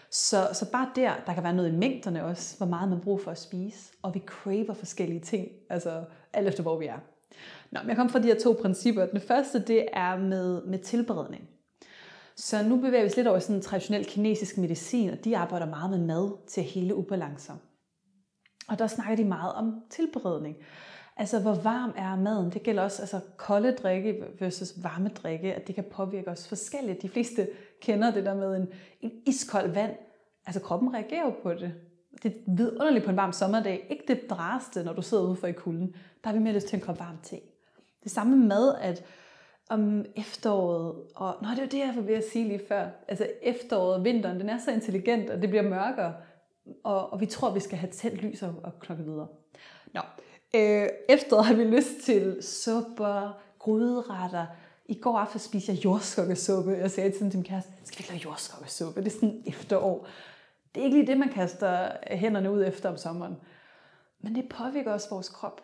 Så, 0.09 0.47
så 0.53 0.71
bare 0.71 0.89
der, 0.95 1.13
der 1.27 1.33
kan 1.33 1.43
være 1.43 1.53
noget 1.53 1.73
i 1.73 1.75
mængderne 1.75 2.25
også, 2.25 2.57
hvor 2.57 2.65
meget 2.65 2.89
man 2.89 3.01
bruger 3.01 3.17
for 3.17 3.31
at 3.31 3.37
spise. 3.37 3.93
Og 4.01 4.13
vi 4.13 4.23
craver 4.25 4.73
forskellige 4.73 5.19
ting, 5.19 5.47
altså 5.69 6.03
alt 6.33 6.47
efter 6.47 6.63
hvor 6.63 6.79
vi 6.79 6.85
er. 6.85 6.99
Nå, 7.71 7.79
men 7.79 7.89
jeg 7.89 7.97
kom 7.97 8.09
fra 8.09 8.19
de 8.19 8.27
her 8.27 8.39
to 8.39 8.57
principper. 8.61 9.05
Den 9.05 9.21
første, 9.21 9.59
det 9.59 9.85
er 9.93 10.17
med, 10.17 10.61
med 10.65 10.79
tilberedning. 10.79 11.49
Så 12.35 12.63
nu 12.63 12.75
bevæger 12.75 13.03
vi 13.03 13.09
os 13.09 13.15
lidt 13.15 13.27
over 13.27 13.37
i 13.37 13.41
sådan 13.41 13.55
en 13.55 13.61
traditionel 13.61 14.05
kinesisk 14.05 14.57
medicin, 14.57 15.09
og 15.09 15.25
de 15.25 15.37
arbejder 15.37 15.65
meget 15.65 15.89
med 15.89 16.07
mad 16.07 16.47
til 16.47 16.63
hele 16.63 16.95
ubalancer. 16.95 17.53
Og 18.67 18.79
der 18.79 18.87
snakker 18.87 19.15
de 19.15 19.25
meget 19.25 19.53
om 19.53 19.81
tilberedning. 19.89 20.55
Altså, 21.17 21.39
hvor 21.39 21.53
varm 21.53 21.93
er 21.97 22.15
maden? 22.15 22.51
Det 22.51 22.63
gælder 22.63 22.83
også 22.83 23.01
altså, 23.01 23.19
kolde 23.37 23.71
drikke 23.71 24.23
versus 24.39 24.73
varme 24.83 25.09
drikke, 25.09 25.53
at 25.53 25.67
det 25.67 25.75
kan 25.75 25.83
påvirke 25.83 26.31
os 26.31 26.47
forskelligt. 26.47 27.01
De 27.01 27.09
fleste 27.09 27.47
kender 27.81 28.11
det 28.11 28.25
der 28.25 28.35
med 28.35 28.55
en, 28.55 28.67
en 29.01 29.11
iskold 29.25 29.71
vand. 29.71 29.95
Altså, 30.45 30.61
kroppen 30.61 30.93
reagerer 30.93 31.25
jo 31.25 31.33
på 31.43 31.53
det. 31.53 31.73
Det 32.23 32.31
er 32.31 32.55
vidunderligt 32.55 33.05
på 33.05 33.11
en 33.11 33.17
varm 33.17 33.31
sommerdag. 33.31 33.87
Ikke 33.89 34.03
det 34.07 34.29
dræste, 34.29 34.83
når 34.83 34.93
du 34.93 35.01
sidder 35.01 35.23
ude 35.23 35.35
for 35.35 35.47
i 35.47 35.51
kulden. 35.51 35.95
Der 36.23 36.29
har 36.29 36.33
vi 36.33 36.43
mere 36.43 36.53
lyst 36.53 36.67
til 36.67 36.77
en 36.77 36.85
kop 36.85 36.99
varm 36.99 37.17
te. 37.23 37.39
Det 38.03 38.11
samme 38.11 38.35
med, 38.35 38.75
at 38.81 39.05
om 39.69 40.05
efteråret, 40.15 40.95
og 41.15 41.35
nå, 41.41 41.47
det 41.49 41.61
var 41.61 41.67
det, 41.67 41.77
jeg 41.77 41.93
var 41.95 42.01
ved 42.01 42.15
at 42.15 42.23
sige 42.31 42.47
lige 42.47 42.61
før. 42.67 42.87
Altså 43.07 43.27
efteråret 43.41 43.95
og 43.95 44.03
vinteren, 44.03 44.39
den 44.39 44.49
er 44.49 44.57
så 44.57 44.71
intelligent, 44.71 45.29
og 45.29 45.41
det 45.41 45.49
bliver 45.49 45.63
mørkere, 45.63 46.13
og, 46.83 47.13
og 47.13 47.21
vi 47.21 47.25
tror, 47.25 47.53
vi 47.53 47.59
skal 47.59 47.77
have 47.77 47.91
tændt 47.91 48.21
lys 48.21 48.43
og, 48.43 48.55
og 48.63 48.79
klokke 48.79 49.03
videre. 49.03 49.27
Nå, 49.93 50.01
øh, 50.55 50.89
efter 51.09 51.41
har 51.41 51.53
vi 51.53 51.63
lyst 51.63 52.01
til 52.03 52.37
supper, 52.41 53.41
gryderetter. 53.59 54.45
I 54.85 54.99
går 54.99 55.17
aften 55.17 55.39
spiste 55.39 55.71
jeg 55.71 55.85
jordskokkesuppe. 55.85 56.71
Jeg 56.71 56.91
sagde 56.91 57.11
til 57.11 57.23
min 57.23 57.43
kæreste, 57.43 57.71
skal 57.83 57.99
vi 57.99 58.03
ikke 58.03 58.13
lave 58.13 58.23
jordskokkesuppe? 58.23 59.01
Det 59.01 59.07
er 59.07 59.11
sådan 59.11 59.43
efterår. 59.47 60.07
Det 60.75 60.81
er 60.81 60.85
ikke 60.85 60.97
lige 60.97 61.07
det, 61.07 61.17
man 61.17 61.29
kaster 61.29 61.89
hænderne 62.11 62.51
ud 62.51 62.65
efter 62.65 62.89
om 62.89 62.97
sommeren. 62.97 63.35
Men 64.23 64.35
det 64.35 64.49
påvirker 64.49 64.91
også 64.91 65.09
vores 65.09 65.29
krop. 65.29 65.61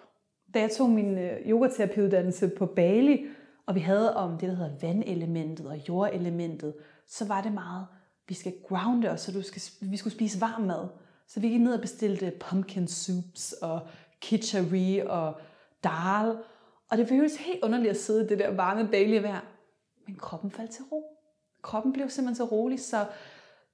Da 0.54 0.60
jeg 0.60 0.72
tog 0.72 0.90
min 0.90 1.18
øh, 1.18 1.38
yogaterapiuddannelse 1.46 2.52
på 2.58 2.66
Bali, 2.66 3.26
og 3.66 3.76
vi 3.76 3.80
havde 3.80 4.16
om 4.16 4.38
det, 4.38 4.50
der 4.50 4.56
hedder 4.56 4.78
vandelementet 4.82 5.68
og 5.68 5.78
jordelementet, 5.88 6.74
så 7.08 7.26
var 7.26 7.42
det 7.42 7.52
meget, 7.52 7.88
vi 8.28 8.34
skal 8.34 8.54
grounde 8.68 9.10
os, 9.10 9.22
så 9.22 9.32
du 9.32 9.42
skal, 9.42 9.62
vi 9.82 9.98
skulle 9.98 10.14
spise 10.14 10.42
varm 10.42 10.62
mad. 10.62 10.88
Så 11.28 11.40
vi 11.40 11.50
gik 11.50 11.62
ned 11.62 11.74
og 11.74 11.82
bestilte 11.82 12.34
pumpkin 12.40 12.88
soups 12.88 13.54
og 13.54 13.82
kitchery 14.22 15.02
og 15.06 15.34
dal. 15.84 16.38
Og 16.92 16.98
det 16.98 17.08
føles 17.08 17.38
helt 17.38 17.64
underligt 17.64 17.90
at 17.90 17.98
sidde 17.98 18.26
i 18.26 18.28
det 18.28 18.40
der 18.40 18.56
varme 18.56 18.88
Bali 18.88 19.24
vejr. 19.24 19.46
Men 20.08 20.16
kroppen 20.16 20.52
faldt 20.52 20.72
til 20.72 20.84
ro. 20.92 21.04
Kroppen 21.62 21.94
blev 21.94 22.10
simpelthen 22.10 22.36
så 22.36 22.56
rolig, 22.56 22.80
så 22.80 23.06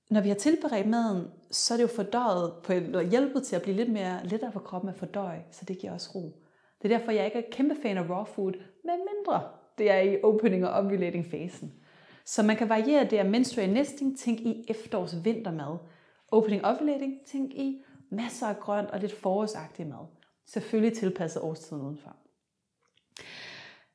når 0.09 0.21
vi 0.21 0.27
har 0.27 0.35
tilberedt 0.35 0.87
maden, 0.87 1.27
så 1.51 1.73
er 1.73 1.77
det 1.77 1.83
jo 1.83 1.95
fordøjet 1.95 2.53
på, 2.63 2.73
eller 2.73 3.01
hjælpet 3.01 3.43
til 3.43 3.55
at 3.55 3.61
blive 3.61 3.75
lidt 3.75 3.91
mere 3.91 4.27
lettere 4.27 4.51
for 4.51 4.59
kroppen 4.59 4.89
at 4.89 4.95
fordøje, 4.95 5.45
så 5.51 5.65
det 5.65 5.79
giver 5.79 5.93
også 5.93 6.09
ro. 6.15 6.43
Det 6.81 6.91
er 6.91 6.97
derfor, 6.97 7.11
jeg 7.11 7.25
ikke 7.25 7.37
er 7.37 7.51
kæmpe 7.51 7.75
fan 7.81 7.97
af 7.97 8.09
raw 8.09 8.23
food, 8.23 8.53
men 8.83 8.95
mindre 9.15 9.41
det 9.77 9.91
er 9.91 9.99
i 9.99 10.21
opening 10.23 10.67
og 10.67 10.73
ovulating 10.73 11.25
fasen. 11.25 11.73
Så 12.25 12.43
man 12.43 12.55
kan 12.55 12.69
variere 12.69 13.03
det 13.03 13.17
af 13.17 13.25
menstrual 13.25 13.69
nesting, 13.69 14.17
tænk 14.17 14.39
i 14.39 14.65
efterårs 14.67 15.15
vintermad. 15.23 15.77
Opening 16.31 16.65
ovulating, 16.65 17.13
tænk 17.25 17.53
i 17.53 17.81
masser 18.11 18.47
af 18.47 18.59
grønt 18.59 18.91
og 18.91 18.99
lidt 18.99 19.13
forårsagtig 19.13 19.87
mad. 19.87 20.05
Selvfølgelig 20.47 20.97
tilpasset 20.97 21.41
årstiden 21.41 21.83
udenfor. 21.83 22.15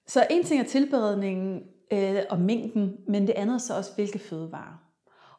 Så 0.06 0.26
en 0.30 0.44
ting 0.44 0.60
er 0.60 0.64
tilberedningen 0.64 1.62
øh, 1.92 2.22
og 2.30 2.40
mængden, 2.40 2.96
men 3.08 3.26
det 3.26 3.32
andet 3.32 3.54
er 3.54 3.58
så 3.58 3.76
også, 3.76 3.94
hvilke 3.94 4.18
fødevarer. 4.18 4.92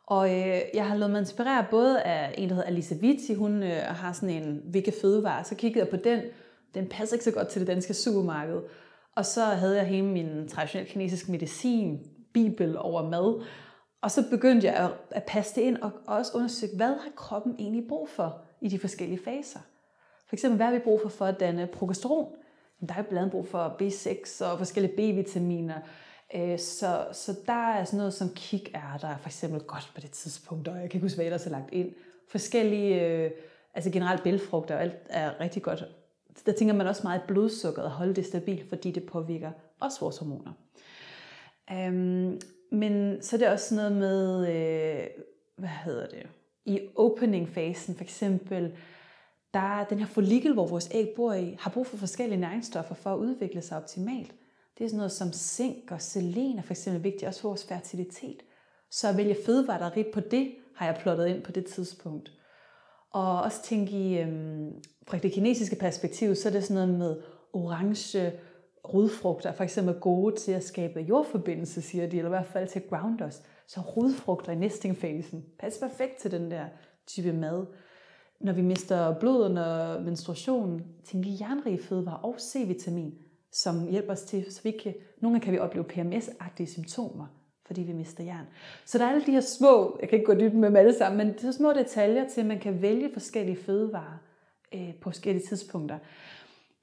Og 0.08 0.30
øh, 0.30 0.62
jeg 0.74 0.88
har 0.88 0.96
lavet 0.96 1.12
mig 1.12 1.20
inspirere 1.20 1.66
både 1.72 2.02
af 2.02 2.36
en, 2.38 2.50
der 2.50 2.56
hedder 2.56 2.68
Alisa 2.68 2.96
Vitti, 2.96 3.34
hun 3.34 3.64
øh, 3.64 3.82
har 3.82 4.14
sådan 4.14 4.30
en, 4.30 4.62
hvilke 4.66 4.94
fødevarer, 5.02 5.44
så 5.44 5.56
kiggede 5.56 5.80
jeg 5.80 5.90
på 5.90 5.98
den, 5.98 6.22
den 6.74 6.88
passer 6.90 7.16
ikke 7.16 7.24
så 7.24 7.32
godt 7.32 7.48
til 7.48 7.60
det 7.60 7.68
danske 7.68 7.94
supermarked. 7.94 8.62
Og 9.16 9.26
så 9.26 9.44
havde 9.44 9.78
jeg 9.78 9.88
hele 9.88 10.06
min 10.06 10.48
traditionelle 10.48 10.92
kinesisk 10.92 11.30
medicin, 11.30 12.00
bibel 12.34 12.78
over 12.78 13.10
mad, 13.10 13.44
og 14.02 14.12
så 14.12 14.30
begyndte 14.30 14.68
jeg 14.68 14.76
at, 14.76 14.92
at 15.12 15.24
passe 15.28 15.56
det 15.56 15.62
ind 15.62 15.78
og 15.78 15.92
også 16.08 16.32
undersøge, 16.36 16.76
hvad 16.76 16.88
har 16.88 17.12
kroppen 17.16 17.56
egentlig 17.60 17.88
brug 17.90 18.10
for 18.10 18.42
i 18.62 18.70
de 18.70 18.80
forskellige 18.80 19.20
faser. 19.24 19.60
For 20.34 20.36
eksempel, 20.36 20.56
hvad 20.56 20.66
har 20.66 20.74
vi 20.74 20.80
brug 20.80 21.02
for 21.02 21.10
for 21.10 21.26
at 21.26 21.40
danne 21.40 21.68
progesteron? 21.68 22.28
Der 22.88 22.94
er 22.94 22.98
jo 22.98 23.04
blandt 23.04 23.18
andet 23.18 23.32
brug 23.32 23.48
for 23.48 23.78
B6 23.82 24.46
og 24.46 24.58
forskellige 24.58 24.96
B-vitaminer. 24.96 25.76
Øh, 26.36 26.60
så, 26.60 27.06
så 27.12 27.36
der 27.46 27.54
er 27.54 27.84
sådan 27.84 27.98
noget 27.98 28.14
som 28.14 28.30
kikærter, 28.36 29.18
for 29.18 29.28
eksempel 29.28 29.62
godt 29.62 29.92
på 29.96 30.02
det 30.02 30.12
tidspunkt, 30.12 30.68
og 30.68 30.74
jeg 30.74 30.90
kan 30.90 30.98
ikke 30.98 31.06
huske, 31.06 31.16
hvad 31.16 31.26
ellers 31.26 31.46
er 31.46 31.50
lagt 31.50 31.74
ind. 31.74 31.94
Forskellige, 32.30 33.08
øh, 33.08 33.32
altså 33.74 33.92
generelt 33.92 34.24
bælfrugter 34.24 34.76
og 34.76 34.82
alt 34.82 34.96
er 35.10 35.40
rigtig 35.40 35.64
godt. 35.64 35.84
Der 36.46 36.52
tænker 36.52 36.74
man 36.74 36.88
også 36.88 37.04
meget 37.04 37.20
i 37.20 37.24
blodsukkeret, 37.28 37.86
at 37.86 37.92
holde 37.92 38.14
det 38.14 38.26
stabilt, 38.26 38.70
fordi 38.70 38.92
det 38.92 39.04
påvirker 39.06 39.52
også 39.80 40.00
vores 40.00 40.18
hormoner. 40.18 40.52
Um, 41.72 42.40
men 42.72 43.22
så 43.22 43.36
er 43.36 43.38
det 43.38 43.48
også 43.48 43.76
noget 43.76 43.92
med, 43.92 44.48
øh, 44.48 45.08
hvad 45.56 45.70
hedder 45.86 46.08
det, 46.08 46.28
i 46.66 46.80
opening-fasen 46.96 47.96
for 47.96 48.04
eksempel, 48.04 48.74
der 49.54 49.80
er 49.80 49.86
den 49.86 50.00
her 50.00 50.06
follikel, 50.06 50.54
hvor 50.54 50.68
vores 50.68 50.90
æg 50.92 51.14
bor 51.16 51.34
i, 51.34 51.58
har 51.60 51.72
brug 51.72 51.88
for 51.88 51.98
forskellige 51.98 52.40
næringsstoffer 52.40 52.96
for 52.96 53.14
at 53.14 53.18
udvikle 53.18 53.62
sig 53.62 53.78
optimalt. 53.78 54.36
Det 54.78 54.84
er 54.84 54.88
sådan 54.88 54.98
noget 54.98 55.12
som 55.12 55.32
zink 55.34 55.92
og 55.92 56.02
selen 56.02 56.58
er 56.58 56.62
for 56.62 56.74
eksempel 56.74 57.04
vigtigt 57.04 57.24
også 57.24 57.42
for 57.42 57.50
vores 57.50 57.66
fertilitet. 57.66 58.44
Så 58.92 59.10
at 59.10 59.18
vælge 59.18 59.38
fødevarer, 59.46 59.78
der 59.78 59.86
er 59.86 59.98
rigt 59.98 60.12
på 60.12 60.20
det, 60.20 60.56
har 60.76 60.86
jeg 60.86 60.98
plottet 61.02 61.28
ind 61.28 61.44
på 61.44 61.52
det 61.52 61.66
tidspunkt. 61.66 62.32
Og 63.12 63.42
også 63.42 63.64
tænke 63.64 63.92
i, 63.92 64.20
øhm, 64.20 64.72
fra 65.08 65.18
det 65.18 65.32
kinesiske 65.32 65.76
perspektiv, 65.76 66.36
så 66.36 66.50
er 66.50 66.54
det 66.54 66.64
sådan 66.64 66.88
noget 66.88 67.00
med 67.00 67.22
orange 67.54 68.34
rodfrugter 68.94 69.50
er 69.50 69.54
for 69.54 69.64
eksempel 69.64 69.96
gode 69.96 70.36
til 70.36 70.52
at 70.52 70.64
skabe 70.64 71.00
jordforbindelse, 71.00 71.82
siger 71.82 72.08
de, 72.08 72.18
eller 72.18 72.30
i 72.30 72.36
hvert 72.38 72.46
fald 72.46 72.68
til 72.68 72.82
ground 72.90 73.22
os. 73.22 73.42
Så 73.68 73.82
rodfrugter 73.82 74.52
i 74.52 74.56
nestingfasen 74.56 75.46
passer 75.60 75.88
perfekt 75.88 76.18
til 76.18 76.32
den 76.32 76.52
der 76.52 76.66
type 77.08 77.34
mad. 77.34 77.66
Når 78.44 78.54
vi 78.54 78.62
mister 78.62 79.20
blod 79.20 79.46
under 79.46 80.00
menstruation, 80.00 80.82
tænker 81.04 81.30
vi 81.30 81.38
jernrige 81.40 81.84
fødevarer 81.84 82.18
og 82.18 82.36
C-vitamin, 82.40 83.14
som 83.52 83.88
hjælper 83.88 84.14
os 84.14 84.22
til, 84.22 84.52
så 84.52 84.60
vi 84.64 84.72
kan, 84.72 84.94
nogle 85.22 85.36
gange 85.36 85.44
kan 85.44 85.54
vi 85.54 85.60
opleve 85.60 85.86
PMS-agtige 85.86 86.66
symptomer, 86.66 87.26
fordi 87.66 87.82
vi 87.82 87.94
mister 87.94 88.24
jern. 88.24 88.46
Så 88.86 88.98
der 88.98 89.06
er 89.06 89.10
alle 89.10 89.26
de 89.26 89.32
her 89.32 89.42
små, 89.42 89.98
jeg 90.02 90.10
kan 90.10 90.20
ikke 90.20 90.34
gå 90.34 90.40
dybt 90.40 90.56
med 90.56 90.68
dem 90.68 90.76
alle 90.76 90.98
sammen, 90.98 91.18
men 91.18 91.34
det 91.34 91.44
er 91.44 91.52
små 91.52 91.74
detaljer 91.74 92.30
til, 92.30 92.42
at 92.42 92.48
man 92.48 92.60
kan 92.60 92.82
vælge 92.82 93.10
forskellige 93.14 93.58
fødevarer 93.58 94.18
øh, 94.76 94.94
på 95.02 95.10
forskellige 95.10 95.48
tidspunkter. 95.48 95.98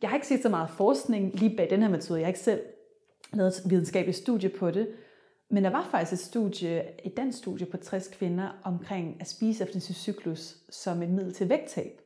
Jeg 0.02 0.10
har 0.10 0.16
ikke 0.16 0.26
set 0.26 0.42
så 0.42 0.48
meget 0.48 0.70
forskning 0.70 1.34
lige 1.34 1.56
bag 1.56 1.70
den 1.70 1.82
her 1.82 1.90
metode. 1.90 2.18
Jeg 2.18 2.26
har 2.26 2.30
ikke 2.30 2.40
selv 2.40 2.60
lavet 3.32 3.48
et 3.48 3.70
videnskabeligt 3.70 4.18
studie 4.18 4.48
på 4.48 4.70
det. 4.70 4.88
Men 5.50 5.64
der 5.64 5.70
var 5.70 5.88
faktisk 5.90 6.12
et 6.12 6.18
studie, 6.18 7.06
et 7.06 7.16
dansk 7.16 7.38
studie 7.38 7.66
på 7.66 7.76
60 7.76 8.08
kvinder 8.08 8.60
omkring 8.64 9.16
at 9.20 9.28
spise 9.28 9.64
efter 9.64 9.80
sin 9.80 9.94
cyklus 9.94 10.56
som 10.70 11.02
et 11.02 11.08
middel 11.08 11.34
til 11.34 11.48
vægttab 11.48 12.00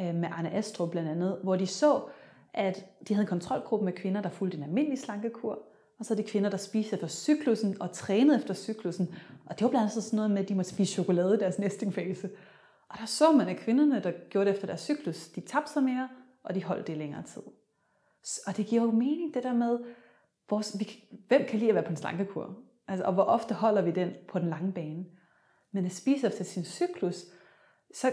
øh, 0.00 0.14
med 0.14 0.28
Arne 0.32 0.50
Astrup 0.50 0.90
blandt 0.90 1.08
andet, 1.08 1.38
hvor 1.42 1.56
de 1.56 1.66
så, 1.66 2.02
at 2.54 2.86
de 3.08 3.14
havde 3.14 3.22
en 3.22 3.28
kontrolgruppe 3.28 3.84
med 3.84 3.92
kvinder, 3.92 4.22
der 4.22 4.30
fulgte 4.30 4.56
en 4.56 4.62
almindelig 4.62 4.98
slankekur, 4.98 5.62
og 5.98 6.04
så 6.04 6.14
de 6.14 6.22
kvinder, 6.22 6.50
der 6.50 6.56
spiste 6.56 6.94
efter 6.94 7.06
cyklusen 7.08 7.82
og 7.82 7.92
trænede 7.92 8.38
efter 8.38 8.54
cyklusen. 8.54 9.14
Og 9.46 9.58
det 9.58 9.64
var 9.64 9.70
blandt 9.70 9.90
andet 9.90 10.04
sådan 10.04 10.16
noget 10.16 10.30
med, 10.30 10.42
at 10.42 10.48
de 10.48 10.54
måtte 10.54 10.70
spise 10.70 10.92
chokolade 10.92 11.34
i 11.34 11.38
deres 11.38 11.58
nestingfase. 11.58 12.30
Og 12.88 12.98
der 12.98 13.06
så 13.06 13.32
man, 13.32 13.48
at 13.48 13.56
kvinderne, 13.56 14.02
der 14.02 14.12
gjorde 14.30 14.46
det 14.46 14.54
efter 14.54 14.66
deres 14.66 14.80
cyklus, 14.80 15.28
de 15.28 15.40
tabte 15.40 15.72
sig 15.72 15.82
mere, 15.82 16.08
og 16.42 16.54
de 16.54 16.64
holdt 16.64 16.86
det 16.86 16.92
i 16.92 16.96
længere 16.96 17.22
tid. 17.22 17.42
Og 18.46 18.56
det 18.56 18.66
giver 18.66 18.82
jo 18.82 18.90
mening, 18.90 19.34
det 19.34 19.42
der 19.42 19.54
med, 19.54 19.78
vores, 20.50 20.76
vi, 20.78 21.04
hvem 21.28 21.44
kan 21.48 21.58
lide 21.58 21.68
at 21.68 21.74
være 21.74 21.84
på 21.84 21.90
en 21.90 21.96
slankekur? 21.96 22.56
Altså, 22.88 23.04
og 23.04 23.12
hvor 23.12 23.22
ofte 23.22 23.54
holder 23.54 23.82
vi 23.82 23.90
den 23.90 24.12
på 24.28 24.38
den 24.38 24.48
lange 24.48 24.72
bane? 24.72 25.04
Men 25.72 25.86
at 25.86 25.92
spise 25.92 26.26
efter 26.26 26.44
sin 26.44 26.64
cyklus, 26.64 27.24
så 27.94 28.12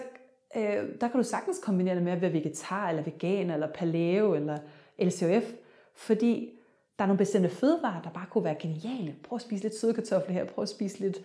øh, 0.55 0.99
der 1.01 1.07
kan 1.07 1.17
du 1.17 1.23
sagtens 1.23 1.59
kombinere 1.63 1.95
det 1.95 2.03
med 2.03 2.11
at 2.11 2.21
være 2.21 2.33
vegetar, 2.33 2.89
eller 2.89 3.03
vegan, 3.03 3.49
eller 3.49 3.73
paleo, 3.73 4.33
eller 4.33 4.57
LCOF, 4.99 5.51
fordi 5.95 6.49
der 6.97 7.03
er 7.03 7.07
nogle 7.07 7.17
bestemte 7.17 7.49
fødevarer, 7.49 8.01
der 8.01 8.09
bare 8.09 8.25
kunne 8.29 8.43
være 8.43 8.55
geniale. 8.59 9.15
Prøv 9.23 9.35
at 9.35 9.41
spise 9.41 9.63
lidt 9.63 9.75
søde 9.75 9.93
kartofler 9.93 10.33
her, 10.33 10.45
prøv 10.45 10.61
at 10.61 10.69
spise 10.69 10.99
lidt 10.99 11.17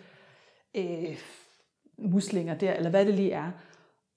øh, 0.75 1.19
muslinger 1.99 2.59
der, 2.59 2.73
eller 2.73 2.91
hvad 2.91 3.07
det 3.07 3.15
lige 3.15 3.33
er. 3.33 3.51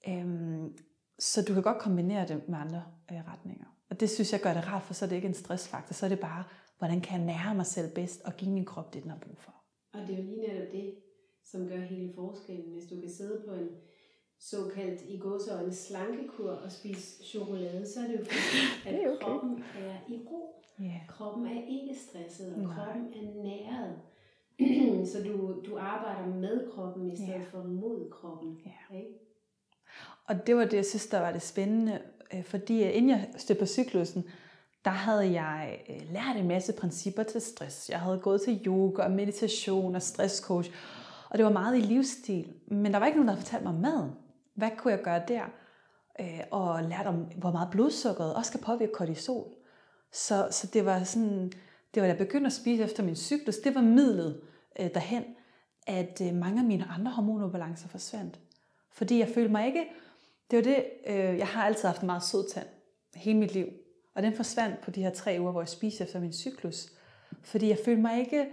Øhm, 0.08 0.78
så 1.18 1.42
du 1.42 1.54
kan 1.54 1.62
godt 1.62 1.78
kombinere 1.78 2.28
det 2.28 2.48
med 2.48 2.58
andre 2.58 2.82
øh, 3.12 3.18
retninger. 3.32 3.66
Og 3.90 4.00
det 4.00 4.10
synes 4.10 4.32
jeg 4.32 4.40
gør 4.40 4.54
det 4.54 4.68
rart, 4.68 4.82
for 4.82 4.94
så 4.94 5.04
er 5.04 5.08
det 5.08 5.16
ikke 5.16 5.28
en 5.28 5.34
stressfaktor. 5.34 5.94
Så 5.94 6.06
er 6.06 6.08
det 6.08 6.20
bare, 6.20 6.44
hvordan 6.80 7.00
kan 7.00 7.18
jeg 7.18 7.26
nære 7.26 7.54
mig 7.54 7.66
selv 7.66 7.94
bedst 7.94 8.22
og 8.24 8.36
give 8.36 8.50
min 8.50 8.64
krop 8.64 8.94
det, 8.94 9.02
den 9.02 9.10
har 9.10 9.18
brug 9.18 9.38
for. 9.38 9.54
Og 9.92 10.00
det 10.00 10.10
er 10.14 10.18
jo 10.18 10.24
lige 10.24 10.48
netop 10.48 10.72
det, 10.72 10.94
som 11.44 11.68
gør 11.68 11.80
hele 11.80 12.12
forskellen. 12.14 12.72
Hvis 12.72 12.86
du 12.90 13.00
kan 13.00 13.10
sidde 13.10 13.42
på 13.48 13.54
en 13.54 13.68
såkaldt 14.38 15.02
i 15.02 15.14
en 15.64 15.72
slankekur 15.72 16.50
og 16.50 16.72
spise 16.72 17.24
chokolade, 17.24 17.92
så 17.92 18.00
er 18.00 18.06
det 18.06 18.18
jo 18.18 18.24
fordi, 18.24 18.60
at 18.88 18.94
okay. 18.94 19.24
kroppen 19.24 19.64
er 19.78 19.94
i 20.08 20.16
ro. 20.26 20.64
Yeah. 20.80 21.06
Kroppen 21.08 21.46
er 21.46 21.62
ikke 21.68 21.94
stresset, 21.94 22.54
og 22.54 22.60
Nej. 22.60 22.74
kroppen 22.74 23.06
er 23.12 23.42
næret. 23.42 23.96
så 25.10 25.22
du, 25.24 25.62
du 25.70 25.78
arbejder 25.78 26.26
med 26.26 26.70
kroppen 26.70 27.10
i 27.10 27.16
stedet 27.16 27.34
yeah. 27.34 27.46
for 27.46 27.62
mod 27.62 28.10
kroppen. 28.10 28.60
Yeah. 28.66 29.02
Ikke? 29.02 29.14
Og 30.24 30.46
det 30.46 30.56
var 30.56 30.64
det, 30.64 30.76
jeg 30.76 30.86
synes, 30.86 31.06
der 31.06 31.20
var 31.20 31.32
det 31.32 31.42
spændende, 31.42 32.02
øh, 32.34 32.44
fordi 32.44 32.82
inden 32.82 33.10
jeg 33.10 33.28
stødte 33.36 33.58
på 33.58 33.66
cyklusen, 33.66 34.24
der 34.84 34.90
havde 34.90 35.32
jeg 35.32 35.80
øh, 35.88 36.12
lært 36.12 36.36
en 36.36 36.48
masse 36.48 36.72
principper 36.72 37.22
til 37.22 37.40
stress. 37.40 37.90
Jeg 37.90 38.00
havde 38.00 38.18
gået 38.18 38.40
til 38.40 38.62
yoga 38.66 39.02
og 39.02 39.10
meditation 39.10 39.94
og 39.94 40.02
stresscoach, 40.02 40.70
og 41.30 41.38
det 41.38 41.44
var 41.44 41.52
meget 41.52 41.78
i 41.78 41.80
livsstil. 41.80 42.52
Men 42.66 42.92
der 42.92 42.98
var 42.98 43.06
ikke 43.06 43.18
nogen, 43.18 43.28
der 43.28 43.34
havde 43.34 43.46
fortalt 43.46 43.62
mig 43.62 43.72
om 43.72 43.80
maden. 43.80 44.10
Hvad 44.54 44.70
kunne 44.78 44.92
jeg 44.92 45.02
gøre 45.02 45.22
der? 45.28 45.42
Øh, 46.20 46.40
og 46.50 46.82
lært 46.82 47.06
om, 47.06 47.16
hvor 47.16 47.52
meget 47.52 47.68
blodsukkeret 47.70 48.34
også 48.34 48.50
kan 48.50 48.60
påvirke 48.60 48.92
kortisol. 48.92 49.54
Så, 50.12 50.48
så 50.50 50.66
det 50.66 50.84
var 50.84 51.04
sådan, 51.04 51.52
det 51.94 52.02
var, 52.02 52.02
da 52.02 52.06
jeg 52.06 52.18
begyndte 52.18 52.46
at 52.46 52.52
spise 52.52 52.82
efter 52.82 53.02
min 53.02 53.16
cyklus, 53.16 53.56
det 53.56 53.74
var 53.74 53.82
midlet 53.82 54.40
øh, 54.80 54.94
derhen, 54.94 55.24
at 55.86 56.20
mange 56.34 56.60
af 56.60 56.66
mine 56.66 56.84
andre 56.84 57.10
hormonobalancer 57.12 57.88
forsvandt. 57.88 58.40
Fordi 58.92 59.18
jeg 59.18 59.28
følte 59.34 59.52
mig 59.52 59.66
ikke 59.66 59.84
det 60.50 60.56
var 60.56 60.62
det, 60.62 60.84
øh, 61.06 61.38
jeg 61.38 61.46
har 61.46 61.64
altid 61.64 61.88
haft 61.88 62.00
en 62.00 62.06
meget 62.06 62.22
sød 62.22 62.48
tand 62.48 62.66
hele 63.14 63.38
mit 63.38 63.54
liv. 63.54 63.66
Og 64.20 64.24
den 64.24 64.34
forsvandt 64.34 64.80
på 64.80 64.90
de 64.90 65.02
her 65.02 65.10
tre 65.10 65.36
uger, 65.40 65.52
hvor 65.52 65.60
jeg 65.60 65.68
spiste 65.68 66.04
efter 66.04 66.20
min 66.20 66.32
cyklus. 66.32 66.92
Fordi 67.42 67.68
jeg 67.68 67.78
følte 67.84 68.02
mig 68.02 68.18
ikke 68.18 68.46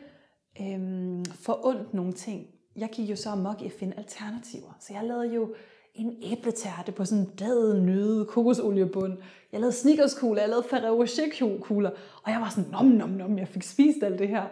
øhm, 0.61 1.25
for 1.25 1.65
ondt 1.65 1.93
nogle 1.93 2.13
ting. 2.13 2.47
Jeg 2.75 2.89
gik 2.91 3.09
jo 3.09 3.15
så 3.15 3.29
amok 3.29 3.61
i 3.61 3.65
at 3.65 3.71
finde 3.71 3.97
alternativer. 3.97 4.77
Så 4.79 4.93
jeg 4.93 5.03
lavede 5.03 5.33
jo 5.33 5.55
en 5.93 6.17
æbletærte 6.23 6.91
på 6.91 7.05
sådan 7.05 7.23
en 7.23 7.29
dad 7.39 7.81
nøde 7.81 8.25
kokosoliebund. 8.25 9.17
Jeg 9.51 9.59
lavede 9.59 9.75
snickerskugler, 9.75 10.41
jeg 10.41 10.49
lavede 10.49 10.67
Ferrero 10.69 11.01
Rocher 11.01 11.59
kugler. 11.61 11.91
Og 12.23 12.31
jeg 12.31 12.41
var 12.41 12.49
sådan, 12.49 12.71
nom, 12.71 12.85
nom, 12.85 13.09
nom, 13.09 13.37
jeg 13.37 13.47
fik 13.47 13.63
spist 13.63 14.03
alt 14.03 14.19
det 14.19 14.27
her. 14.27 14.45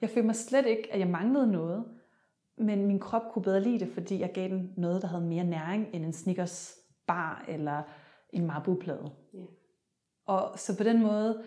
Jeg 0.00 0.10
følte 0.10 0.26
mig 0.26 0.36
slet 0.36 0.66
ikke, 0.66 0.88
at 0.92 0.98
jeg 1.00 1.08
manglede 1.08 1.52
noget. 1.52 1.84
Men 2.58 2.86
min 2.86 2.98
krop 2.98 3.22
kunne 3.32 3.42
bedre 3.42 3.62
lide 3.62 3.78
det, 3.78 3.88
fordi 3.88 4.20
jeg 4.20 4.32
gav 4.34 4.48
den 4.48 4.72
noget, 4.76 5.02
der 5.02 5.08
havde 5.08 5.24
mere 5.24 5.44
næring 5.44 5.88
end 5.92 6.04
en 6.04 6.12
Snickers 6.12 6.74
bar 7.06 7.44
eller 7.48 7.82
en 8.32 8.46
marbuplade. 8.46 9.10
Ja. 9.34 9.57
Og 10.28 10.58
så 10.58 10.76
på 10.76 10.84
den 10.84 11.02
måde, 11.02 11.42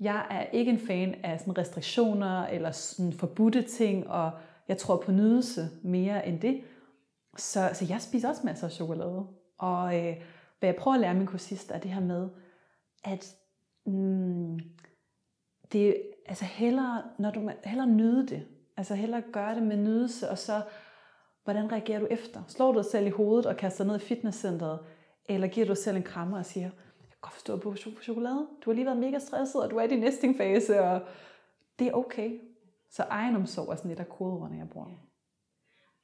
jeg 0.00 0.26
er 0.30 0.42
ikke 0.42 0.70
en 0.70 0.86
fan 0.86 1.14
af 1.24 1.40
sådan 1.40 1.58
restriktioner 1.58 2.46
eller 2.46 2.70
sådan 2.70 3.12
forbudte 3.12 3.62
ting, 3.62 4.10
og 4.10 4.30
jeg 4.68 4.78
tror 4.78 4.96
på 4.96 5.12
nydelse 5.12 5.68
mere 5.82 6.26
end 6.26 6.40
det. 6.40 6.60
Så, 7.36 7.70
så 7.72 7.86
jeg 7.88 8.00
spiser 8.00 8.28
også 8.28 8.42
masser 8.44 8.66
af 8.66 8.72
chokolade. 8.72 9.26
Og 9.58 9.98
øh, 9.98 10.16
hvad 10.58 10.68
jeg 10.68 10.76
prøver 10.76 10.94
at 10.94 11.00
lære 11.00 11.14
min 11.14 11.26
kursist 11.26 11.70
er 11.70 11.78
det 11.78 11.90
her 11.90 12.00
med, 12.00 12.28
at 13.04 13.34
mm, 13.86 14.60
det 15.72 15.96
altså 16.26 16.44
hellere, 16.44 17.02
når 17.18 17.30
du 17.30 17.50
hellere 17.64 17.88
nyde 17.88 18.26
det. 18.26 18.46
Altså 18.76 18.94
hellere 18.94 19.22
gøre 19.32 19.54
det 19.54 19.62
med 19.62 19.76
nydelse, 19.76 20.30
og 20.30 20.38
så 20.38 20.62
hvordan 21.44 21.72
reagerer 21.72 22.00
du 22.00 22.06
efter? 22.10 22.42
Slår 22.48 22.72
du 22.72 22.78
dig 22.78 22.86
selv 22.90 23.06
i 23.06 23.10
hovedet 23.10 23.46
og 23.46 23.56
kaster 23.56 23.84
ned 23.84 23.96
i 23.96 23.98
fitnesscenteret? 23.98 24.78
Eller 25.28 25.48
giver 25.48 25.66
du 25.66 25.70
dig 25.70 25.78
selv 25.78 25.96
en 25.96 26.02
krammer 26.02 26.38
og 26.38 26.46
siger, 26.46 26.70
godt 27.20 27.34
forstå, 27.34 27.54
at 27.56 27.62
du 27.62 27.90
på 27.96 28.02
chokolade. 28.02 28.48
Du 28.64 28.70
har 28.70 28.74
lige 28.74 28.86
været 28.86 28.98
mega 28.98 29.18
stresset, 29.18 29.62
og 29.62 29.70
du 29.70 29.76
er 29.76 29.82
i 29.82 29.88
din 29.88 30.00
nestingfase, 30.00 30.80
og 30.80 31.00
det 31.78 31.86
er 31.86 31.92
okay. 31.92 32.40
Så 32.90 33.02
egenomsorg 33.02 33.68
er 33.72 33.76
sådan 33.76 33.88
lidt 33.88 34.00
af 34.00 34.08
kodeordene, 34.08 34.58
jeg 34.58 34.68
bruger. 34.68 34.86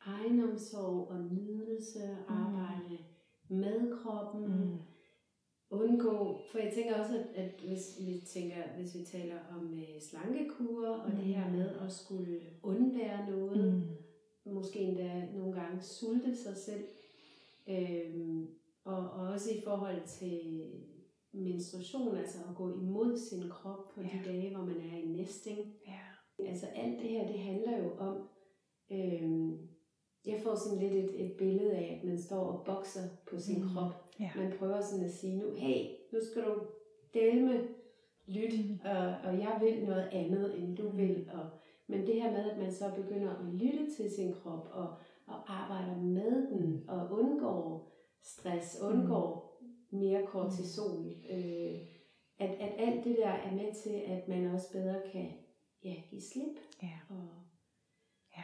Egenomsorg 0.07 1.09
og 1.11 1.21
nydelse, 1.21 2.19
mm. 2.29 2.35
arbejde 2.35 2.99
mm. 3.49 3.57
med 3.57 3.97
kroppen, 4.03 4.45
mm. 4.47 4.79
undgå, 5.71 6.39
for 6.51 6.59
jeg 6.59 6.73
tænker 6.75 7.01
også, 7.01 7.15
at, 7.15 7.45
at 7.45 7.61
hvis 7.67 7.99
vi 8.01 8.23
tænker, 8.27 8.57
hvis 8.77 8.95
vi 8.95 9.05
taler 9.05 9.37
om 9.57 9.73
uh, 9.73 10.01
slankekur, 10.01 10.89
og 10.89 11.11
mm. 11.11 11.17
det 11.17 11.25
her 11.25 11.51
med 11.51 11.71
at 11.71 11.93
skulle 11.93 12.41
undvære 12.63 13.31
noget, 13.31 13.75
mm. 14.45 14.53
måske 14.53 14.79
endda 14.79 15.29
nogle 15.35 15.61
gange 15.61 15.83
sulte 15.83 16.37
sig 16.37 16.57
selv, 16.57 16.85
øhm, 17.69 18.49
og, 18.85 19.11
og 19.11 19.27
også 19.29 19.51
i 19.51 19.61
forhold 19.65 20.07
til 20.07 20.63
menstruation, 21.37 22.17
altså 22.17 22.39
at 22.49 22.57
gå 22.57 22.73
imod 22.75 23.19
sin 23.19 23.51
krop 23.51 23.89
på 23.95 24.01
ja. 24.01 24.07
de 24.07 24.31
dage, 24.31 24.57
hvor 24.57 24.65
man 24.65 24.77
er 24.77 24.97
i 24.97 25.07
nesting. 25.07 25.59
Ja. 25.87 26.47
Altså 26.49 26.67
alt 26.67 27.03
det 27.03 27.11
her, 27.11 27.27
det 27.27 27.39
handler 27.39 27.79
jo 27.79 27.97
om, 27.99 28.29
øhm, 28.93 29.59
jeg 30.27 30.41
får 30.43 30.55
sådan 30.55 30.79
lidt 30.79 30.93
et, 30.93 31.27
et 31.27 31.33
billede 31.39 31.73
af, 31.73 31.99
at 31.99 32.09
man 32.09 32.19
står 32.19 32.45
og 32.45 32.65
bokser 32.65 33.09
på 33.31 33.39
sin 33.39 33.63
mm. 33.63 33.69
krop. 33.69 33.93
Ja. 34.21 34.31
Man 34.37 34.53
prøver 34.59 34.81
sådan 34.81 35.05
at 35.05 35.13
sige 35.13 35.39
nu, 35.39 35.55
hey, 35.55 35.87
nu 36.13 36.19
skal 36.31 36.43
du 36.43 36.63
delme, 37.15 37.69
lyt, 38.27 38.71
mm. 38.71 38.79
og, 38.85 39.15
og 39.25 39.39
jeg 39.39 39.59
vil 39.61 39.85
noget 39.85 40.09
andet, 40.13 40.59
end 40.59 40.77
du 40.77 40.91
mm. 40.91 40.99
vil. 40.99 41.31
Og, 41.35 41.51
men 41.87 42.07
det 42.07 42.23
her 42.23 42.33
med, 42.33 42.51
at 42.51 42.59
man 42.59 42.73
så 42.73 42.85
begynder 42.97 43.31
at 43.31 43.45
lytte 43.55 43.95
til 43.97 44.11
sin 44.11 44.33
krop, 44.33 44.69
og, 44.73 44.89
og 45.27 45.53
arbejder 45.63 46.03
med 46.03 46.49
den, 46.49 46.71
mm. 46.71 46.89
og 46.89 47.11
undgår 47.11 47.93
stress, 48.23 48.83
undgår. 48.83 49.46
Mere 49.91 50.27
kortisol. 50.27 51.15
Øh, 51.31 51.75
at, 52.39 52.51
at 52.51 52.73
alt 52.79 53.05
det 53.05 53.17
der 53.17 53.29
er 53.29 53.53
med 53.53 53.75
til, 53.83 54.03
at 54.07 54.29
man 54.29 54.55
også 54.55 54.73
bedre 54.73 54.97
kan 55.13 55.29
ja, 55.85 55.95
give 56.11 56.23
slip. 56.33 56.57
Ja. 56.83 56.99
Og 57.09 57.29
ja. 58.37 58.43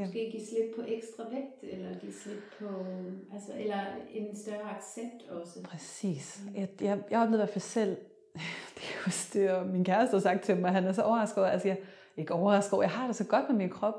Måske 0.00 0.24
ja. 0.24 0.30
give 0.30 0.46
slip 0.46 0.74
på 0.76 0.82
ekstra 0.86 1.24
vægt, 1.30 1.74
eller 1.74 1.98
give 1.98 2.12
slip 2.12 2.42
på, 2.58 2.84
altså, 3.32 3.52
eller 3.56 3.80
en 4.10 4.36
større 4.36 4.76
accept 4.76 5.30
også. 5.30 5.62
Præcis. 5.62 6.42
Mm. 6.46 6.54
Jeg, 6.54 6.68
jeg, 6.80 7.02
jeg 7.10 7.20
oplevede 7.20 7.36
i 7.36 7.44
hvert 7.44 7.48
fald 7.48 7.60
selv, 7.60 7.96
det 8.74 8.82
er 8.82 9.06
jo 9.06 9.12
det, 9.32 9.50
og 9.50 9.66
min 9.66 9.84
kæreste 9.84 10.14
har 10.14 10.20
sagt 10.20 10.44
til 10.44 10.56
mig, 10.56 10.70
han 10.70 10.84
er 10.84 10.92
så 10.92 11.02
overrasket 11.02 11.44
altså 11.44 11.68
jeg, 11.68 11.78
ikke 12.16 12.34
overrasket 12.34 12.72
over, 12.72 12.82
jeg 12.82 12.90
har 12.90 13.06
det 13.06 13.16
så 13.16 13.26
godt 13.26 13.48
med 13.48 13.56
min 13.56 13.70
krop, 13.70 13.94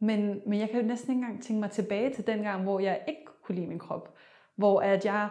men, 0.00 0.40
men 0.46 0.60
jeg 0.60 0.70
kan 0.70 0.80
jo 0.80 0.86
næsten 0.86 1.10
ikke 1.10 1.24
engang 1.24 1.42
tænke 1.42 1.60
mig 1.60 1.70
tilbage 1.70 2.14
til 2.14 2.26
den 2.26 2.42
gang, 2.42 2.62
hvor 2.62 2.80
jeg 2.80 3.04
ikke 3.08 3.24
kunne 3.42 3.54
lide 3.54 3.66
min 3.66 3.78
krop 3.78 4.16
hvor 4.60 4.80
at 4.80 5.04
jeg 5.04 5.28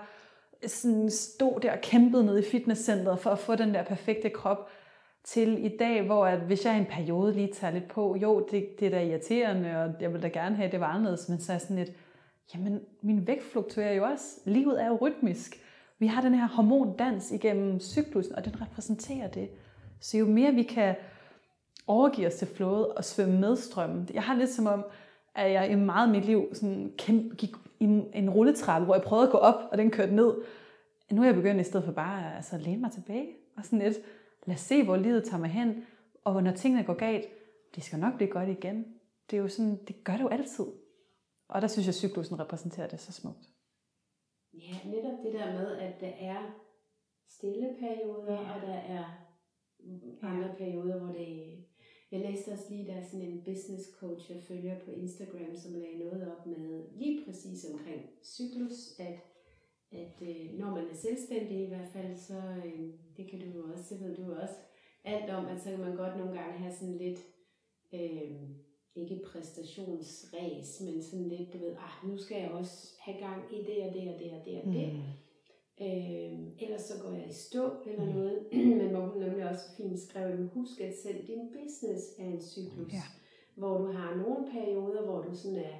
sådan 0.67 1.09
stod 1.09 1.59
der 1.59 1.71
og 1.71 1.81
kæmpede 1.81 2.25
ned 2.25 2.39
i 2.39 2.49
fitnesscenteret 2.51 3.19
for 3.19 3.29
at 3.29 3.39
få 3.39 3.55
den 3.55 3.73
der 3.73 3.83
perfekte 3.83 4.29
krop, 4.29 4.69
til 5.23 5.65
i 5.65 5.77
dag, 5.77 6.01
hvor 6.01 6.25
at 6.25 6.39
hvis 6.39 6.65
jeg 6.65 6.75
i 6.75 6.79
en 6.79 6.85
periode 6.85 7.33
lige 7.33 7.53
tager 7.53 7.73
lidt 7.73 7.87
på, 7.87 8.15
jo, 8.21 8.47
det, 8.51 8.79
det 8.79 8.85
er 8.85 8.91
da 8.91 9.03
irriterende, 9.03 9.83
og 9.83 10.01
jeg 10.01 10.13
vil 10.13 10.21
da 10.21 10.27
gerne 10.27 10.55
have, 10.55 10.65
at 10.65 10.71
det 10.71 10.79
var 10.79 10.87
anderledes, 10.87 11.29
men 11.29 11.39
så 11.39 11.53
er 11.53 11.57
sådan 11.57 11.75
lidt, 11.75 11.91
jamen, 12.53 12.81
min 13.01 13.27
vægt 13.27 13.43
fluktuerer 13.43 13.93
jo 13.93 14.03
også. 14.03 14.25
Livet 14.45 14.83
er 14.83 14.87
jo 14.87 14.97
rytmisk. 15.01 15.55
Vi 15.99 16.07
har 16.07 16.21
den 16.21 16.35
her 16.35 16.47
hormondans 16.47 17.31
igennem 17.31 17.79
cyklusen, 17.79 18.35
og 18.35 18.45
den 18.45 18.61
repræsenterer 18.61 19.27
det. 19.27 19.49
Så 19.99 20.17
jo 20.17 20.25
mere 20.25 20.53
vi 20.53 20.63
kan 20.63 20.95
overgive 21.87 22.27
os 22.27 22.35
til 22.35 22.47
flådet 22.47 22.87
og 22.87 23.05
svømme 23.05 23.39
med 23.39 23.55
strømmen. 23.55 24.09
Jeg 24.13 24.23
har 24.23 24.35
lidt 24.35 24.49
som 24.49 24.67
om, 24.67 24.85
at 25.35 25.51
jeg 25.51 25.71
i 25.71 25.75
meget 25.75 26.07
af 26.07 26.13
mit 26.13 26.25
liv 26.25 26.49
sådan 26.53 26.93
kæmpe, 26.97 27.35
gik 27.35 27.55
i 27.79 27.83
en 28.13 28.29
rulletrappe, 28.29 28.85
hvor 28.85 28.95
jeg 28.95 29.03
prøvede 29.03 29.27
at 29.27 29.31
gå 29.31 29.37
op, 29.37 29.69
og 29.71 29.77
den 29.77 29.91
kørte 29.91 30.15
ned. 30.15 30.41
Nu 31.11 31.21
er 31.21 31.25
jeg 31.25 31.35
begyndt 31.35 31.61
i 31.61 31.63
stedet 31.63 31.85
for 31.85 31.91
bare 31.91 32.35
altså, 32.35 32.55
at 32.55 32.61
læne 32.61 32.81
mig 32.81 32.91
tilbage. 32.91 33.35
Og 33.57 33.65
sådan 33.65 33.79
lidt, 33.79 33.97
lad 34.45 34.55
os 34.55 34.61
se, 34.61 34.83
hvor 34.83 34.97
livet 34.97 35.23
tager 35.23 35.41
mig 35.41 35.49
hen. 35.49 35.85
Og 36.23 36.43
når 36.43 36.51
tingene 36.51 36.83
går 36.83 36.93
galt, 36.93 37.25
det 37.75 37.83
skal 37.83 37.99
nok 37.99 38.15
blive 38.15 38.29
godt 38.29 38.49
igen. 38.49 38.85
Det 39.29 39.37
er 39.37 39.41
jo 39.41 39.47
sådan, 39.47 39.79
det 39.87 40.03
gør 40.03 40.13
det 40.13 40.23
jo 40.23 40.27
altid. 40.27 40.65
Og 41.47 41.61
der 41.61 41.67
synes 41.67 41.85
jeg, 41.85 41.91
at 41.91 41.95
cyklusen 41.95 42.39
repræsenterer 42.39 42.87
det 42.87 42.99
så 42.99 43.11
smukt. 43.11 43.49
Ja, 44.53 44.77
netop 44.85 45.19
det 45.23 45.33
der 45.33 45.53
med, 45.53 45.77
at 45.77 46.01
der 46.01 46.11
er 46.19 46.55
stille 47.27 47.75
perioder, 47.79 48.33
ja. 48.33 48.55
og 48.55 48.61
der 48.61 48.73
er 48.73 49.03
andre 50.23 50.47
ja. 50.47 50.53
perioder, 50.57 50.99
hvor 50.99 51.13
det... 51.13 51.63
Jeg 52.11 52.19
læste 52.19 52.51
også 52.51 52.65
lige, 52.69 52.87
der 52.87 52.93
er 52.93 53.03
sådan 53.03 53.25
en 53.25 53.41
business 53.45 53.89
coach, 53.99 54.31
jeg 54.31 54.41
følger 54.43 54.79
på 54.79 54.91
Instagram, 54.91 55.55
som 55.55 55.73
lagde 55.73 55.99
noget 55.99 56.31
op 56.31 56.45
med 56.45 56.83
lige 56.95 57.25
præcis 57.25 57.65
omkring 57.73 58.09
cyklus, 58.23 58.99
at, 58.99 59.19
at 59.91 60.21
øh, 60.21 60.59
når 60.59 60.69
man 60.75 60.89
er 60.89 60.95
selvstændig 60.95 61.59
i 61.61 61.67
hvert 61.67 61.89
fald, 61.93 62.17
så 62.17 62.41
øh, 62.65 62.89
det 63.17 63.29
kan 63.29 63.39
du 63.39 63.45
jo 63.45 63.73
også, 63.73 63.95
det 63.95 64.03
ved 64.03 64.15
du 64.15 64.33
også 64.33 64.55
alt 65.03 65.29
om, 65.29 65.45
at 65.45 65.61
så 65.61 65.69
kan 65.69 65.79
man 65.79 65.95
godt 65.95 66.17
nogle 66.17 66.39
gange 66.39 66.57
have 66.57 66.73
sådan 66.73 66.97
lidt, 66.97 67.19
øh, 67.93 68.49
ikke 68.95 69.21
præstationsræs, 69.25 70.81
men 70.81 71.03
sådan 71.03 71.27
lidt, 71.27 71.53
du 71.53 71.57
ved, 71.57 71.71
ah, 71.71 72.09
nu 72.09 72.17
skal 72.17 72.41
jeg 72.41 72.51
også 72.51 72.93
have 72.99 73.17
gang 73.19 73.41
i 73.53 73.57
det 73.57 73.87
og 73.87 73.93
det 73.93 74.13
og 74.13 74.19
det 74.19 74.31
og 74.31 74.45
det 74.45 74.61
og 74.61 74.65
det. 74.65 74.93
Mm. 74.93 74.99
Øh, 75.81 76.39
ellers 76.59 76.81
så 76.81 76.93
går 77.03 77.11
jeg 77.11 77.29
i 77.29 77.33
stå 77.33 77.71
eller 77.85 78.05
mm. 78.05 78.11
noget. 78.11 78.39
Men 78.79 78.89
hvor 78.89 79.05
hun 79.05 79.21
nemlig 79.21 79.49
også 79.49 79.65
fint 79.77 79.99
skrev, 79.99 80.47
husk 80.47 80.81
at 80.81 80.93
selv 81.03 81.27
din 81.27 81.49
business 81.53 82.03
er 82.19 82.25
en 82.25 82.41
cyklus. 82.41 82.93
Ja. 82.93 83.03
Hvor 83.55 83.77
du 83.77 83.91
har 83.91 84.15
nogle 84.15 84.51
perioder, 84.51 85.01
hvor 85.05 85.21
du 85.21 85.35
sådan 85.35 85.57
er 85.57 85.77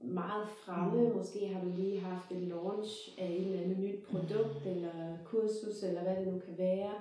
meget 0.00 0.48
fremme. 0.48 1.08
Mm. 1.08 1.16
Måske 1.16 1.48
har 1.48 1.60
du 1.64 1.70
lige 1.76 2.00
haft 2.00 2.30
en 2.30 2.48
launch 2.48 3.14
af 3.18 3.26
et 3.30 3.46
eller 3.46 3.62
andet 3.62 3.78
nyt 3.78 4.02
produkt, 4.02 4.64
mm. 4.64 4.70
eller 4.70 5.16
kursus, 5.24 5.82
eller 5.82 6.02
hvad 6.02 6.16
det 6.16 6.32
nu 6.32 6.38
kan 6.38 6.58
være. 6.58 6.92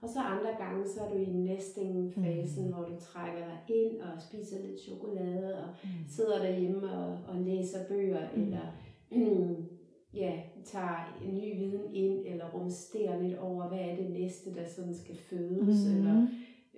Og 0.00 0.08
så 0.10 0.20
andre 0.20 0.54
gange, 0.58 0.88
så 0.88 1.00
er 1.00 1.08
du 1.10 1.16
i 1.16 1.30
nesting-fasen, 1.30 2.64
mm. 2.64 2.72
hvor 2.72 2.84
du 2.84 2.96
trækker 3.00 3.38
dig 3.38 3.76
ind 3.76 4.00
og 4.00 4.22
spiser 4.22 4.56
lidt 4.66 4.80
chokolade, 4.80 5.58
og 5.58 5.68
mm. 5.84 5.90
sidder 6.08 6.38
derhjemme 6.38 6.92
og, 6.92 7.18
og 7.28 7.36
læser 7.40 7.88
bøger, 7.88 8.28
mm. 8.36 8.42
eller 8.42 8.66
ja, 10.22 10.42
tager 10.64 11.18
en 11.24 11.34
ny 11.34 11.56
viden 11.58 11.94
ind, 11.94 12.26
eller 12.26 12.50
rumsterer 12.50 13.22
lidt 13.22 13.38
over, 13.38 13.68
hvad 13.68 13.78
er 13.78 13.96
det 13.96 14.10
næste, 14.10 14.54
der 14.54 14.68
sådan 14.68 14.94
skal 14.94 15.16
fødes, 15.16 15.86
mm. 15.86 15.96
eller 15.96 16.26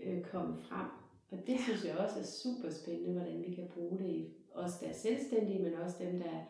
øh, 0.03 0.23
komme 0.23 0.57
frem. 0.57 0.87
Og 1.31 1.39
det 1.47 1.61
synes 1.61 1.85
jeg 1.85 1.97
også 1.97 2.19
er 2.19 2.25
super 2.25 2.71
spændende, 2.71 3.13
hvordan 3.13 3.43
vi 3.47 3.55
kan 3.55 3.69
bruge 3.75 3.99
det 3.99 4.09
i 4.09 4.29
os, 4.55 4.79
der 4.79 4.87
er 4.87 4.93
selvstændige, 4.93 5.63
men 5.63 5.75
også 5.75 5.97
dem, 6.05 6.19
der, 6.19 6.41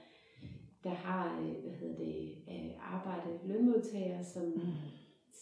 der 0.84 0.90
har 0.90 1.40
øh, 1.40 1.64
hvad 1.64 1.72
hedder 1.72 1.96
det, 1.96 2.34
øh, 2.48 2.94
arbejde, 2.94 3.38
lønmodtagere, 3.44 4.24
som, 4.24 4.42
mm. 4.42 4.60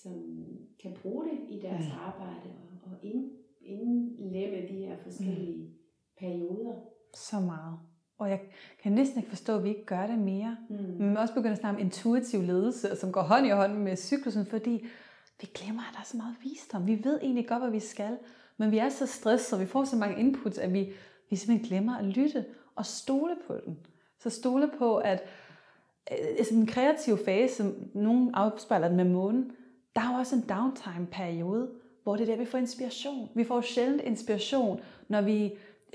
som 0.02 0.44
kan 0.82 0.92
bruge 1.02 1.24
det 1.24 1.38
i 1.48 1.60
deres 1.60 1.84
mm. 1.86 1.98
arbejde 1.98 2.48
og, 2.48 2.90
og 2.90 2.96
ind, 3.02 3.30
indlemme 3.60 4.68
de 4.68 4.86
her 4.86 4.96
forskellige 4.96 5.64
mm. 5.64 5.74
perioder. 6.18 6.74
Så 7.14 7.40
meget. 7.40 7.78
Og 8.18 8.30
jeg 8.30 8.40
kan 8.82 8.92
næsten 8.92 9.18
ikke 9.18 9.28
forstå, 9.28 9.56
at 9.56 9.64
vi 9.64 9.68
ikke 9.68 9.84
gør 9.84 10.06
det 10.06 10.18
mere. 10.18 10.56
Mm. 10.68 10.76
Men 10.76 11.10
vi 11.10 11.16
også 11.16 11.34
begynder 11.34 11.52
at 11.52 11.58
snakke 11.58 11.76
om 11.76 11.84
intuitiv 11.84 12.42
ledelse, 12.42 12.96
som 12.96 13.12
går 13.12 13.22
hånd 13.22 13.46
i 13.46 13.50
hånd 13.50 13.72
med 13.72 13.96
cyklusen, 13.96 14.46
fordi 14.46 14.86
vi 15.40 15.46
glemmer, 15.54 15.82
at 15.82 15.94
der 15.94 16.00
er 16.00 16.04
så 16.04 16.16
meget 16.16 16.36
visdom. 16.42 16.86
Vi 16.86 17.04
ved 17.04 17.18
egentlig 17.22 17.48
godt, 17.48 17.62
hvad 17.62 17.70
vi 17.70 17.80
skal, 17.80 18.18
men 18.56 18.70
vi 18.70 18.78
er 18.78 18.88
så 18.88 19.06
stresset, 19.06 19.52
og 19.52 19.60
vi 19.60 19.66
får 19.66 19.84
så 19.84 19.96
mange 19.96 20.20
inputs, 20.20 20.58
at 20.58 20.72
vi, 20.72 20.92
vi 21.30 21.36
simpelthen 21.36 21.68
glemmer 21.68 21.98
at 21.98 22.04
lytte 22.04 22.44
og 22.76 22.86
stole 22.86 23.36
på 23.46 23.56
den. 23.66 23.78
Så 24.20 24.30
stole 24.30 24.70
på, 24.78 24.96
at 24.96 25.22
øh, 26.12 26.18
altså 26.38 26.54
den 26.54 26.66
kreative 26.66 27.18
fase, 27.24 27.54
som 27.54 27.74
nogen 27.94 28.34
afspejler 28.34 28.88
den 28.88 28.96
med 28.96 29.04
månen, 29.04 29.52
der 29.96 30.00
er 30.00 30.12
jo 30.12 30.18
også 30.18 30.36
en 30.36 30.44
downtime-periode, 30.48 31.70
hvor 32.02 32.16
det 32.16 32.22
er 32.22 32.32
der, 32.32 32.38
vi 32.38 32.44
får 32.44 32.58
inspiration. 32.58 33.28
Vi 33.34 33.44
får 33.44 33.60
sjældent 33.60 34.02
inspiration, 34.02 34.80
når 35.08 35.20
vi 35.20 35.52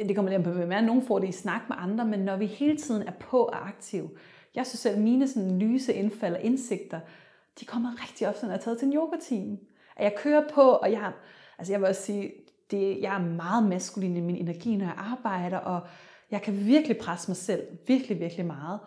det 0.08 0.16
kommer 0.16 0.32
lidt 0.32 0.44
på, 0.44 0.52
hvem 0.52 0.72
er, 0.72 0.82
nogen 0.82 1.02
får 1.02 1.20
det 1.20 1.30
i 1.30 1.32
snak 1.32 1.62
med 1.70 1.78
andre, 1.80 2.06
men 2.06 2.20
når 2.20 2.38
vi 2.38 2.46
hele 2.46 2.78
tiden 2.78 3.08
er 3.08 3.12
på 3.20 3.38
og 3.38 3.68
aktiv. 3.68 4.18
Jeg 4.56 4.66
synes 4.66 4.80
selv, 4.80 4.96
at 4.96 5.02
mine 5.02 5.28
sådan 5.28 5.60
lyse 5.60 5.94
indfald 5.94 6.36
og 6.36 6.42
indsigter, 6.42 7.00
de 7.60 7.66
kommer 7.66 7.90
rigtig 8.02 8.28
ofte, 8.28 8.46
når 8.46 8.54
jeg 8.54 8.60
er 8.60 8.64
taget 8.64 8.78
til 8.78 8.88
en 8.88 8.94
yoga-team. 8.94 9.58
At 9.98 10.04
jeg 10.04 10.16
kører 10.18 10.44
på, 10.54 10.62
og 10.62 10.92
jeg, 10.92 11.12
altså 11.58 11.74
jeg 11.74 11.80
vil 11.80 11.90
også 11.90 12.02
sige, 12.02 12.32
det, 12.72 13.02
jeg 13.02 13.16
er 13.16 13.20
meget 13.20 13.70
maskulin 13.70 14.18
i 14.18 14.22
min 14.22 14.36
energi, 14.36 14.76
når 14.76 14.86
jeg 14.86 14.96
arbejder, 14.98 15.58
og 15.58 15.82
jeg 16.32 16.42
kan 16.42 16.66
virkelig 16.66 16.98
presse 16.98 17.30
mig 17.30 17.38
selv, 17.38 17.62
virkelig, 17.88 18.20
virkelig 18.20 18.46
meget. 18.46 18.80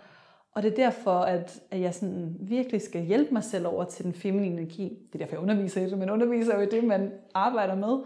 Og 0.55 0.63
det 0.63 0.73
er 0.73 0.77
derfor, 0.77 1.19
at, 1.19 1.61
at 1.71 1.81
jeg 1.81 1.95
sådan 1.95 2.37
virkelig 2.41 2.83
skal 2.83 3.05
hjælpe 3.05 3.35
mig 3.35 3.45
selv 3.45 3.67
over 3.67 3.85
til 3.85 4.05
den 4.05 4.15
feminine 4.15 4.61
energi. 4.61 4.99
Det 5.13 5.15
er 5.15 5.19
derfor, 5.19 5.35
jeg 5.35 5.43
underviser 5.43 5.87
i 5.87 5.91
det, 5.91 5.99
men 5.99 6.11
underviser 6.11 6.55
jo 6.57 6.61
i 6.61 6.67
det, 6.67 6.85
man 6.85 7.13
arbejder 7.35 7.75
med. 7.75 7.99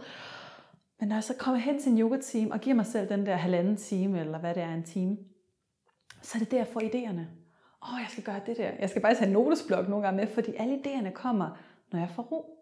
Men 0.98 1.08
når 1.08 1.16
jeg 1.16 1.24
så 1.24 1.34
kommer 1.38 1.60
hen 1.60 1.80
til 1.80 1.92
en 1.92 2.00
yoga-team 2.00 2.50
og 2.50 2.60
giver 2.60 2.76
mig 2.76 2.86
selv 2.86 3.08
den 3.08 3.26
der 3.26 3.36
halvanden 3.36 3.76
time, 3.76 4.20
eller 4.20 4.38
hvad 4.38 4.54
det 4.54 4.62
er, 4.62 4.74
en 4.74 4.84
time, 4.84 5.18
så 6.22 6.38
er 6.38 6.38
det 6.38 6.50
der, 6.50 6.56
jeg 6.56 6.66
får 6.66 6.80
idéerne. 6.80 7.24
Åh, 7.82 7.94
oh, 7.94 8.00
jeg 8.00 8.08
skal 8.10 8.24
gøre 8.24 8.40
det 8.46 8.56
der. 8.56 8.70
Jeg 8.80 8.90
skal 8.90 9.02
faktisk 9.02 9.20
have 9.20 9.26
en 9.26 9.32
notesblok 9.32 9.88
nogle 9.88 10.06
gange 10.06 10.20
med, 10.20 10.26
fordi 10.26 10.52
alle 10.56 10.74
idéerne 10.74 11.10
kommer, 11.10 11.58
når 11.92 11.98
jeg 11.98 12.10
får 12.10 12.22
ro. 12.22 12.52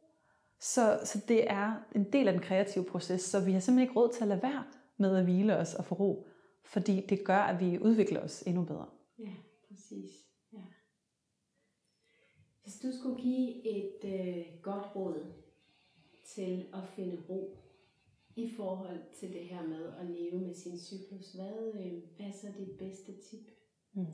Så, 0.60 1.00
så 1.04 1.24
det 1.28 1.50
er 1.50 1.74
en 1.94 2.12
del 2.12 2.28
af 2.28 2.32
den 2.34 2.42
kreative 2.42 2.84
proces, 2.84 3.20
så 3.20 3.44
vi 3.44 3.52
har 3.52 3.60
simpelthen 3.60 3.88
ikke 3.88 4.00
råd 4.00 4.12
til 4.12 4.22
at 4.22 4.28
lade 4.28 4.42
være 4.42 4.64
med 4.96 5.16
at 5.16 5.24
hvile 5.24 5.56
os 5.56 5.74
og 5.74 5.84
få 5.84 5.94
ro, 5.94 6.26
fordi 6.64 7.06
det 7.08 7.24
gør, 7.24 7.38
at 7.38 7.60
vi 7.60 7.78
udvikler 7.78 8.20
os 8.20 8.42
endnu 8.42 8.64
bedre. 8.64 8.86
Ja, 9.18 9.32
præcis. 9.68 10.10
Ja. 10.52 10.58
Hvis 12.62 12.74
du 12.74 12.88
skulle 12.98 13.22
give 13.22 13.66
et 13.66 14.04
øh, 14.04 14.44
godt 14.62 14.96
råd 14.96 15.32
til 16.24 16.66
at 16.74 16.88
finde 16.96 17.22
ro 17.28 17.63
i 18.36 18.50
forhold 18.56 19.00
til 19.18 19.32
det 19.32 19.44
her 19.44 19.62
med 19.62 19.92
at 20.00 20.06
leve 20.06 20.40
med 20.40 20.54
sin 20.54 20.78
cyklus. 20.78 21.32
Hvad, 21.32 21.72
øh, 21.74 21.92
hvad 22.16 22.26
er 22.26 22.32
så 22.32 22.46
dit 22.58 22.78
bedste 22.78 23.12
tip? 23.12 23.50
Mm. 23.92 24.06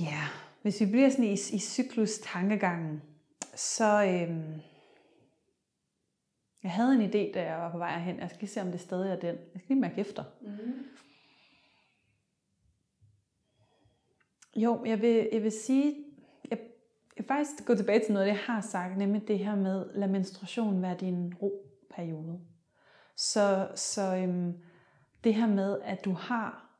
Ja, 0.00 0.04
yeah. 0.04 0.28
hvis 0.62 0.80
vi 0.80 0.86
bliver 0.86 1.10
sådan 1.10 1.24
i, 1.24 1.32
i 1.32 1.58
cyklus-tankegangen, 1.58 3.02
så 3.54 4.04
øhm, 4.04 4.60
jeg 6.62 6.70
havde 6.70 6.94
en 6.94 7.10
idé, 7.10 7.32
da 7.32 7.42
jeg 7.42 7.58
var 7.58 7.72
på 7.72 7.78
vej 7.78 7.98
hen. 7.98 8.18
Jeg 8.18 8.30
skal 8.30 8.40
lige 8.40 8.50
se, 8.50 8.60
om 8.60 8.70
det 8.70 8.80
stadig 8.80 9.10
er 9.10 9.20
den. 9.20 9.36
Jeg 9.36 9.60
skal 9.60 9.68
lige 9.68 9.80
mærke 9.80 10.00
efter. 10.00 10.24
Mm. 10.42 10.84
Jo, 14.56 14.84
jeg 14.84 15.00
vil, 15.00 15.28
jeg 15.32 15.42
vil 15.42 15.52
sige, 15.52 16.04
faktisk 17.30 17.66
gå 17.66 17.74
tilbage 17.74 18.00
til 18.04 18.12
noget, 18.12 18.26
jeg 18.26 18.38
har 18.38 18.60
sagt, 18.60 18.98
nemlig 18.98 19.28
det 19.28 19.38
her 19.38 19.54
med, 19.54 19.86
lad 19.94 20.08
menstruation 20.08 20.82
være 20.82 20.96
din 21.00 21.34
ro-periode. 21.42 22.40
Så, 23.16 23.68
så 23.74 24.16
øhm, 24.16 24.54
det 25.24 25.34
her 25.34 25.46
med, 25.46 25.78
at 25.84 26.04
du 26.04 26.12
har 26.12 26.70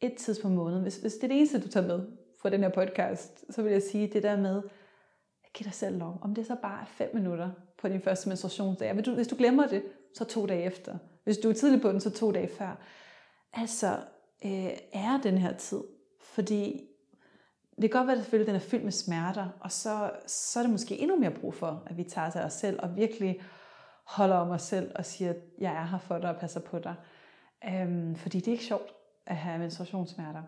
et 0.00 0.14
tidspunkt 0.14 0.56
på 0.56 0.62
måneden, 0.62 0.82
hvis, 0.82 0.96
hvis 0.96 1.14
det 1.14 1.24
er 1.24 1.28
det 1.28 1.36
eneste, 1.36 1.60
du 1.60 1.68
tager 1.68 1.86
med 1.86 2.06
fra 2.42 2.50
den 2.50 2.62
her 2.62 2.68
podcast, 2.68 3.44
så 3.50 3.62
vil 3.62 3.72
jeg 3.72 3.82
sige 3.82 4.06
det 4.06 4.22
der 4.22 4.36
med, 4.36 4.62
giv 5.54 5.64
dig 5.64 5.74
selv 5.74 5.98
lov. 5.98 6.18
Om 6.22 6.34
det 6.34 6.46
så 6.46 6.56
bare 6.62 6.80
er 6.80 6.86
fem 6.86 7.10
minutter 7.14 7.50
på 7.78 7.88
din 7.88 8.00
første 8.00 8.28
menstruationsdag. 8.28 8.92
Hvis 8.92 9.04
du, 9.04 9.14
hvis 9.14 9.28
du 9.28 9.36
glemmer 9.36 9.66
det, 9.66 9.82
så 10.14 10.24
to 10.24 10.46
dage 10.46 10.64
efter. 10.64 10.98
Hvis 11.24 11.38
du 11.38 11.48
er 11.48 11.54
tidlig 11.54 11.82
på 11.82 11.92
den, 11.92 12.00
så 12.00 12.10
to 12.10 12.32
dage 12.32 12.48
før. 12.48 12.78
Altså, 13.52 13.88
øh, 14.44 14.70
er 14.92 15.20
den 15.22 15.38
her 15.38 15.56
tid. 15.56 15.80
Fordi 16.20 16.88
det 17.82 17.90
kan 17.90 17.98
godt 17.98 18.06
være, 18.06 18.16
at 18.16 18.22
selvfølgelig 18.22 18.46
den 18.46 18.54
er 18.54 18.68
fyldt 18.70 18.84
med 18.84 18.92
smerter, 18.92 19.48
og 19.60 19.72
så, 19.72 20.10
så 20.26 20.58
er 20.58 20.62
det 20.62 20.70
måske 20.70 20.98
endnu 20.98 21.16
mere 21.16 21.30
brug 21.30 21.54
for, 21.54 21.82
at 21.86 21.96
vi 21.96 22.04
tager 22.04 22.30
til 22.30 22.40
os 22.40 22.52
selv 22.52 22.80
og 22.82 22.96
virkelig 22.96 23.40
holder 24.04 24.36
om 24.36 24.50
os 24.50 24.62
selv 24.62 24.92
og 24.94 25.04
siger, 25.04 25.30
at 25.30 25.36
jeg 25.58 25.72
er 25.72 25.86
her 25.86 25.98
for 25.98 26.18
dig 26.18 26.30
og 26.30 26.40
passer 26.40 26.60
på 26.60 26.78
dig. 26.78 26.94
Øhm, 27.64 28.14
fordi 28.14 28.38
det 28.38 28.48
er 28.48 28.52
ikke 28.52 28.64
sjovt 28.64 28.94
at 29.26 29.36
have 29.36 29.58
menstruationssmerter. 29.58 30.42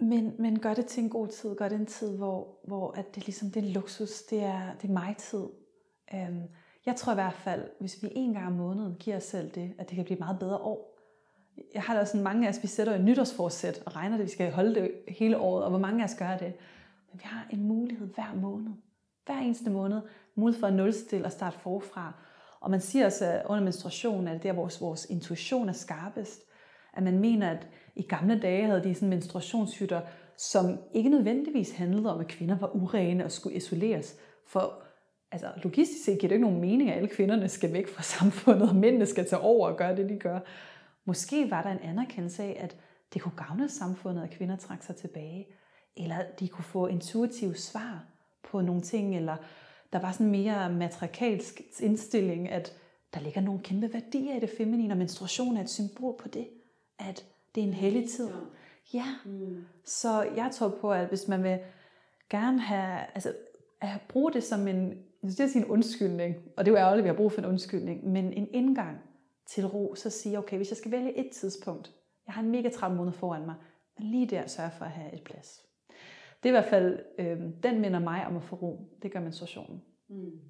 Men, 0.00 0.34
men 0.38 0.58
gør 0.58 0.74
det 0.74 0.86
til 0.86 1.02
en 1.02 1.10
god 1.10 1.28
tid. 1.28 1.56
Gør 1.56 1.68
det 1.68 1.80
en 1.80 1.86
tid, 1.86 2.16
hvor, 2.16 2.58
hvor 2.64 2.92
at 2.92 3.14
det, 3.14 3.26
ligesom, 3.26 3.50
det 3.50 3.64
er 3.64 3.72
luksus. 3.72 4.22
Det 4.22 4.42
er, 4.42 4.74
det 4.82 4.88
er 4.88 4.92
mig-tid. 4.92 5.46
Øhm, 6.14 6.42
jeg 6.86 6.96
tror 6.96 7.12
i 7.12 7.14
hvert 7.14 7.34
fald, 7.34 7.70
hvis 7.80 8.02
vi 8.02 8.08
en 8.12 8.32
gang 8.32 8.46
om 8.46 8.52
måneden 8.52 8.94
giver 8.94 9.16
os 9.16 9.24
selv 9.24 9.50
det, 9.50 9.74
at 9.78 9.88
det 9.88 9.96
kan 9.96 10.04
blive 10.04 10.18
meget 10.18 10.38
bedre 10.38 10.56
år 10.56 10.97
jeg 11.74 11.82
har 11.82 11.94
da 11.94 12.04
sådan 12.04 12.22
mange 12.22 12.46
af 12.46 12.50
os, 12.50 12.62
vi 12.62 12.68
sætter 12.68 12.94
et 12.94 13.04
nytårsforsæt 13.04 13.82
og 13.86 13.96
regner 13.96 14.16
det, 14.16 14.26
vi 14.26 14.30
skal 14.30 14.52
holde 14.52 14.74
det 14.74 14.90
hele 15.08 15.38
året, 15.38 15.64
og 15.64 15.70
hvor 15.70 15.78
mange 15.78 16.02
af 16.02 16.04
os 16.04 16.14
gør 16.14 16.36
det. 16.36 16.52
Men 17.12 17.20
vi 17.20 17.24
har 17.24 17.46
en 17.50 17.62
mulighed 17.62 18.08
hver 18.14 18.34
måned. 18.40 18.70
Hver 19.26 19.38
eneste 19.38 19.70
måned. 19.70 20.00
Mulighed 20.34 20.60
for 20.60 20.66
at 20.66 20.74
nulstille 20.74 21.24
og 21.24 21.32
starte 21.32 21.58
forfra. 21.58 22.12
Og 22.60 22.70
man 22.70 22.80
siger 22.80 23.06
også 23.06 23.24
at 23.24 23.42
under 23.46 23.64
menstruation, 23.64 24.28
er 24.28 24.32
det 24.32 24.42
der, 24.42 24.52
vores, 24.52 24.80
vores 24.80 25.06
intuition 25.10 25.68
er 25.68 25.72
skarpest. 25.72 26.42
At 26.94 27.02
man 27.02 27.18
mener, 27.18 27.50
at 27.50 27.68
i 27.96 28.02
gamle 28.02 28.40
dage 28.40 28.66
havde 28.66 28.84
de 28.84 28.94
sådan 28.94 29.08
menstruationshytter, 29.08 30.00
som 30.36 30.78
ikke 30.94 31.10
nødvendigvis 31.10 31.70
handlede 31.70 32.14
om, 32.14 32.20
at 32.20 32.28
kvinder 32.28 32.58
var 32.58 32.76
urene 32.76 33.24
og 33.24 33.32
skulle 33.32 33.56
isoleres. 33.56 34.16
For 34.46 34.82
altså, 35.32 35.46
logistisk 35.62 36.04
set 36.04 36.18
giver 36.18 36.28
det 36.28 36.34
ikke 36.34 36.46
nogen 36.46 36.60
mening, 36.60 36.90
at 36.90 36.96
alle 36.96 37.08
kvinderne 37.08 37.48
skal 37.48 37.72
væk 37.72 37.88
fra 37.88 38.02
samfundet, 38.02 38.68
og 38.68 38.76
mændene 38.76 39.06
skal 39.06 39.28
tage 39.28 39.42
over 39.42 39.68
og 39.68 39.76
gøre 39.76 39.96
det, 39.96 40.08
de 40.08 40.16
gør. 40.16 40.38
Måske 41.08 41.50
var 41.50 41.62
der 41.62 41.70
en 41.70 41.78
anerkendelse 41.82 42.42
af, 42.42 42.56
at 42.60 42.76
det 43.14 43.22
kunne 43.22 43.36
gavne 43.36 43.68
samfundet, 43.68 44.22
at 44.22 44.30
kvinder 44.30 44.56
trak 44.56 44.82
sig 44.82 44.96
tilbage. 44.96 45.46
Eller 45.96 46.16
de 46.40 46.48
kunne 46.48 46.64
få 46.64 46.86
intuitive 46.86 47.56
svar 47.56 48.04
på 48.42 48.60
nogle 48.60 48.82
ting, 48.82 49.16
eller 49.16 49.36
der 49.92 50.00
var 50.00 50.12
sådan 50.12 50.30
mere 50.30 50.72
matriarkalsk 50.72 51.60
indstilling, 51.80 52.48
at 52.48 52.72
der 53.14 53.20
ligger 53.20 53.40
nogle 53.40 53.60
kæmpe 53.60 53.92
værdier 53.92 54.36
i 54.36 54.40
det 54.40 54.50
feminine, 54.58 54.94
og 54.94 54.98
menstruation 54.98 55.56
er 55.56 55.60
et 55.60 55.70
symbol 55.70 56.16
på 56.18 56.28
det, 56.28 56.48
at 56.98 57.24
det 57.54 57.62
er 57.62 57.66
en 57.66 57.74
hellig 57.74 58.08
tid. 58.08 58.28
Ja, 58.94 59.06
mm. 59.24 59.64
så 59.84 60.22
jeg 60.22 60.50
tror 60.52 60.68
på, 60.80 60.92
at 60.92 61.08
hvis 61.08 61.28
man 61.28 61.42
vil 61.42 61.58
gerne 62.30 62.60
have, 62.60 62.98
altså 63.14 63.32
at 63.80 64.00
bruge 64.08 64.32
det 64.32 64.44
som 64.44 64.68
en, 64.68 64.98
det 65.22 65.40
er 65.40 65.46
sin 65.46 65.64
undskyldning, 65.64 66.36
og 66.56 66.64
det 66.64 66.70
er 66.70 66.78
jo 66.78 66.84
ærgerligt, 66.84 66.98
at 66.98 67.04
vi 67.04 67.08
har 67.08 67.16
brug 67.16 67.32
for 67.32 67.40
en 67.40 67.46
undskyldning, 67.46 68.06
men 68.06 68.32
en 68.32 68.48
indgang 68.52 68.98
til 69.48 69.66
ro, 69.66 69.94
så 69.94 70.10
sige, 70.10 70.38
okay, 70.38 70.56
hvis 70.56 70.70
jeg 70.70 70.76
skal 70.76 70.90
vælge 70.90 71.18
et 71.18 71.30
tidspunkt, 71.32 71.94
jeg 72.26 72.34
har 72.34 72.42
en 72.42 72.50
mega 72.50 72.68
travl 72.68 72.94
måned 72.94 73.12
foran 73.12 73.46
mig, 73.46 73.54
men 73.98 74.10
lige 74.10 74.26
der 74.26 74.46
sørger 74.46 74.70
for 74.70 74.84
at 74.84 74.90
have 74.90 75.14
et 75.14 75.24
plads. 75.24 75.68
Det 76.42 76.48
er 76.48 76.48
i 76.48 76.58
hvert 76.60 76.70
fald, 76.70 76.98
øh, 77.18 77.40
den 77.62 77.80
minder 77.80 77.98
mig 77.98 78.26
om 78.26 78.36
at 78.36 78.42
få 78.42 78.56
ro. 78.56 78.98
Det 79.02 79.12
gør 79.12 79.20
menstruationen. 79.20 79.82
Mm. 80.08 80.40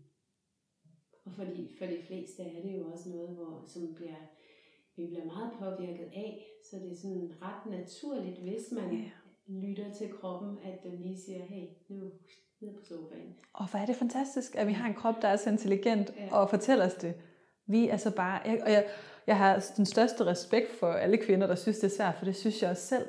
Og 1.24 1.32
for 1.32 1.44
de, 1.44 1.68
for 1.78 1.86
de 1.86 2.02
fleste 2.06 2.42
er 2.42 2.62
det 2.62 2.78
jo 2.78 2.90
også 2.92 3.08
noget, 3.08 3.36
hvor, 3.36 3.64
som 3.66 3.94
bliver, 3.94 4.20
vi 4.96 5.06
bliver 5.06 5.24
meget 5.24 5.52
påvirket 5.58 6.08
af. 6.14 6.46
Så 6.70 6.76
det 6.76 6.92
er 6.92 6.96
sådan 6.96 7.32
ret 7.42 7.70
naturligt, 7.70 8.38
hvis 8.38 8.72
man 8.72 8.92
yeah. 8.92 9.10
lytter 9.46 9.92
til 9.92 10.12
kroppen, 10.12 10.58
at 10.64 10.82
den 10.82 10.98
lige 11.00 11.20
siger, 11.20 11.44
hey, 11.44 11.66
nu 11.88 12.10
ned 12.60 12.74
på 12.74 12.84
sofaen. 12.84 13.34
Og 13.52 13.70
hvor 13.70 13.78
er 13.78 13.86
det 13.86 13.96
fantastisk, 13.96 14.54
at 14.54 14.66
vi 14.66 14.72
har 14.72 14.88
en 14.88 14.94
krop, 14.94 15.22
der 15.22 15.28
er 15.28 15.36
så 15.36 15.50
intelligent 15.50 16.12
ja. 16.16 16.36
og 16.36 16.50
fortæller 16.50 16.86
os 16.86 16.94
det. 16.94 17.14
Vi 17.68 17.88
er 17.88 17.96
så 17.96 18.10
bare, 18.10 18.40
jeg, 18.44 18.60
og 18.62 18.72
jeg, 18.72 18.84
jeg 19.26 19.36
har 19.36 19.72
den 19.76 19.86
største 19.86 20.26
respekt 20.26 20.70
for 20.80 20.92
alle 20.92 21.16
kvinder, 21.16 21.46
der 21.46 21.54
synes, 21.54 21.78
det 21.78 21.92
er 21.92 21.96
svært, 21.96 22.14
for 22.18 22.24
det 22.24 22.36
synes 22.36 22.62
jeg 22.62 22.70
også 22.70 22.86
selv. 22.86 23.06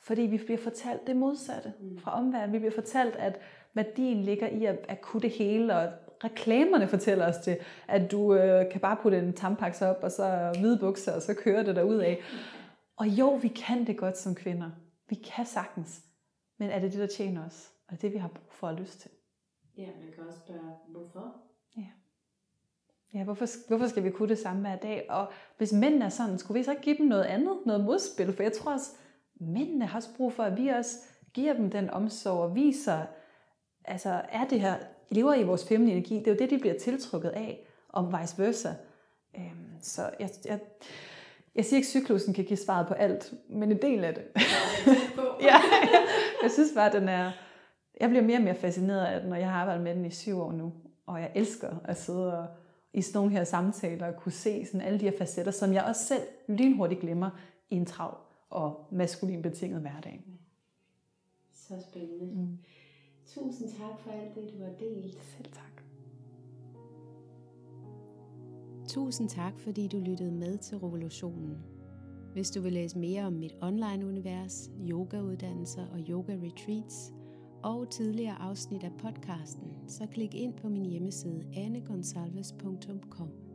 Fordi 0.00 0.22
vi 0.22 0.38
bliver 0.38 0.58
fortalt 0.58 1.06
det 1.06 1.16
modsatte 1.16 1.72
mm. 1.80 1.98
fra 1.98 2.18
omverdenen. 2.18 2.52
Vi 2.52 2.58
bliver 2.58 2.74
fortalt, 2.74 3.16
at 3.16 3.40
værdien 3.74 4.22
ligger 4.22 4.46
i 4.46 4.64
at, 4.64 4.78
at 4.88 5.00
kunne 5.00 5.20
det 5.20 5.30
hele, 5.30 5.76
og 5.76 5.92
reklamerne 6.24 6.88
fortæller 6.88 7.28
os 7.28 7.36
det, 7.36 7.58
at 7.88 8.10
du 8.10 8.34
øh, 8.34 8.70
kan 8.70 8.80
bare 8.80 8.96
putte 9.02 9.18
en 9.18 9.32
tampaks 9.32 9.82
op, 9.82 9.98
og 10.02 10.10
så 10.10 10.56
hvide 10.60 10.78
bukser, 10.78 11.12
og 11.12 11.22
så 11.22 11.34
kører 11.34 11.62
det 11.62 11.82
ud 11.82 11.98
af. 11.98 12.20
Og 12.96 13.06
jo, 13.06 13.34
vi 13.34 13.48
kan 13.48 13.86
det 13.86 13.96
godt 13.96 14.18
som 14.18 14.34
kvinder. 14.34 14.70
Vi 15.08 15.14
kan 15.14 15.46
sagtens. 15.46 16.02
Men 16.58 16.70
er 16.70 16.78
det 16.78 16.92
det, 16.92 17.00
der 17.00 17.06
tjener 17.06 17.46
os? 17.46 17.70
Og 17.88 18.02
det 18.02 18.12
vi 18.12 18.18
har 18.18 18.28
brug 18.28 18.52
for 18.52 18.68
at 18.68 18.80
lyst 18.80 19.00
til? 19.00 19.10
Ja, 19.78 19.86
man 19.86 20.12
kan 20.14 20.24
også 20.28 20.38
spørge, 20.38 20.72
hvorfor? 20.88 21.51
Ja. 23.14 23.18
Ja, 23.18 23.24
hvorfor, 23.24 23.68
hvorfor 23.68 23.86
skal 23.86 24.04
vi 24.04 24.10
kunne 24.10 24.28
det 24.28 24.38
samme 24.38 24.60
hver 24.60 24.76
dag? 24.76 25.06
Og 25.08 25.26
hvis 25.58 25.72
mændene 25.72 26.04
er 26.04 26.08
sådan, 26.08 26.38
skulle 26.38 26.58
vi 26.58 26.64
så 26.64 26.70
ikke 26.70 26.82
give 26.82 26.98
dem 26.98 27.06
noget 27.06 27.24
andet, 27.24 27.56
noget 27.66 27.84
modspil? 27.84 28.32
For 28.32 28.42
jeg 28.42 28.52
tror 28.52 28.72
også, 28.72 28.90
mændene 29.40 29.86
har 29.86 29.98
også 29.98 30.08
brug 30.16 30.32
for, 30.32 30.42
at 30.42 30.56
vi 30.56 30.68
også 30.68 30.96
giver 31.34 31.52
dem 31.52 31.70
den 31.70 31.90
omsorg 31.90 32.38
og 32.38 32.54
viser, 32.54 32.98
altså 33.84 34.22
er 34.28 34.44
det 34.44 34.60
her, 34.60 34.74
lever 35.10 35.34
i 35.34 35.42
vores 35.42 35.68
feminine 35.68 35.96
energi, 35.96 36.18
det 36.18 36.26
er 36.26 36.30
jo 36.30 36.38
det, 36.38 36.50
de 36.50 36.58
bliver 36.58 36.78
tiltrukket 36.78 37.28
af, 37.28 37.66
om 37.88 38.14
vice 38.20 38.42
versa. 38.42 38.68
Øhm, 39.36 39.82
så 39.82 40.10
jeg, 40.20 40.30
jeg, 40.44 40.60
jeg 41.54 41.64
siger 41.64 41.76
ikke, 41.76 41.86
at 41.86 41.90
cyklusen 41.90 42.34
kan 42.34 42.44
give 42.44 42.56
svaret 42.56 42.86
på 42.86 42.94
alt, 42.94 43.34
men 43.48 43.72
en 43.72 43.82
del 43.82 44.04
af 44.04 44.14
det. 44.14 44.24
ja, 45.48 45.56
jeg 46.42 46.50
synes 46.50 46.72
bare, 46.74 46.86
at 46.86 46.92
den 46.92 47.08
er, 47.08 47.32
jeg 48.00 48.08
bliver 48.08 48.24
mere 48.24 48.38
og 48.38 48.42
mere 48.42 48.54
fascineret 48.54 49.06
af 49.06 49.20
den, 49.20 49.30
når 49.30 49.36
jeg 49.36 49.50
har 49.50 49.60
arbejdet 49.60 49.84
med 49.84 49.94
den 49.94 50.04
i 50.04 50.10
syv 50.10 50.40
år 50.40 50.52
nu, 50.52 50.72
og 51.06 51.20
jeg 51.20 51.32
elsker 51.34 51.76
at 51.84 51.96
sidde 51.96 52.38
og 52.38 52.46
i 52.94 53.02
sådan 53.02 53.18
nogle 53.18 53.32
her 53.32 53.44
samtaler 53.44 54.06
og 54.06 54.16
kunne 54.16 54.32
se 54.32 54.66
sådan 54.66 54.80
alle 54.80 55.00
de 55.00 55.04
her 55.04 55.18
facetter, 55.18 55.52
som 55.52 55.72
jeg 55.72 55.84
også 55.84 56.04
selv 56.04 56.22
lynhurtigt 56.48 57.00
glemmer 57.00 57.30
i 57.70 57.76
en 57.76 57.86
trav 57.86 58.18
og 58.50 58.86
maskulin 58.90 59.42
betinget 59.42 59.80
hverdag. 59.80 60.24
Så 61.52 61.74
spændende. 61.90 62.24
Mm. 62.24 62.58
Tusind 63.26 63.68
tak 63.68 64.00
for 64.00 64.10
alt 64.10 64.34
det, 64.34 64.52
du 64.52 64.64
har 64.64 64.72
delt. 64.80 65.22
Selv 65.22 65.52
tak. 65.52 65.82
Tusind 68.88 69.28
tak, 69.28 69.60
fordi 69.60 69.88
du 69.88 69.98
lyttede 69.98 70.32
med 70.32 70.58
til 70.58 70.78
Revolutionen. 70.78 71.56
Hvis 72.32 72.50
du 72.50 72.60
vil 72.60 72.72
læse 72.72 72.98
mere 72.98 73.24
om 73.24 73.32
mit 73.32 73.54
online-univers, 73.62 74.70
yogauddannelser 74.90 75.86
og 75.92 75.98
yoga-retreats, 75.98 77.12
og 77.62 77.90
tidligere 77.90 78.36
afsnit 78.40 78.84
af 78.84 78.92
podcasten, 78.98 79.72
så 79.88 80.06
klik 80.06 80.34
ind 80.34 80.54
på 80.54 80.68
min 80.68 80.86
hjemmeside 80.86 81.44
annegonsalves.com. 81.56 83.51